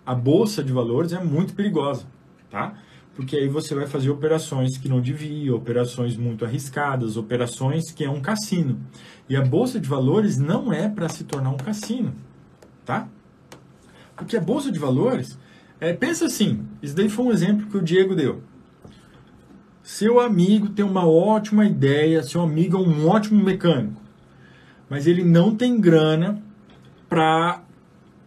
a 0.05 0.17
bolsa 0.17 0.65
de 0.65 0.73
valores 0.73 1.13
é 1.13 1.23
muito 1.23 1.55
perigosa, 1.55 2.07
tá? 2.51 2.77
Porque 3.19 3.37
aí 3.37 3.49
você 3.49 3.75
vai 3.75 3.85
fazer 3.85 4.11
operações 4.11 4.79
que 4.79 4.89
não 4.89 5.01
devia, 5.01 5.53
operações 5.53 6.17
muito 6.17 6.45
arriscadas, 6.45 7.17
operações 7.17 7.91
que 7.91 8.05
é 8.05 8.09
um 8.09 8.21
cassino. 8.21 8.79
E 9.29 9.35
a 9.35 9.43
bolsa 9.43 9.81
de 9.81 9.89
valores 9.89 10.39
não 10.39 10.73
é 10.73 10.89
para 10.89 11.09
se 11.09 11.25
tornar 11.25 11.51
um 11.51 11.57
cassino, 11.57 12.15
tá? 12.87 13.09
Porque 14.15 14.37
a 14.37 14.41
bolsa 14.41 14.71
de 14.71 14.79
valores, 14.79 15.37
é, 15.81 15.93
pensa 15.93 16.27
assim, 16.27 16.65
isso 16.81 16.95
daí 16.95 17.09
foi 17.09 17.25
um 17.25 17.33
exemplo 17.33 17.67
que 17.67 17.77
o 17.77 17.83
Diego 17.83 18.15
deu. 18.15 18.41
Seu 19.83 20.21
amigo 20.21 20.69
tem 20.69 20.85
uma 20.85 21.05
ótima 21.05 21.67
ideia, 21.67 22.23
seu 22.23 22.41
amigo 22.41 22.77
é 22.77 22.81
um 22.81 23.09
ótimo 23.09 23.43
mecânico, 23.43 24.01
mas 24.89 25.09
ele 25.09 25.25
não 25.25 25.57
tem 25.57 25.81
grana 25.81 26.41
para 27.09 27.65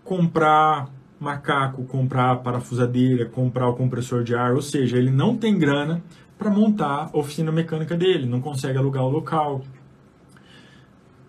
comprar 0.03 0.89
macaco, 1.21 1.83
comprar 1.85 2.37
parafusadeira, 2.37 3.27
comprar 3.27 3.69
o 3.69 3.75
compressor 3.75 4.23
de 4.23 4.33
ar, 4.33 4.55
ou 4.55 4.61
seja, 4.61 4.97
ele 4.97 5.11
não 5.11 5.37
tem 5.37 5.55
grana 5.55 6.01
para 6.35 6.49
montar 6.49 7.11
a 7.13 7.17
oficina 7.17 7.51
mecânica 7.51 7.95
dele, 7.95 8.25
não 8.25 8.41
consegue 8.41 8.75
alugar 8.79 9.03
o 9.03 9.09
local. 9.09 9.61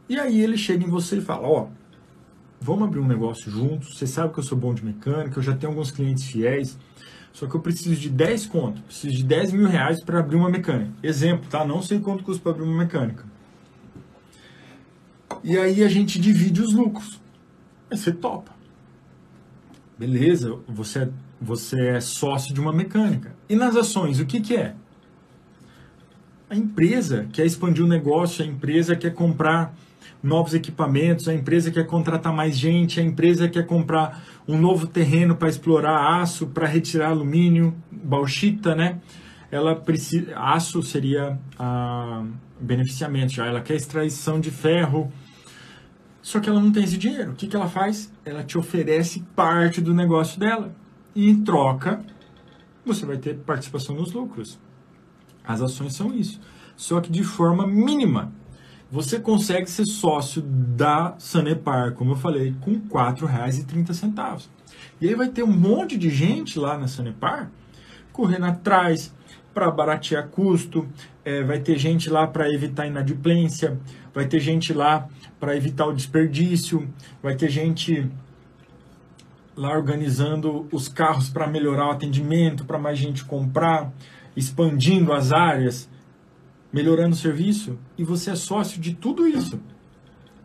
E 0.09 0.19
aí 0.19 0.41
ele 0.41 0.57
chega 0.57 0.83
em 0.83 0.89
você 0.89 1.19
e 1.19 1.21
fala: 1.21 1.47
Ó, 1.47 1.67
vamos 2.59 2.89
abrir 2.89 3.01
um 3.01 3.07
negócio 3.07 3.51
juntos. 3.51 3.99
Você 3.99 4.07
sabe 4.07 4.33
que 4.33 4.39
eu 4.39 4.43
sou 4.43 4.57
bom 4.57 4.73
de 4.73 4.83
mecânica, 4.83 5.39
eu 5.39 5.43
já 5.43 5.55
tenho 5.55 5.73
alguns 5.73 5.91
clientes 5.91 6.25
fiéis, 6.25 6.79
só 7.31 7.47
que 7.47 7.55
eu 7.55 7.61
preciso 7.61 7.95
de 7.95 8.09
10 8.09 8.47
contos, 8.47 8.81
preciso 8.81 9.15
de 9.15 9.25
10 9.25 9.53
mil 9.53 9.69
reais 9.69 10.03
para 10.03 10.21
abrir 10.21 10.37
uma 10.37 10.49
mecânica. 10.49 10.91
Exemplo, 11.03 11.47
tá? 11.51 11.67
Não 11.67 11.83
sei 11.83 12.01
quanto 12.01 12.25
custa 12.25 12.43
para 12.43 12.53
abrir 12.53 12.65
uma 12.65 12.79
mecânica. 12.79 13.27
E 15.45 15.59
aí 15.59 15.85
a 15.85 15.89
gente 15.89 16.19
divide 16.19 16.63
os 16.63 16.73
lucros. 16.73 17.21
Aí 17.91 17.99
você 17.99 18.11
topa. 18.11 18.62
Beleza, 20.03 20.59
você 20.67 20.99
é, 20.99 21.09
você 21.41 21.81
é 21.91 22.01
sócio 22.01 22.53
de 22.53 22.61
uma 22.61 22.73
mecânica. 22.73 23.37
E 23.49 23.55
nas 23.55 23.77
ações, 23.77 24.19
o 24.19 24.27
que, 24.27 24.41
que 24.41 24.57
é? 24.57 24.75
A 26.51 26.57
empresa 26.57 27.29
quer 27.33 27.47
expandir 27.47 27.85
o 27.85 27.87
negócio, 27.87 28.45
a 28.45 28.49
empresa 28.49 28.97
quer 28.97 29.15
comprar 29.15 29.73
novos 30.21 30.55
equipamentos, 30.55 31.29
a 31.29 31.35
empresa 31.35 31.71
quer 31.71 31.87
contratar 31.87 32.33
mais 32.33 32.59
gente, 32.59 32.99
a 32.99 33.03
empresa 33.05 33.49
quer 33.49 33.65
comprar 33.65 34.25
um 34.49 34.59
novo 34.59 34.89
terreno 34.89 35.37
para 35.37 35.49
explorar 35.49 36.21
aço, 36.21 36.49
para 36.49 36.67
retirar 36.67 37.11
alumínio, 37.11 37.73
bauxita, 37.89 38.75
né? 38.75 38.99
Ela 39.53 39.77
precisa, 39.77 40.37
aço 40.37 40.83
seria 40.83 41.39
a 41.57 42.25
beneficiamento 42.61 43.35
já, 43.35 43.47
ela 43.47 43.61
quer 43.61 43.77
extraição 43.77 44.41
de 44.41 44.51
ferro, 44.51 45.13
só 46.23 46.39
que 46.39 46.49
ela 46.49 46.61
não 46.61 46.71
tem 46.71 46.85
esse 46.85 46.97
dinheiro. 46.97 47.33
O 47.33 47.35
que, 47.35 47.49
que 47.49 47.57
ela 47.57 47.69
faz? 47.69 48.13
Ela 48.25 48.45
te 48.45 48.57
oferece 48.57 49.25
parte 49.35 49.81
do 49.81 49.93
negócio 49.93 50.39
dela. 50.39 50.73
E 51.15 51.29
em 51.29 51.43
troca, 51.43 52.01
você 52.87 53.05
vai 53.05 53.19
ter 53.19 53.35
participação 53.39 53.97
nos 53.97 54.13
lucros. 54.13 54.59
As 55.45 55.61
ações 55.61 55.95
são 55.95 56.15
isso. 56.15 56.41
Só 56.77 57.01
que 57.01 57.11
de 57.11 57.25
forma 57.25 57.67
mínima. 57.67 58.33
Você 58.91 59.19
consegue 59.19 59.69
ser 59.69 59.87
sócio 59.87 60.43
da 60.43 61.15
Sanepar, 61.19 61.95
como 61.95 62.13
eu 62.13 62.17
falei, 62.17 62.55
com 62.61 62.73
R$ 62.73 62.83
4,30. 62.89 64.47
E 65.01 65.09
aí 65.09 65.15
vai 65.15 65.29
ter 65.29 65.43
um 65.43 65.53
monte 65.53 65.97
de 65.97 66.11
gente 66.11 66.59
lá 66.59 66.79
na 66.79 66.87
Sanepar 66.87 67.51
correndo 68.13 68.45
atrás 68.45 69.13
para 69.55 69.71
baratear 69.71 70.29
custo, 70.29 70.87
é, 71.25 71.43
vai 71.43 71.61
ter 71.61 71.79
gente 71.79 72.09
lá 72.11 72.27
para 72.27 72.53
evitar 72.53 72.87
inadimplência, 72.87 73.79
vai 74.15 74.27
ter 74.27 74.41
gente 74.41 74.73
lá 74.73 75.09
para 75.43 75.57
evitar 75.57 75.89
o 75.89 75.93
desperdício, 75.93 76.89
vai 77.21 77.35
ter 77.35 77.51
gente 77.51 78.09
lá 79.57 79.77
organizando 79.77 80.69
os 80.71 80.87
carros 80.87 81.29
para 81.29 81.49
melhorar 81.49 81.89
o 81.89 81.91
atendimento, 81.91 82.65
para 82.65 82.79
mais 82.79 82.97
gente 82.97 83.25
comprar, 83.25 83.93
expandindo 84.37 85.13
as 85.13 85.33
áreas, 85.33 85.91
melhorando 86.73 87.17
o 87.17 87.19
serviço, 87.19 87.77
e 87.99 88.05
você 88.05 88.31
é 88.31 88.37
sócio 88.37 88.81
de 88.81 88.95
tudo 88.95 89.27
isso 89.27 89.59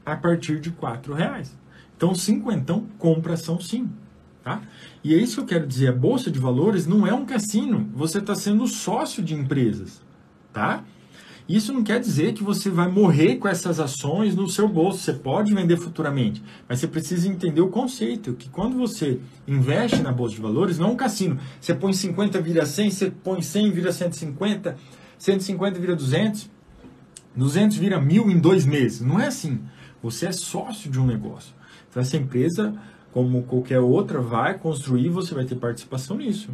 a 0.03 0.15
partir 0.15 0.59
de 0.59 0.71
quatro 0.71 1.13
reais. 1.13 1.55
Então, 1.95 2.15
cinquentão 2.15 2.87
compra 2.97 3.35
ação 3.35 3.59
sim. 3.59 3.87
Tá? 4.43 4.63
E 5.03 5.13
é 5.13 5.17
isso 5.19 5.35
que 5.35 5.41
eu 5.41 5.59
quero 5.59 5.67
dizer, 5.67 5.89
a 5.89 5.95
Bolsa 5.95 6.31
de 6.31 6.39
Valores 6.39 6.87
não 6.87 7.05
é 7.05 7.13
um 7.13 7.23
cassino, 7.23 7.87
você 7.93 8.17
está 8.17 8.33
sendo 8.33 8.65
sócio 8.65 9.21
de 9.21 9.35
empresas. 9.35 10.01
Tá? 10.51 10.83
Isso 11.47 11.71
não 11.71 11.81
quer 11.81 11.99
dizer 11.99 12.33
que 12.33 12.43
você 12.43 12.69
vai 12.69 12.91
morrer 12.91 13.37
com 13.37 13.47
essas 13.47 13.79
ações 13.79 14.35
no 14.35 14.49
seu 14.49 14.67
bolso. 14.67 14.99
Você 14.99 15.13
pode 15.13 15.53
vender 15.53 15.77
futuramente, 15.77 16.43
mas 16.67 16.79
você 16.79 16.87
precisa 16.87 17.29
entender 17.29 17.61
o 17.61 17.69
conceito, 17.69 18.33
que 18.33 18.49
quando 18.49 18.75
você 18.75 19.19
investe 19.47 20.01
na 20.01 20.11
bolsa 20.11 20.35
de 20.35 20.41
valores, 20.41 20.77
não 20.77 20.89
é 20.89 20.91
um 20.91 20.95
cassino. 20.97 21.39
Você 21.61 21.73
põe 21.73 21.93
50 21.93 22.41
vira 22.41 22.65
100, 22.65 22.91
você 22.91 23.11
põe 23.11 23.41
100 23.41 23.71
vira 23.71 23.93
150, 23.93 24.75
150 25.17 25.79
vira 25.79 25.95
200, 25.95 26.49
200 27.33 27.77
vira 27.77 28.01
mil 28.01 28.29
em 28.29 28.37
dois 28.39 28.65
meses. 28.65 28.99
Não 28.99 29.19
é 29.19 29.27
assim. 29.27 29.61
Você 30.03 30.25
é 30.25 30.31
sócio 30.33 30.91
de 30.91 30.99
um 30.99 31.05
negócio. 31.05 31.55
Então 31.89 32.01
essa 32.01 32.17
empresa, 32.17 32.75
como 33.13 33.43
qualquer 33.43 33.79
outra, 33.79 34.19
vai 34.19 34.57
construir, 34.57 35.09
você 35.09 35.33
vai 35.33 35.45
ter 35.45 35.55
participação 35.55 36.17
nisso. 36.17 36.49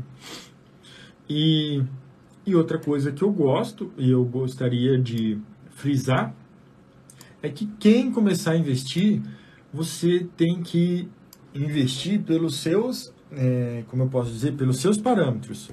E 1.27 1.81
e 2.45 2.55
outra 2.55 2.77
coisa 2.77 3.11
que 3.11 3.23
eu 3.23 3.31
gosto 3.31 3.91
e 3.97 4.11
eu 4.11 4.23
gostaria 4.25 4.97
de 4.97 5.39
frisar 5.71 6.33
é 7.41 7.49
que 7.49 7.67
quem 7.79 8.11
começar 8.11 8.51
a 8.51 8.57
investir, 8.57 9.21
você 9.73 10.27
tem 10.37 10.61
que 10.61 11.09
investir 11.53 12.21
pelos 12.21 12.57
seus, 12.57 13.13
é, 13.31 13.83
como 13.87 14.03
eu 14.03 14.09
posso 14.09 14.31
dizer, 14.31 14.53
pelos 14.53 14.79
seus 14.79 14.97
parâmetros. 14.97 15.69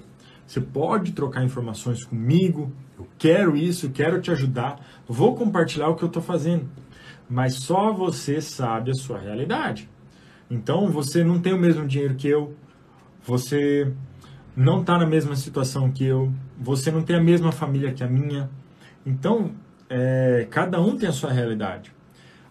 Você 0.47 0.61
pode 0.61 1.12
trocar 1.12 1.45
informações 1.45 2.05
comigo, 2.05 2.73
eu 2.99 3.07
quero 3.16 3.57
isso, 3.57 3.91
quero 3.91 4.21
te 4.21 4.31
ajudar, 4.33 4.85
vou 5.07 5.37
compartilhar 5.37 5.89
o 5.89 5.95
que 5.95 6.03
eu 6.03 6.09
estou 6.09 6.23
fazendo, 6.23 6.68
mas 7.29 7.55
só 7.55 7.93
você 7.93 8.41
sabe 8.41 8.91
a 8.91 8.95
sua 8.95 9.18
realidade. 9.18 9.89
Então 10.51 10.89
você 10.89 11.23
não 11.23 11.41
tem 11.41 11.53
o 11.53 11.59
mesmo 11.59 11.87
dinheiro 11.87 12.16
que 12.16 12.27
eu, 12.27 12.55
você 13.23 13.93
não 14.57 14.81
está 14.81 14.99
na 14.99 15.07
mesma 15.07 15.37
situação 15.37 15.93
que 15.93 16.05
eu, 16.05 16.33
você 16.61 16.91
não 16.91 17.03
tem 17.03 17.17
a 17.17 17.23
mesma 17.23 17.51
família 17.51 17.93
que 17.93 18.05
a 18.05 18.07
minha. 18.07 18.51
Então, 19.05 19.53
é, 19.89 20.47
cada 20.51 20.81
um 20.81 20.97
tem 20.97 21.09
a 21.09 21.13
sua 21.13 21.33
realidade. 21.33 21.91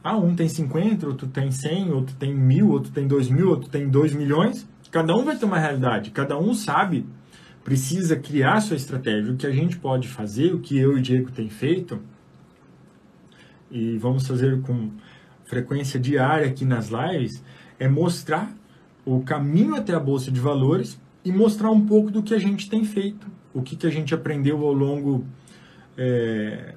Ah, 0.04 0.18
um 0.18 0.36
tem 0.36 0.50
50, 0.50 1.06
outro 1.06 1.28
tem 1.28 1.52
100, 1.52 1.92
outro 1.92 2.16
tem 2.16 2.34
mil, 2.34 2.70
outro 2.70 2.92
tem 2.92 3.08
2 3.08 3.30
mil, 3.30 3.50
outro 3.50 3.70
tem 3.70 3.88
2 3.88 4.14
milhões. 4.14 4.68
Cada 4.90 5.16
um 5.16 5.24
vai 5.24 5.38
ter 5.38 5.46
uma 5.46 5.60
realidade, 5.60 6.10
cada 6.10 6.40
um 6.40 6.54
sabe, 6.54 7.06
precisa 7.64 8.16
criar 8.16 8.60
sua 8.62 8.76
estratégia. 8.76 9.32
O 9.32 9.38
que 9.38 9.46
a 9.46 9.52
gente 9.52 9.78
pode 9.78 10.08
fazer, 10.08 10.54
o 10.54 10.60
que 10.60 10.78
eu 10.78 10.98
e 10.98 11.00
o 11.00 11.02
Diego 11.02 11.32
tem 11.32 11.48
feito, 11.50 12.00
e 13.70 13.98
vamos 14.00 14.26
fazer 14.26 14.62
com 14.62 14.90
frequência 15.46 16.00
diária 16.00 16.48
aqui 16.48 16.66
nas 16.66 16.90
lives, 16.90 17.44
é 17.78 17.88
mostrar 17.88 18.52
o 19.06 19.22
caminho 19.22 19.76
até 19.76 19.94
a 19.94 20.00
bolsa 20.00 20.32
de 20.32 20.40
valores 20.40 21.00
e 21.30 21.32
mostrar 21.32 21.70
um 21.70 21.86
pouco 21.86 22.10
do 22.10 22.24
que 22.24 22.34
a 22.34 22.40
gente 22.40 22.68
tem 22.70 22.84
feito, 22.84 23.28
o 23.54 23.62
que, 23.62 23.76
que 23.76 23.86
a 23.86 23.90
gente 23.90 24.14
aprendeu 24.16 24.66
ao 24.66 24.74
longo 24.74 25.24
é, 25.96 26.74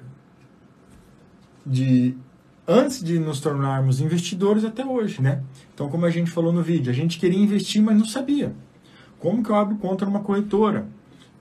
de 1.65 2.15
antes 2.67 3.03
de 3.03 3.17
nos 3.17 3.41
tornarmos 3.41 3.99
investidores 3.99 4.63
até 4.63 4.85
hoje, 4.85 5.21
né? 5.21 5.43
Então, 5.73 5.89
como 5.89 6.05
a 6.05 6.09
gente 6.09 6.29
falou 6.29 6.53
no 6.53 6.61
vídeo, 6.61 6.91
a 6.91 6.95
gente 6.95 7.19
queria 7.19 7.39
investir, 7.39 7.81
mas 7.81 7.97
não 7.97 8.05
sabia. 8.05 8.55
Como 9.19 9.43
que 9.43 9.49
eu 9.49 9.55
abro 9.55 9.75
conta 9.77 10.05
numa 10.05 10.19
corretora? 10.19 10.87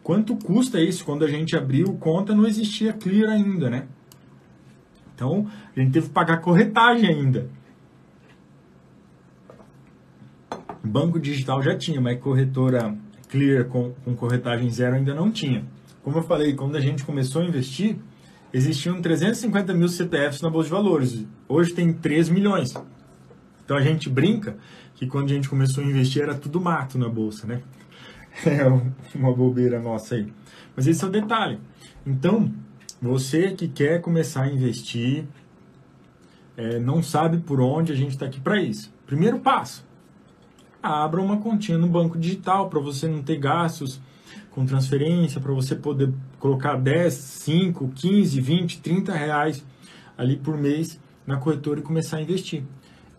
Quanto 0.03 0.35
custa 0.37 0.81
isso? 0.81 1.05
Quando 1.05 1.25
a 1.25 1.29
gente 1.29 1.55
abriu 1.55 1.93
conta, 1.95 2.35
não 2.35 2.47
existia 2.47 2.93
Clear 2.93 3.31
ainda, 3.31 3.69
né? 3.69 3.87
Então, 5.15 5.47
a 5.77 5.81
gente 5.81 5.93
teve 5.93 6.07
que 6.09 6.13
pagar 6.13 6.41
corretagem 6.41 7.09
ainda. 7.09 7.49
Banco 10.85 11.21
digital 11.21 11.63
já 11.63 11.77
tinha, 11.77 12.01
mas 12.01 12.21
corretora 12.21 12.97
clear 13.29 13.65
com, 13.67 13.93
com 14.05 14.15
corretagem 14.15 14.69
zero 14.69 14.97
ainda 14.97 15.15
não 15.15 15.31
tinha. 15.31 15.65
Como 16.03 16.19
eu 16.19 16.23
falei, 16.23 16.55
quando 16.55 16.77
a 16.77 16.81
gente 16.81 17.05
começou 17.05 17.43
a 17.43 17.45
investir, 17.45 17.97
existiam 18.53 19.01
350 19.01 19.73
mil 19.73 19.89
CPFs 19.89 20.43
na 20.43 20.51
Bolsa 20.51 20.69
de 20.69 20.75
Valores. 20.75 21.25
Hoje 21.49 21.73
tem 21.73 21.93
3 21.93 22.29
milhões. 22.29 22.75
Então 23.65 23.77
a 23.77 23.83
gente 23.83 24.11
brinca 24.11 24.57
que 24.95 25.07
quando 25.07 25.27
a 25.27 25.35
gente 25.35 25.49
começou 25.49 25.83
a 25.83 25.87
investir 25.87 26.23
era 26.23 26.35
tudo 26.35 26.61
mato 26.61 26.99
na 26.99 27.09
Bolsa, 27.09 27.47
né? 27.47 27.63
É 28.47 28.67
uma 29.17 29.33
bobeira 29.33 29.79
nossa 29.79 30.15
aí. 30.15 30.33
Mas 30.75 30.87
esse 30.87 31.05
é 31.05 31.07
o 31.07 31.11
detalhe. 31.11 31.59
Então, 32.05 32.51
você 33.01 33.53
que 33.53 33.69
quer 33.69 34.01
começar 34.01 34.45
a 34.45 34.49
investir, 34.51 35.25
é, 36.57 36.79
não 36.79 37.03
sabe 37.03 37.39
por 37.39 37.61
onde 37.61 37.93
a 37.93 37.95
gente 37.95 38.11
está 38.11 38.27
aqui 38.27 38.41
para 38.41 38.61
isso. 38.61 38.93
Primeiro 39.07 39.39
passo, 39.39 39.85
abra 40.83 41.21
uma 41.21 41.37
continha 41.37 41.79
no 41.79 41.87
banco 41.87 42.19
digital 42.19 42.69
para 42.69 42.81
você 42.81 43.07
não 43.07 43.23
ter 43.23 43.37
gastos 43.37 44.01
com 44.51 44.67
transferência, 44.67 45.41
para 45.41 45.53
você 45.53 45.75
poder 45.75 46.13
colocar 46.39 46.77
10, 46.77 47.15
5, 47.15 47.89
15, 47.95 48.41
20, 48.41 48.81
30 48.81 49.13
reais 49.13 49.65
ali 50.17 50.37
por 50.37 50.57
mês 50.59 51.01
na 51.27 51.37
corretora 51.37 51.81
e 51.81 51.83
começar 51.83 52.19
a 52.19 52.23
investir. 52.23 52.65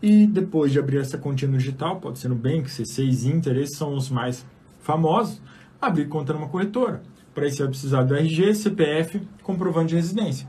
E 0.02 0.28
depois 0.28 0.72
de 0.72 0.80
abrir 0.80 0.98
essa 0.98 1.18
continha 1.18 1.52
no 1.52 1.58
digital, 1.58 2.00
pode 2.00 2.20
ser 2.20 2.28
no 2.28 2.36
Bank, 2.36 2.70
C6, 2.70 3.26
Inter, 3.26 3.58
esses 3.58 3.78
são 3.78 3.96
os 3.96 4.10
mais 4.10 4.46
famosos, 4.82 5.42
abrir 5.82 6.08
conta 6.08 6.34
numa 6.34 6.50
corretora. 6.50 7.02
Para 7.34 7.48
isso, 7.48 7.60
vai 7.60 7.70
precisar 7.70 8.04
do 8.04 8.14
RG, 8.14 8.54
CPF, 8.54 9.22
comprovante 9.42 9.90
de 9.90 9.96
residência. 9.96 10.48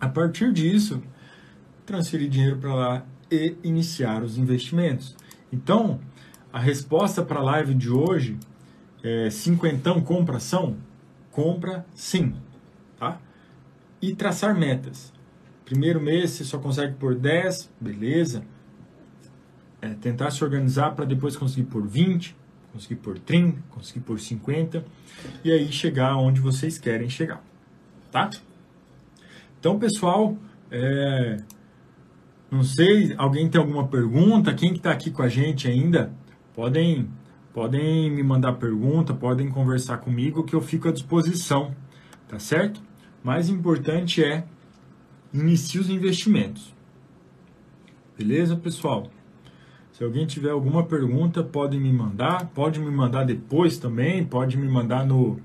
A 0.00 0.08
partir 0.08 0.52
disso, 0.52 1.02
transferir 1.84 2.28
dinheiro 2.28 2.56
para 2.56 2.74
lá 2.74 3.04
e 3.30 3.54
iniciar 3.62 4.22
os 4.22 4.38
investimentos. 4.38 5.14
Então, 5.52 6.00
a 6.52 6.58
resposta 6.58 7.22
para 7.22 7.40
a 7.40 7.42
live 7.42 7.74
de 7.74 7.90
hoje 7.90 8.38
é 9.02 9.30
cinquentão 9.30 10.00
compra 10.00 10.36
ação? 10.36 10.76
Compra 11.30 11.86
sim, 11.94 12.34
tá? 12.98 13.20
E 14.00 14.14
traçar 14.14 14.58
metas. 14.58 15.12
Primeiro 15.64 16.00
mês 16.00 16.30
você 16.30 16.44
só 16.44 16.58
consegue 16.58 16.94
por 16.94 17.14
10, 17.14 17.70
beleza. 17.80 18.44
É, 19.80 19.88
tentar 19.94 20.30
se 20.30 20.42
organizar 20.42 20.94
para 20.94 21.04
depois 21.04 21.36
conseguir 21.36 21.68
por 21.68 21.86
20, 21.86 22.34
conseguir 22.72 22.96
por 22.96 23.18
30, 23.18 23.62
conseguir 23.70 24.00
por 24.00 24.18
50 24.18 24.84
e 25.44 25.52
aí 25.52 25.70
chegar 25.70 26.16
onde 26.16 26.40
vocês 26.40 26.78
querem 26.78 27.08
chegar, 27.08 27.42
tá? 28.10 28.30
Então, 29.58 29.78
pessoal, 29.78 30.36
é, 30.70 31.38
não 32.50 32.62
sei, 32.62 33.14
alguém 33.16 33.48
tem 33.48 33.60
alguma 33.60 33.88
pergunta? 33.88 34.54
Quem 34.54 34.72
que 34.72 34.78
está 34.78 34.90
aqui 34.90 35.10
com 35.10 35.22
a 35.22 35.28
gente 35.28 35.68
ainda? 35.68 36.12
Podem, 36.54 37.08
podem 37.52 38.10
me 38.10 38.22
mandar 38.22 38.54
pergunta, 38.54 39.12
podem 39.12 39.48
conversar 39.48 39.98
comigo 39.98 40.44
que 40.44 40.54
eu 40.54 40.60
fico 40.60 40.88
à 40.88 40.92
disposição, 40.92 41.74
tá 42.28 42.38
certo? 42.38 42.80
Mais 43.22 43.48
importante 43.48 44.22
é 44.22 44.44
inicie 45.34 45.80
os 45.80 45.90
investimentos. 45.90 46.74
Beleza, 48.16 48.56
pessoal? 48.56 49.10
Se 49.92 50.04
alguém 50.04 50.26
tiver 50.26 50.50
alguma 50.50 50.84
pergunta, 50.84 51.42
pode 51.42 51.78
me 51.78 51.92
mandar. 51.92 52.50
Pode 52.54 52.78
me 52.78 52.90
mandar 52.90 53.24
depois 53.24 53.78
também. 53.78 54.24
Pode 54.24 54.56
me 54.56 54.68
mandar 54.68 55.06
no, 55.06 55.40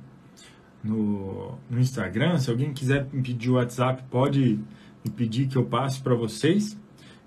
no, 0.83 1.57
no 1.69 1.79
Instagram. 1.79 2.37
Se 2.37 2.49
alguém 2.49 2.73
quiser 2.73 3.07
me 3.11 3.21
pedir 3.21 3.49
o 3.49 3.53
WhatsApp, 3.53 4.03
pode 4.09 4.59
me 5.03 5.11
pedir 5.11 5.47
que 5.47 5.57
eu 5.57 5.65
passe 5.65 6.01
para 6.01 6.13
vocês. 6.15 6.77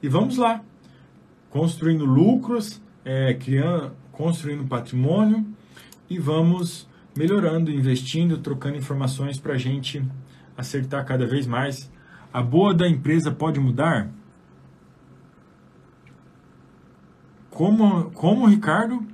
E 0.04 0.08
vamos 0.08 0.36
lá. 0.36 0.62
Construindo 1.48 2.04
lucros, 2.04 2.78
é, 3.06 3.32
criando, 3.32 3.96
construindo 4.12 4.68
patrimônio 4.68 5.46
e 6.10 6.18
vamos 6.18 6.86
melhorando, 7.16 7.70
investindo, 7.70 8.36
trocando 8.36 8.76
informações 8.76 9.40
para 9.40 9.54
a 9.54 9.56
gente 9.56 10.04
acertar 10.58 11.06
cada 11.06 11.26
vez 11.26 11.46
mais. 11.46 11.90
A 12.30 12.42
boa 12.42 12.74
da 12.74 12.86
empresa 12.86 13.32
pode 13.32 13.58
mudar? 13.58 14.10
Como, 17.48 18.10
como 18.10 18.44
Ricardo, 18.44 19.06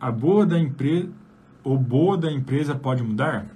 a 0.00 0.10
boa 0.10 0.44
da 0.44 0.58
empresa, 0.58 1.08
o 1.62 1.78
boa 1.78 2.18
da 2.18 2.32
empresa 2.32 2.74
pode 2.74 3.04
mudar? 3.04 3.46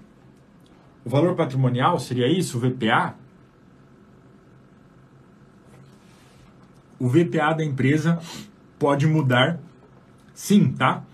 O 1.04 1.10
valor 1.10 1.34
patrimonial 1.34 1.98
seria 1.98 2.28
isso, 2.28 2.56
o 2.56 2.60
VPA? 2.60 3.25
O 6.98 7.08
VPA 7.08 7.52
da 7.52 7.64
empresa 7.64 8.18
pode 8.78 9.06
mudar, 9.06 9.60
sim, 10.34 10.72
tá? 10.72 11.04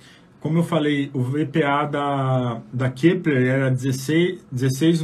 Como 0.40 0.58
eu 0.58 0.64
falei, 0.64 1.10
o 1.14 1.22
VPA 1.22 1.86
da, 1.86 2.60
da 2.72 2.90
Kepler 2.90 3.46
era 3.46 3.70
16,98 3.70 4.40
16 4.50 5.02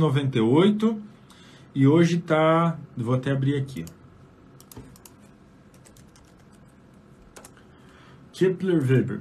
e 1.75 1.87
hoje 1.87 2.17
está, 2.17 2.77
vou 2.97 3.15
até 3.15 3.31
abrir 3.31 3.57
aqui. 3.57 3.85
Kepler 8.33 8.81
Weber. 8.81 9.21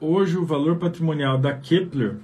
Hoje 0.00 0.36
o 0.36 0.44
valor 0.44 0.76
patrimonial 0.76 1.38
da 1.38 1.54
Kepler 1.54 2.16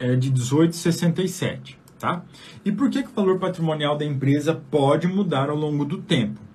é 0.00 0.16
de 0.16 0.32
18,67, 0.32 1.76
tá? 1.98 2.24
E 2.64 2.72
por 2.72 2.90
que, 2.90 3.02
que 3.02 3.08
o 3.08 3.12
valor 3.12 3.38
patrimonial 3.38 3.96
da 3.96 4.04
empresa 4.04 4.54
pode 4.70 5.06
mudar 5.06 5.50
ao 5.50 5.56
longo 5.56 5.84
do 5.84 5.98
tempo? 5.98 6.49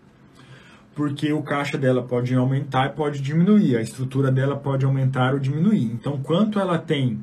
Porque 0.95 1.31
o 1.33 1.43
caixa 1.43 1.77
dela 1.77 2.01
pode 2.01 2.33
aumentar 2.33 2.87
e 2.87 2.89
pode 2.89 3.21
diminuir, 3.21 3.75
a 3.75 3.81
estrutura 3.81 4.31
dela 4.31 4.55
pode 4.55 4.85
aumentar 4.85 5.33
ou 5.33 5.39
diminuir. 5.39 5.83
Então, 5.83 6.21
quanto 6.21 6.57
ela 6.57 6.77
tem 6.77 7.19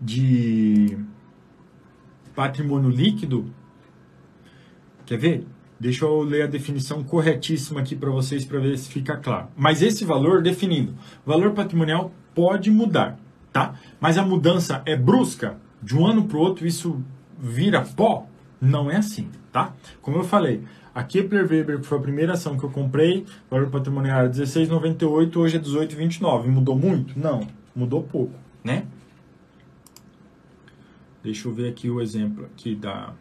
de 0.00 0.98
patrimônio 2.34 2.90
líquido, 2.90 3.52
quer 5.04 5.18
ver? 5.18 5.46
Deixa 5.78 6.04
eu 6.04 6.22
ler 6.22 6.42
a 6.42 6.46
definição 6.46 7.02
corretíssima 7.02 7.80
aqui 7.80 7.94
para 7.94 8.10
vocês 8.10 8.44
para 8.44 8.58
ver 8.60 8.78
se 8.78 8.88
fica 8.88 9.16
claro. 9.16 9.48
Mas 9.56 9.82
esse 9.82 10.04
valor 10.04 10.40
definido, 10.40 10.94
valor 11.26 11.52
patrimonial 11.52 12.12
pode 12.34 12.70
mudar, 12.70 13.18
tá? 13.52 13.74
Mas 14.00 14.16
a 14.16 14.24
mudança 14.24 14.80
é 14.86 14.96
brusca, 14.96 15.58
de 15.82 15.96
um 15.96 16.06
ano 16.06 16.24
para 16.24 16.38
o 16.38 16.40
outro 16.40 16.66
isso 16.66 17.02
vira 17.38 17.82
pó? 17.82 18.26
Não 18.60 18.88
é 18.88 18.96
assim, 18.96 19.28
tá? 19.50 19.74
Como 20.00 20.18
eu 20.18 20.24
falei, 20.24 20.62
a 20.94 21.02
Kepler 21.02 21.48
Weber, 21.48 21.80
que 21.80 21.86
foi 21.86 21.98
a 21.98 22.02
primeira 22.02 22.32
ação 22.34 22.58
que 22.58 22.64
eu 22.64 22.70
comprei, 22.70 23.24
valor 23.50 23.70
patrimonial 23.70 24.20
era 24.20 24.30
16,98, 24.30 25.36
hoje 25.36 25.56
é 25.56 25.60
18,29. 25.60 26.46
Mudou 26.48 26.76
muito? 26.76 27.18
Não, 27.18 27.46
mudou 27.74 28.02
pouco, 28.02 28.34
né? 28.62 28.86
Deixa 31.22 31.48
eu 31.48 31.52
ver 31.52 31.68
aqui 31.68 31.88
o 31.88 32.00
exemplo 32.00 32.44
aqui 32.44 32.74
da 32.74 33.14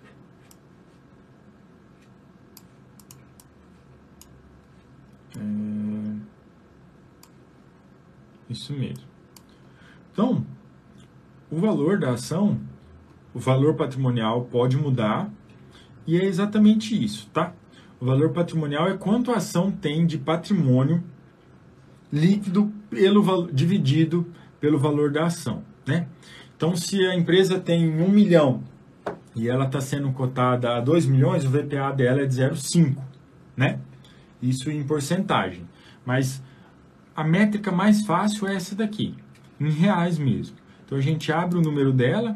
É... 5.37 5.41
Isso 8.49 8.73
mesmo. 8.73 9.05
Então, 10.11 10.45
o 11.49 11.57
valor 11.57 11.97
da 11.97 12.11
ação, 12.11 12.59
o 13.33 13.39
valor 13.39 13.75
patrimonial 13.75 14.43
pode 14.45 14.75
mudar 14.75 15.31
e 16.05 16.19
é 16.19 16.25
exatamente 16.25 17.01
isso, 17.01 17.29
tá? 17.31 17.53
O 18.01 18.05
valor 18.05 18.31
patrimonial 18.31 18.89
é 18.89 18.97
quanto 18.97 19.31
a 19.31 19.35
ação 19.35 19.71
tem 19.71 20.07
de 20.07 20.17
patrimônio 20.17 21.03
líquido 22.11 22.73
pelo 22.89 23.47
dividido 23.53 24.25
pelo 24.59 24.79
valor 24.79 25.11
da 25.11 25.27
ação, 25.27 25.63
né? 25.85 26.07
Então, 26.57 26.75
se 26.75 27.05
a 27.05 27.15
empresa 27.15 27.59
tem 27.59 27.87
um 28.01 28.09
milhão 28.09 28.63
e 29.35 29.47
ela 29.47 29.65
está 29.65 29.79
sendo 29.79 30.11
cotada 30.11 30.75
a 30.75 30.81
2 30.81 31.05
milhões, 31.05 31.45
o 31.45 31.49
VPA 31.49 31.91
dela 31.91 32.21
é 32.21 32.25
de 32.25 32.35
0,5, 32.35 32.97
né? 33.55 33.79
Isso 34.41 34.71
em 34.71 34.83
porcentagem. 34.83 35.67
Mas 36.03 36.41
a 37.15 37.23
métrica 37.23 37.71
mais 37.71 38.01
fácil 38.01 38.47
é 38.47 38.55
essa 38.55 38.75
daqui, 38.75 39.15
em 39.59 39.69
reais 39.69 40.17
mesmo. 40.17 40.55
Então 40.85 40.97
a 40.97 41.01
gente 41.01 41.31
abre 41.31 41.59
o 41.59 41.61
número 41.61 41.93
dela, 41.93 42.35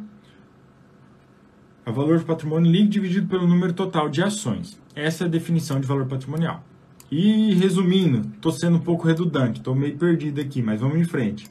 o 1.92 1.94
valor 1.94 2.18
de 2.18 2.26
patrimônio 2.26 2.72
líquido 2.72 2.92
dividido 2.92 3.28
pelo 3.28 3.48
número 3.48 3.74
total 3.74 4.10
de 4.10 4.24
ações. 4.24 4.80
Essa 4.96 5.26
é 5.26 5.28
a 5.28 5.30
definição 5.30 5.80
de 5.80 5.88
valor 5.88 6.06
patrimonial. 6.06 6.64
E 7.12 7.54
resumindo, 7.54 8.28
estou 8.36 8.52
sendo 8.52 8.78
um 8.78 8.82
pouco 8.82 9.08
redundante, 9.08 9.60
estou 9.60 9.76
meio 9.76 9.96
perdido 9.96 10.42
aqui, 10.42 10.62
mas 10.62 10.82
vamos 10.82 10.98
em 10.98 11.04
frente. 11.04 11.48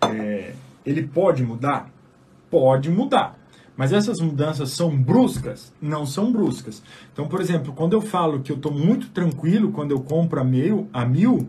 É, 0.00 0.54
ele 0.86 1.02
pode 1.02 1.42
mudar? 1.42 1.90
Pode 2.50 2.88
mudar. 2.88 3.36
Mas 3.76 3.92
essas 3.92 4.20
mudanças 4.20 4.70
são 4.70 4.96
bruscas? 4.96 5.72
Não 5.80 6.04
são 6.04 6.32
bruscas. 6.32 6.82
Então, 7.12 7.28
por 7.28 7.40
exemplo, 7.40 7.72
quando 7.72 7.92
eu 7.92 8.00
falo 8.00 8.40
que 8.40 8.50
eu 8.50 8.56
estou 8.56 8.72
muito 8.72 9.08
tranquilo 9.10 9.70
quando 9.70 9.92
eu 9.92 10.00
compro 10.00 10.40
a 10.40 10.44
mil, 10.44 10.88
a 10.92 11.04
mil 11.04 11.48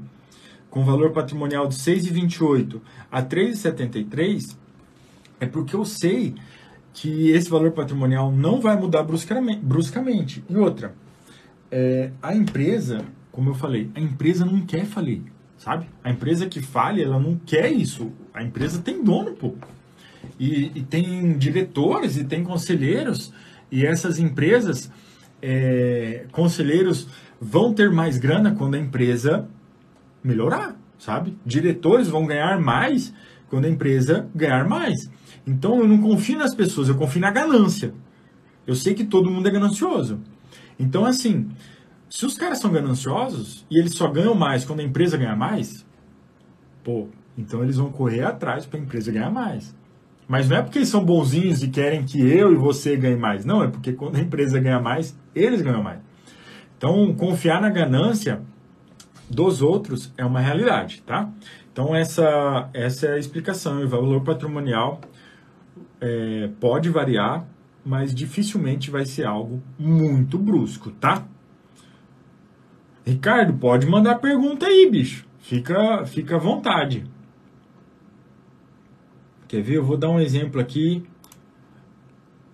com 0.69 0.83
valor 0.83 1.11
patrimonial 1.11 1.67
de 1.67 1.75
6,28 1.75 2.79
a 3.11 3.23
3,73, 3.23 4.55
é 5.39 5.47
porque 5.47 5.75
eu 5.75 5.83
sei 5.83 6.35
que 6.93 7.31
esse 7.31 7.49
valor 7.49 7.71
patrimonial 7.71 8.31
não 8.31 8.59
vai 8.59 8.77
mudar 8.77 9.03
bruscamente. 9.03 10.43
E 10.49 10.55
outra, 10.55 10.93
é, 11.71 12.11
a 12.21 12.35
empresa, 12.35 13.05
como 13.31 13.51
eu 13.51 13.55
falei, 13.55 13.89
a 13.95 13.99
empresa 13.99 14.45
não 14.45 14.61
quer 14.61 14.85
falir, 14.85 15.21
sabe? 15.57 15.85
A 16.03 16.09
empresa 16.09 16.47
que 16.47 16.61
fale, 16.61 17.03
ela 17.03 17.19
não 17.19 17.39
quer 17.45 17.71
isso. 17.71 18.11
A 18.33 18.43
empresa 18.43 18.81
tem 18.81 19.03
dono, 19.03 19.31
pô 19.33 19.53
e, 20.39 20.71
e 20.75 20.81
tem 20.81 21.37
diretores 21.37 22.17
e 22.17 22.23
tem 22.23 22.43
conselheiros, 22.43 23.33
e 23.71 23.85
essas 23.85 24.19
empresas, 24.19 24.91
é, 25.41 26.25
conselheiros, 26.31 27.07
vão 27.39 27.73
ter 27.73 27.91
mais 27.91 28.17
grana 28.17 28.55
quando 28.55 28.75
a 28.75 28.79
empresa 28.79 29.47
melhorar, 30.23 30.75
sabe? 30.97 31.37
Diretores 31.45 32.07
vão 32.07 32.25
ganhar 32.25 32.59
mais 32.59 33.13
quando 33.49 33.65
a 33.65 33.69
empresa 33.69 34.27
ganhar 34.35 34.67
mais. 34.67 35.09
Então 35.49 35.79
eu 35.79 35.87
não 35.87 35.99
confio 35.99 36.37
nas 36.37 36.53
pessoas, 36.53 36.89
eu 36.89 36.95
confio 36.95 37.19
na 37.19 37.31
ganância. 37.31 37.91
Eu 38.67 38.75
sei 38.75 38.93
que 38.93 39.03
todo 39.03 39.31
mundo 39.31 39.47
é 39.47 39.51
ganancioso. 39.51 40.19
Então, 40.77 41.05
assim, 41.05 41.49
se 42.07 42.23
os 42.23 42.37
caras 42.37 42.59
são 42.59 42.71
gananciosos 42.71 43.65
e 43.69 43.79
eles 43.79 43.95
só 43.95 44.07
ganham 44.07 44.35
mais 44.35 44.63
quando 44.63 44.81
a 44.81 44.83
empresa 44.83 45.17
ganha 45.17 45.35
mais, 45.35 45.83
pô, 46.83 47.07
então 47.35 47.63
eles 47.63 47.77
vão 47.77 47.91
correr 47.91 48.21
atrás 48.21 48.67
para 48.67 48.79
a 48.79 48.83
empresa 48.83 49.11
ganhar 49.11 49.31
mais. 49.31 49.75
Mas 50.27 50.47
não 50.47 50.57
é 50.57 50.61
porque 50.61 50.77
eles 50.77 50.89
são 50.89 51.03
bonzinhos 51.03 51.63
e 51.63 51.69
querem 51.69 52.05
que 52.05 52.21
eu 52.21 52.53
e 52.53 52.55
você 52.55 52.95
ganhe 52.95 53.17
mais. 53.17 53.43
Não, 53.43 53.63
é 53.63 53.67
porque 53.67 53.93
quando 53.93 54.17
a 54.17 54.19
empresa 54.19 54.59
ganha 54.59 54.79
mais, 54.79 55.17
eles 55.33 55.63
ganham 55.63 55.81
mais. 55.81 55.99
Então, 56.77 57.11
confiar 57.15 57.59
na 57.59 57.71
ganância 57.71 58.39
dos 59.27 59.63
outros 59.63 60.13
é 60.15 60.23
uma 60.23 60.39
realidade, 60.39 61.01
tá? 61.07 61.27
Então, 61.73 61.95
essa, 61.95 62.69
essa 62.71 63.07
é 63.07 63.13
a 63.13 63.17
explicação. 63.17 63.81
O 63.81 63.87
valor 63.87 64.21
patrimonial 64.21 65.01
é, 66.01 66.49
pode 66.59 66.89
variar, 66.89 67.45
mas 67.85 68.13
dificilmente 68.13 68.91
vai 68.91 69.05
ser 69.05 69.25
algo 69.25 69.61
muito 69.77 70.37
brusco, 70.37 70.91
tá? 70.91 71.25
Ricardo, 73.05 73.53
pode 73.53 73.87
mandar 73.87 74.15
pergunta 74.15 74.67
aí, 74.67 74.89
bicho. 74.89 75.25
Fica, 75.39 76.05
fica 76.05 76.35
à 76.35 76.39
vontade. 76.39 77.05
Quer 79.47 79.61
ver? 79.63 79.77
Eu 79.77 79.83
vou 79.83 79.97
dar 79.97 80.09
um 80.09 80.19
exemplo 80.19 80.61
aqui 80.61 81.03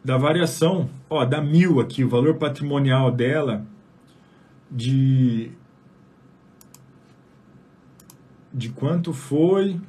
da 0.03 0.17
variação, 0.17 0.89
ó, 1.09 1.25
da 1.25 1.41
mil 1.41 1.79
aqui, 1.79 2.03
o 2.03 2.09
valor 2.09 2.35
patrimonial 2.35 3.11
dela 3.11 3.65
de 4.71 5.51
de 8.53 8.69
quanto 8.69 9.11
foi 9.11 9.81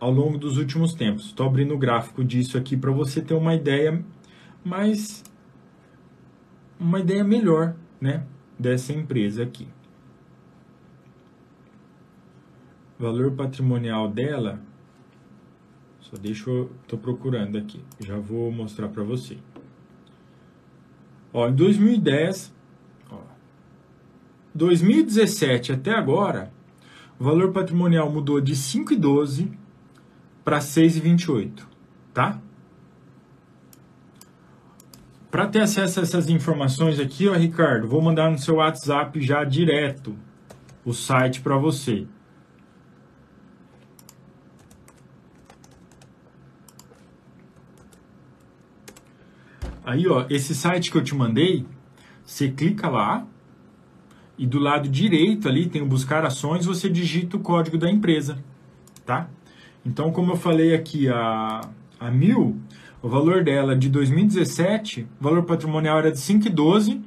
ao 0.00 0.10
longo 0.10 0.38
dos 0.38 0.56
últimos 0.56 0.94
tempos. 0.94 1.26
Estou 1.26 1.46
abrindo 1.46 1.74
o 1.74 1.78
gráfico 1.78 2.24
disso 2.24 2.58
aqui 2.58 2.76
para 2.76 2.90
você 2.90 3.20
ter 3.20 3.34
uma 3.34 3.54
ideia 3.54 4.02
mais 4.64 5.22
uma 6.78 6.98
ideia 6.98 7.22
melhor, 7.22 7.76
né, 8.00 8.24
dessa 8.58 8.92
empresa 8.92 9.42
aqui. 9.42 9.68
valor 13.00 13.32
patrimonial 13.32 14.10
dela, 14.10 14.60
só 16.00 16.18
deixa 16.18 16.50
eu, 16.50 16.70
tô 16.86 16.98
procurando 16.98 17.56
aqui, 17.56 17.82
já 17.98 18.18
vou 18.18 18.52
mostrar 18.52 18.88
para 18.88 19.02
você. 19.02 19.38
Ó, 21.32 21.48
em 21.48 21.54
2010, 21.54 22.54
ó, 23.10 23.22
2017 24.54 25.72
até 25.72 25.92
agora, 25.94 26.52
o 27.18 27.24
valor 27.24 27.52
patrimonial 27.52 28.12
mudou 28.12 28.38
de 28.38 28.54
5,12 28.54 29.50
para 30.44 30.58
6,28, 30.58 31.62
tá? 32.12 32.38
Para 35.30 35.46
ter 35.46 35.60
acesso 35.60 36.00
a 36.00 36.02
essas 36.02 36.28
informações 36.28 36.98
aqui, 36.98 37.28
ó, 37.28 37.34
Ricardo, 37.34 37.86
vou 37.86 38.02
mandar 38.02 38.30
no 38.30 38.38
seu 38.38 38.56
WhatsApp 38.56 39.20
já 39.20 39.44
direto 39.44 40.16
o 40.84 40.92
site 40.92 41.40
para 41.40 41.56
você. 41.56 42.06
Aí, 49.84 50.06
ó, 50.06 50.26
esse 50.28 50.54
site 50.54 50.90
que 50.90 50.98
eu 50.98 51.02
te 51.02 51.14
mandei, 51.14 51.66
você 52.24 52.48
clica 52.48 52.88
lá 52.88 53.26
e 54.38 54.46
do 54.46 54.58
lado 54.58 54.88
direito 54.88 55.48
ali 55.48 55.68
tem 55.68 55.82
o 55.82 55.86
buscar 55.86 56.24
ações, 56.24 56.64
você 56.64 56.88
digita 56.88 57.36
o 57.36 57.40
código 57.40 57.76
da 57.76 57.90
empresa, 57.90 58.38
tá? 59.04 59.28
Então, 59.84 60.12
como 60.12 60.32
eu 60.32 60.36
falei 60.36 60.74
aqui, 60.74 61.08
a, 61.08 61.62
a 61.98 62.10
Mil, 62.10 62.58
o 63.02 63.08
valor 63.08 63.42
dela 63.42 63.74
de 63.74 63.88
2017, 63.88 65.06
o 65.20 65.24
valor 65.24 65.42
patrimonial 65.44 65.98
era 65.98 66.12
de 66.12 66.18
5,12 66.18 67.00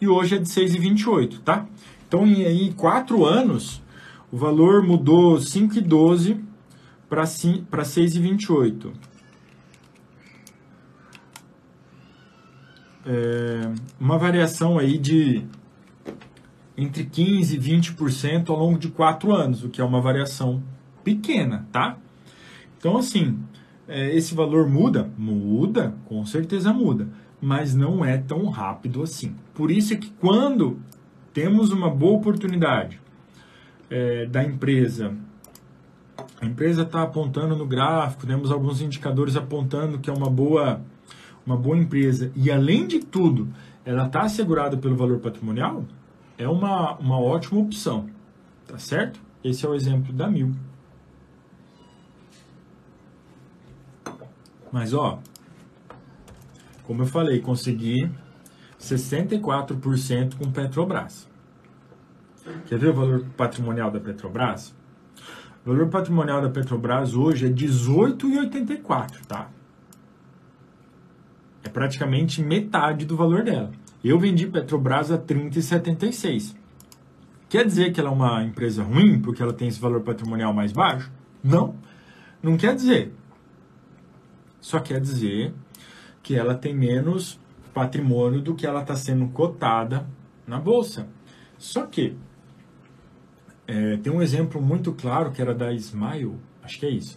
e 0.00 0.08
hoje 0.08 0.36
é 0.36 0.38
de 0.38 0.48
6,28, 0.48 1.40
tá? 1.40 1.66
Então, 2.08 2.26
em, 2.26 2.42
em 2.42 2.72
quatro 2.72 3.24
anos, 3.24 3.82
o 4.30 4.36
valor 4.36 4.82
mudou 4.82 5.36
5,12 5.36 6.40
para 7.08 7.24
6,28. 7.24 8.92
é, 13.06 13.72
uma 14.00 14.18
variação 14.18 14.78
aí 14.78 14.98
de 14.98 15.44
entre 16.76 17.04
15% 17.04 17.52
e 17.52 17.58
20% 17.58 18.50
ao 18.50 18.58
longo 18.58 18.78
de 18.78 18.88
quatro 18.88 19.32
anos, 19.32 19.64
o 19.64 19.70
que 19.70 19.80
é 19.80 19.84
uma 19.84 20.00
variação 20.00 20.62
pequena, 21.02 21.66
tá? 21.72 21.96
Então, 22.78 22.96
assim, 22.96 23.38
é, 23.88 24.14
esse 24.14 24.34
valor 24.34 24.68
muda? 24.68 25.10
Muda, 25.16 25.94
com 26.06 26.24
certeza 26.26 26.72
muda, 26.72 27.08
mas 27.40 27.74
não 27.74 28.04
é 28.04 28.18
tão 28.18 28.46
rápido 28.46 29.02
assim. 29.02 29.34
Por 29.54 29.70
isso 29.70 29.94
é 29.94 29.96
que 29.96 30.10
quando 30.20 30.78
temos 31.32 31.70
uma 31.70 31.90
boa 31.90 32.18
oportunidade 32.18 33.00
é, 33.90 34.26
da 34.26 34.42
empresa, 34.42 35.14
a 36.40 36.46
empresa 36.46 36.82
está 36.82 37.02
apontando 37.02 37.54
no 37.54 37.66
gráfico, 37.66 38.26
temos 38.26 38.50
alguns 38.50 38.80
indicadores 38.80 39.36
apontando 39.36 39.98
que 39.98 40.10
é 40.10 40.12
uma 40.12 40.30
boa 40.30 40.80
uma 41.46 41.56
boa 41.56 41.78
empresa 41.78 42.32
e, 42.34 42.50
além 42.50 42.88
de 42.88 42.98
tudo, 42.98 43.48
ela 43.84 44.06
está 44.06 44.22
assegurada 44.22 44.76
pelo 44.76 44.96
valor 44.96 45.20
patrimonial, 45.20 45.84
é 46.36 46.48
uma, 46.48 46.96
uma 46.96 47.20
ótima 47.20 47.60
opção. 47.60 48.06
Tá 48.66 48.76
certo? 48.78 49.20
Esse 49.44 49.64
é 49.64 49.68
o 49.68 49.74
exemplo 49.74 50.12
da 50.12 50.26
Mil. 50.26 50.52
Mas, 54.72 54.92
ó, 54.92 55.20
como 56.84 57.02
eu 57.02 57.06
falei, 57.06 57.40
consegui 57.40 58.10
64% 58.78 60.36
com 60.36 60.50
Petrobras. 60.50 61.28
Quer 62.66 62.78
ver 62.78 62.90
o 62.90 62.94
valor 62.94 63.24
patrimonial 63.36 63.90
da 63.90 63.98
Petrobras? 63.98 64.74
O 65.64 65.70
valor 65.70 65.88
patrimonial 65.88 66.40
da 66.40 66.48
Petrobras 66.48 67.14
hoje 67.14 67.46
é 67.46 67.48
18,84, 67.48 69.26
tá? 69.26 69.48
É 71.64 71.68
praticamente 71.68 72.40
metade 72.40 73.04
do 73.04 73.16
valor 73.16 73.42
dela. 73.42 73.72
Eu 74.04 74.18
vendi 74.20 74.46
Petrobras 74.46 75.10
a 75.10 75.18
30,76. 75.18 76.54
Quer 77.48 77.64
dizer 77.64 77.92
que 77.92 77.98
ela 77.98 78.10
é 78.10 78.12
uma 78.12 78.44
empresa 78.44 78.84
ruim 78.84 79.20
porque 79.20 79.42
ela 79.42 79.52
tem 79.52 79.66
esse 79.66 79.80
valor 79.80 80.02
patrimonial 80.02 80.52
mais 80.52 80.70
baixo? 80.70 81.10
Não, 81.42 81.74
não 82.40 82.56
quer 82.56 82.74
dizer. 82.76 83.12
Só 84.66 84.80
quer 84.80 85.00
dizer 85.00 85.54
que 86.24 86.34
ela 86.34 86.52
tem 86.52 86.74
menos 86.74 87.38
patrimônio 87.72 88.40
do 88.40 88.52
que 88.52 88.66
ela 88.66 88.80
está 88.80 88.96
sendo 88.96 89.28
cotada 89.28 90.04
na 90.44 90.58
bolsa. 90.58 91.06
Só 91.56 91.86
que 91.86 92.16
é, 93.64 93.96
tem 93.98 94.12
um 94.12 94.20
exemplo 94.20 94.60
muito 94.60 94.92
claro 94.92 95.30
que 95.30 95.40
era 95.40 95.54
da 95.54 95.72
Smile, 95.72 96.34
acho 96.64 96.80
que 96.80 96.86
é 96.86 96.90
isso. 96.90 97.16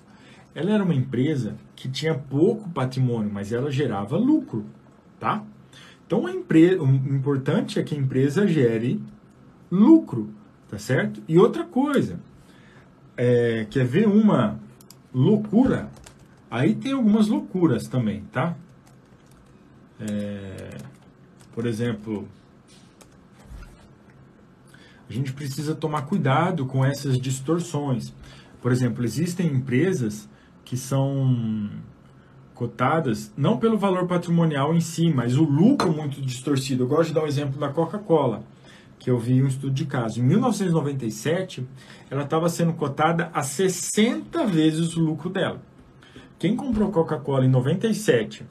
Ela 0.53 0.73
era 0.73 0.83
uma 0.83 0.93
empresa 0.93 1.55
que 1.75 1.89
tinha 1.89 2.13
pouco 2.13 2.69
patrimônio, 2.69 3.31
mas 3.33 3.51
ela 3.51 3.71
gerava 3.71 4.15
lucro, 4.15 4.63
tá? 5.19 5.43
Então, 6.05 6.27
a 6.27 6.31
empresa, 6.31 6.83
o 6.83 6.87
importante 6.87 7.79
é 7.79 7.83
que 7.83 7.95
a 7.95 7.97
empresa 7.97 8.45
gere 8.45 9.01
lucro, 9.71 10.29
tá 10.69 10.77
certo? 10.77 11.19
E 11.27 11.39
outra 11.39 11.63
coisa, 11.63 12.19
é, 13.17 13.65
quer 13.71 13.85
ver 13.85 14.07
uma 14.07 14.59
loucura? 15.11 15.89
Aí 16.49 16.73
tem 16.73 16.93
algumas 16.93 17.27
loucuras 17.27 17.87
também, 17.87 18.23
tá? 18.31 18.55
É, 19.99 20.77
por 21.53 21.65
exemplo, 21.65 22.27
a 25.09 25.13
gente 25.13 25.33
precisa 25.33 25.75
tomar 25.75 26.03
cuidado 26.03 26.65
com 26.65 26.83
essas 26.83 27.19
distorções. 27.19 28.13
Por 28.61 28.71
exemplo, 28.71 29.03
existem 29.03 29.47
empresas 29.47 30.27
que 30.65 30.75
são 30.75 31.69
cotadas 32.53 33.31
não 33.37 33.57
pelo 33.57 33.77
valor 33.77 34.05
patrimonial 34.07 34.73
em 34.73 34.81
si, 34.81 35.09
mas 35.09 35.37
o 35.37 35.43
lucro 35.43 35.91
muito 35.93 36.21
distorcido. 36.21 36.83
Eu 36.83 36.87
gosto 36.87 37.09
de 37.09 37.13
dar 37.13 37.23
um 37.23 37.27
exemplo 37.27 37.59
da 37.59 37.69
Coca-Cola, 37.69 38.43
que 38.97 39.09
eu 39.09 39.17
vi 39.17 39.41
um 39.41 39.47
estudo 39.47 39.73
de 39.73 39.85
caso. 39.85 40.19
Em 40.19 40.23
1997, 40.23 41.65
ela 42.09 42.23
estava 42.23 42.49
sendo 42.49 42.73
cotada 42.73 43.29
a 43.33 43.43
60 43.43 44.45
vezes 44.45 44.97
o 44.97 44.99
lucro 44.99 45.29
dela. 45.29 45.68
Quem 46.39 46.55
comprou 46.55 46.89
Coca-Cola 46.89 47.45
em 47.45 47.49
97 47.49 48.45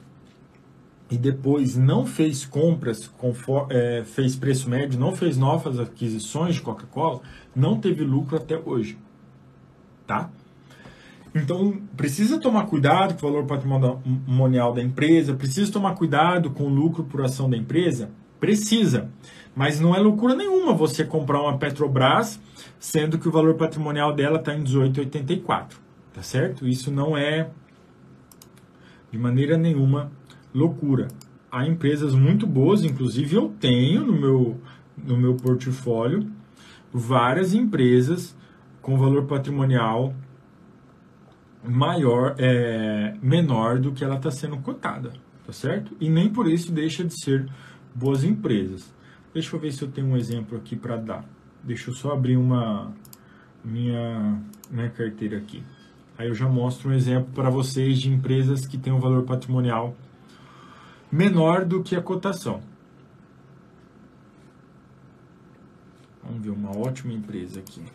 e 1.09 1.17
depois 1.17 1.75
não 1.75 2.05
fez 2.05 2.45
compras, 2.45 3.07
conforme, 3.07 3.73
é, 3.73 4.03
fez 4.05 4.35
preço 4.35 4.69
médio, 4.69 4.99
não 4.99 5.15
fez 5.15 5.35
novas 5.35 5.79
aquisições 5.79 6.55
de 6.55 6.61
Coca-Cola, 6.61 7.19
não 7.55 7.79
teve 7.79 8.03
lucro 8.03 8.37
até 8.37 8.55
hoje. 8.57 8.95
Tá? 10.05 10.29
Então, 11.33 11.81
precisa 11.97 12.39
tomar 12.39 12.67
cuidado 12.67 13.19
com 13.19 13.25
o 13.25 13.31
valor 13.31 13.45
patrimonial 13.45 14.71
da 14.71 14.81
empresa, 14.81 15.33
precisa 15.33 15.71
tomar 15.71 15.95
cuidado 15.95 16.51
com 16.51 16.65
o 16.65 16.69
lucro 16.69 17.03
por 17.03 17.21
ação 17.21 17.49
da 17.49 17.57
empresa? 17.57 18.11
Precisa. 18.39 19.09
Mas 19.55 19.79
não 19.79 19.95
é 19.95 19.99
loucura 19.99 20.35
nenhuma 20.35 20.73
você 20.73 21.03
comprar 21.03 21.41
uma 21.41 21.57
Petrobras, 21.57 22.39
sendo 22.79 23.17
que 23.17 23.27
o 23.27 23.31
valor 23.31 23.55
patrimonial 23.55 24.13
dela 24.13 24.39
está 24.39 24.53
em 24.53 24.63
18,84. 24.63 25.73
Tá 26.13 26.21
certo? 26.21 26.67
Isso 26.67 26.91
não 26.91 27.17
é, 27.17 27.49
de 29.11 29.17
maneira 29.17 29.57
nenhuma, 29.57 30.11
loucura. 30.53 31.07
Há 31.51 31.67
empresas 31.67 32.13
muito 32.13 32.45
boas, 32.45 32.83
inclusive 32.83 33.35
eu 33.35 33.49
tenho 33.59 34.05
no 34.05 34.13
meu, 34.13 34.61
no 34.97 35.17
meu 35.17 35.35
portfólio 35.35 36.29
várias 36.93 37.53
empresas 37.53 38.35
com 38.81 38.97
valor 38.97 39.25
patrimonial 39.25 40.13
maior, 41.63 42.35
é, 42.37 43.15
menor 43.21 43.79
do 43.79 43.91
que 43.91 44.03
ela 44.03 44.15
está 44.15 44.31
sendo 44.31 44.57
cotada, 44.57 45.11
tá 45.45 45.51
certo? 45.51 45.95
E 45.99 46.09
nem 46.09 46.29
por 46.29 46.47
isso 46.47 46.71
deixa 46.71 47.03
de 47.03 47.19
ser 47.21 47.47
boas 47.93 48.23
empresas. 48.23 48.93
Deixa 49.33 49.55
eu 49.55 49.59
ver 49.59 49.71
se 49.71 49.81
eu 49.81 49.91
tenho 49.91 50.07
um 50.07 50.17
exemplo 50.17 50.57
aqui 50.57 50.75
para 50.75 50.97
dar. 50.97 51.25
Deixa 51.63 51.89
eu 51.89 51.93
só 51.93 52.13
abrir 52.13 52.37
uma, 52.37 52.93
minha, 53.63 54.41
minha 54.71 54.89
carteira 54.89 55.37
aqui. 55.37 55.61
Aí 56.19 56.27
eu 56.27 56.35
já 56.35 56.49
mostro 56.49 56.89
um 56.89 56.93
exemplo 56.93 57.31
para 57.33 57.49
vocês 57.49 57.97
de 57.97 58.11
empresas 58.11 58.65
que 58.65 58.77
têm 58.77 58.91
um 58.91 58.99
valor 58.99 59.23
patrimonial 59.23 59.95
menor 61.09 61.63
do 61.63 61.81
que 61.81 61.95
a 61.95 62.01
cotação. 62.01 62.61
Vamos 66.21 66.43
ver 66.43 66.49
uma 66.49 66.77
ótima 66.77 67.13
empresa 67.13 67.61
aqui. 67.61 67.85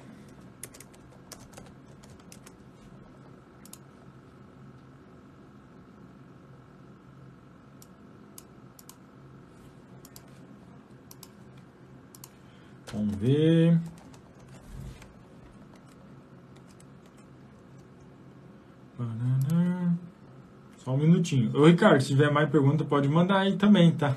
Vamos 12.90 13.16
ver. 13.16 13.78
Só 20.78 20.92
um 20.94 20.98
minutinho. 20.98 21.50
Ô, 21.54 21.66
Ricardo, 21.66 22.00
se 22.02 22.08
tiver 22.08 22.30
mais 22.30 22.48
pergunta, 22.50 22.84
pode 22.84 23.08
mandar 23.08 23.40
aí 23.40 23.56
também, 23.56 23.90
tá? 23.92 24.16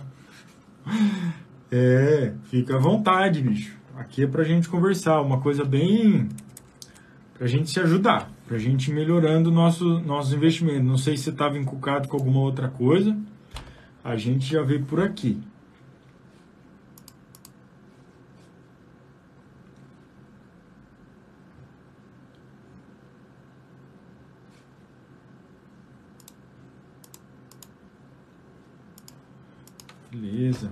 É, 1.71 2.33
fica 2.45 2.75
à 2.75 2.79
vontade, 2.79 3.41
bicho. 3.41 3.75
Aqui 3.97 4.23
é 4.23 4.27
pra 4.27 4.43
gente 4.43 4.69
conversar, 4.69 5.21
uma 5.21 5.39
coisa 5.39 5.63
bem. 5.65 6.29
pra 7.37 7.47
gente 7.47 7.69
se 7.69 7.79
ajudar, 7.79 8.29
pra 8.47 8.57
gente 8.57 8.89
ir 8.89 8.93
melhorando 8.93 9.51
nosso, 9.51 9.99
nossos 9.99 10.33
investimentos. 10.33 10.83
Não 10.83 10.97
sei 10.97 11.15
se 11.17 11.23
você 11.23 11.29
estava 11.29 11.57
encucado 11.57 12.07
com 12.07 12.17
alguma 12.17 12.39
outra 12.39 12.67
coisa, 12.67 13.17
a 14.03 14.15
gente 14.15 14.45
já 14.51 14.61
veio 14.63 14.83
por 14.83 14.99
aqui. 15.01 15.39
Beleza. 30.11 30.71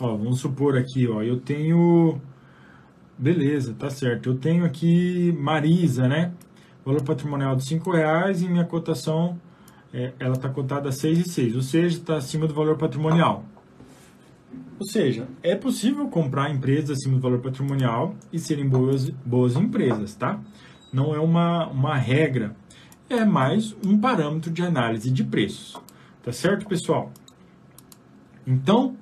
Ó, 0.00 0.16
vamos 0.32 0.40
supor 0.40 0.78
aqui, 0.78 1.06
ó, 1.06 1.22
eu 1.22 1.38
tenho... 1.38 2.18
Beleza, 3.18 3.74
tá 3.78 3.90
certo. 3.90 4.30
Eu 4.30 4.38
tenho 4.38 4.64
aqui 4.64 5.30
Marisa, 5.38 6.08
né? 6.08 6.32
Valor 6.84 7.02
patrimonial 7.02 7.54
de 7.54 7.64
5 7.64 7.90
reais 7.90 8.42
e 8.42 8.48
minha 8.48 8.64
cotação, 8.64 9.38
é, 9.92 10.12
ela 10.18 10.34
está 10.34 10.48
cotada 10.48 10.88
a 10.88 10.92
6,6, 10.92 11.54
ou 11.54 11.62
seja, 11.62 11.98
está 11.98 12.16
acima 12.16 12.46
do 12.46 12.54
valor 12.54 12.76
patrimonial. 12.78 13.44
Ou 14.80 14.86
seja, 14.86 15.28
é 15.42 15.54
possível 15.54 16.08
comprar 16.08 16.50
empresas 16.50 16.98
acima 16.98 17.16
do 17.16 17.20
valor 17.20 17.40
patrimonial 17.40 18.16
e 18.32 18.38
serem 18.38 18.66
boas, 18.66 19.10
boas 19.10 19.54
empresas, 19.54 20.14
tá? 20.14 20.40
Não 20.92 21.14
é 21.14 21.20
uma, 21.20 21.68
uma 21.68 21.96
regra, 21.96 22.56
é 23.08 23.24
mais 23.24 23.76
um 23.86 23.98
parâmetro 23.98 24.50
de 24.50 24.62
análise 24.62 25.10
de 25.10 25.22
preços. 25.22 25.76
Tá 26.22 26.32
certo, 26.32 26.66
pessoal? 26.66 27.12
Então, 28.44 28.96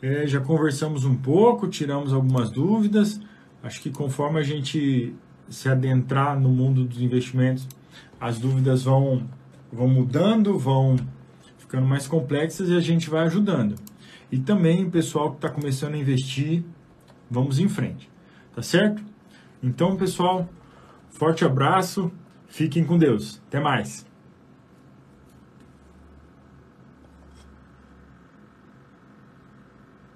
é, 0.00 0.26
já 0.26 0.40
conversamos 0.40 1.04
um 1.04 1.16
pouco, 1.16 1.68
tiramos 1.68 2.12
algumas 2.12 2.50
dúvidas. 2.50 3.20
Acho 3.62 3.80
que 3.80 3.90
conforme 3.90 4.38
a 4.38 4.42
gente 4.42 5.14
se 5.48 5.68
adentrar 5.68 6.38
no 6.38 6.48
mundo 6.48 6.84
dos 6.84 7.00
investimentos, 7.00 7.66
as 8.20 8.38
dúvidas 8.38 8.84
vão, 8.84 9.28
vão 9.72 9.88
mudando, 9.88 10.58
vão 10.58 10.96
ficando 11.58 11.86
mais 11.86 12.06
complexas 12.06 12.68
e 12.68 12.76
a 12.76 12.80
gente 12.80 13.10
vai 13.10 13.24
ajudando. 13.24 13.74
E 14.30 14.38
também 14.38 14.84
o 14.84 14.90
pessoal 14.90 15.30
que 15.30 15.36
está 15.36 15.48
começando 15.48 15.94
a 15.94 15.98
investir, 15.98 16.64
vamos 17.30 17.58
em 17.58 17.68
frente. 17.68 18.10
Tá 18.54 18.62
certo? 18.62 19.02
Então, 19.62 19.96
pessoal, 19.96 20.48
forte 21.10 21.44
abraço, 21.44 22.10
fiquem 22.46 22.84
com 22.84 22.98
Deus. 22.98 23.40
Até 23.48 23.60
mais. 23.60 24.07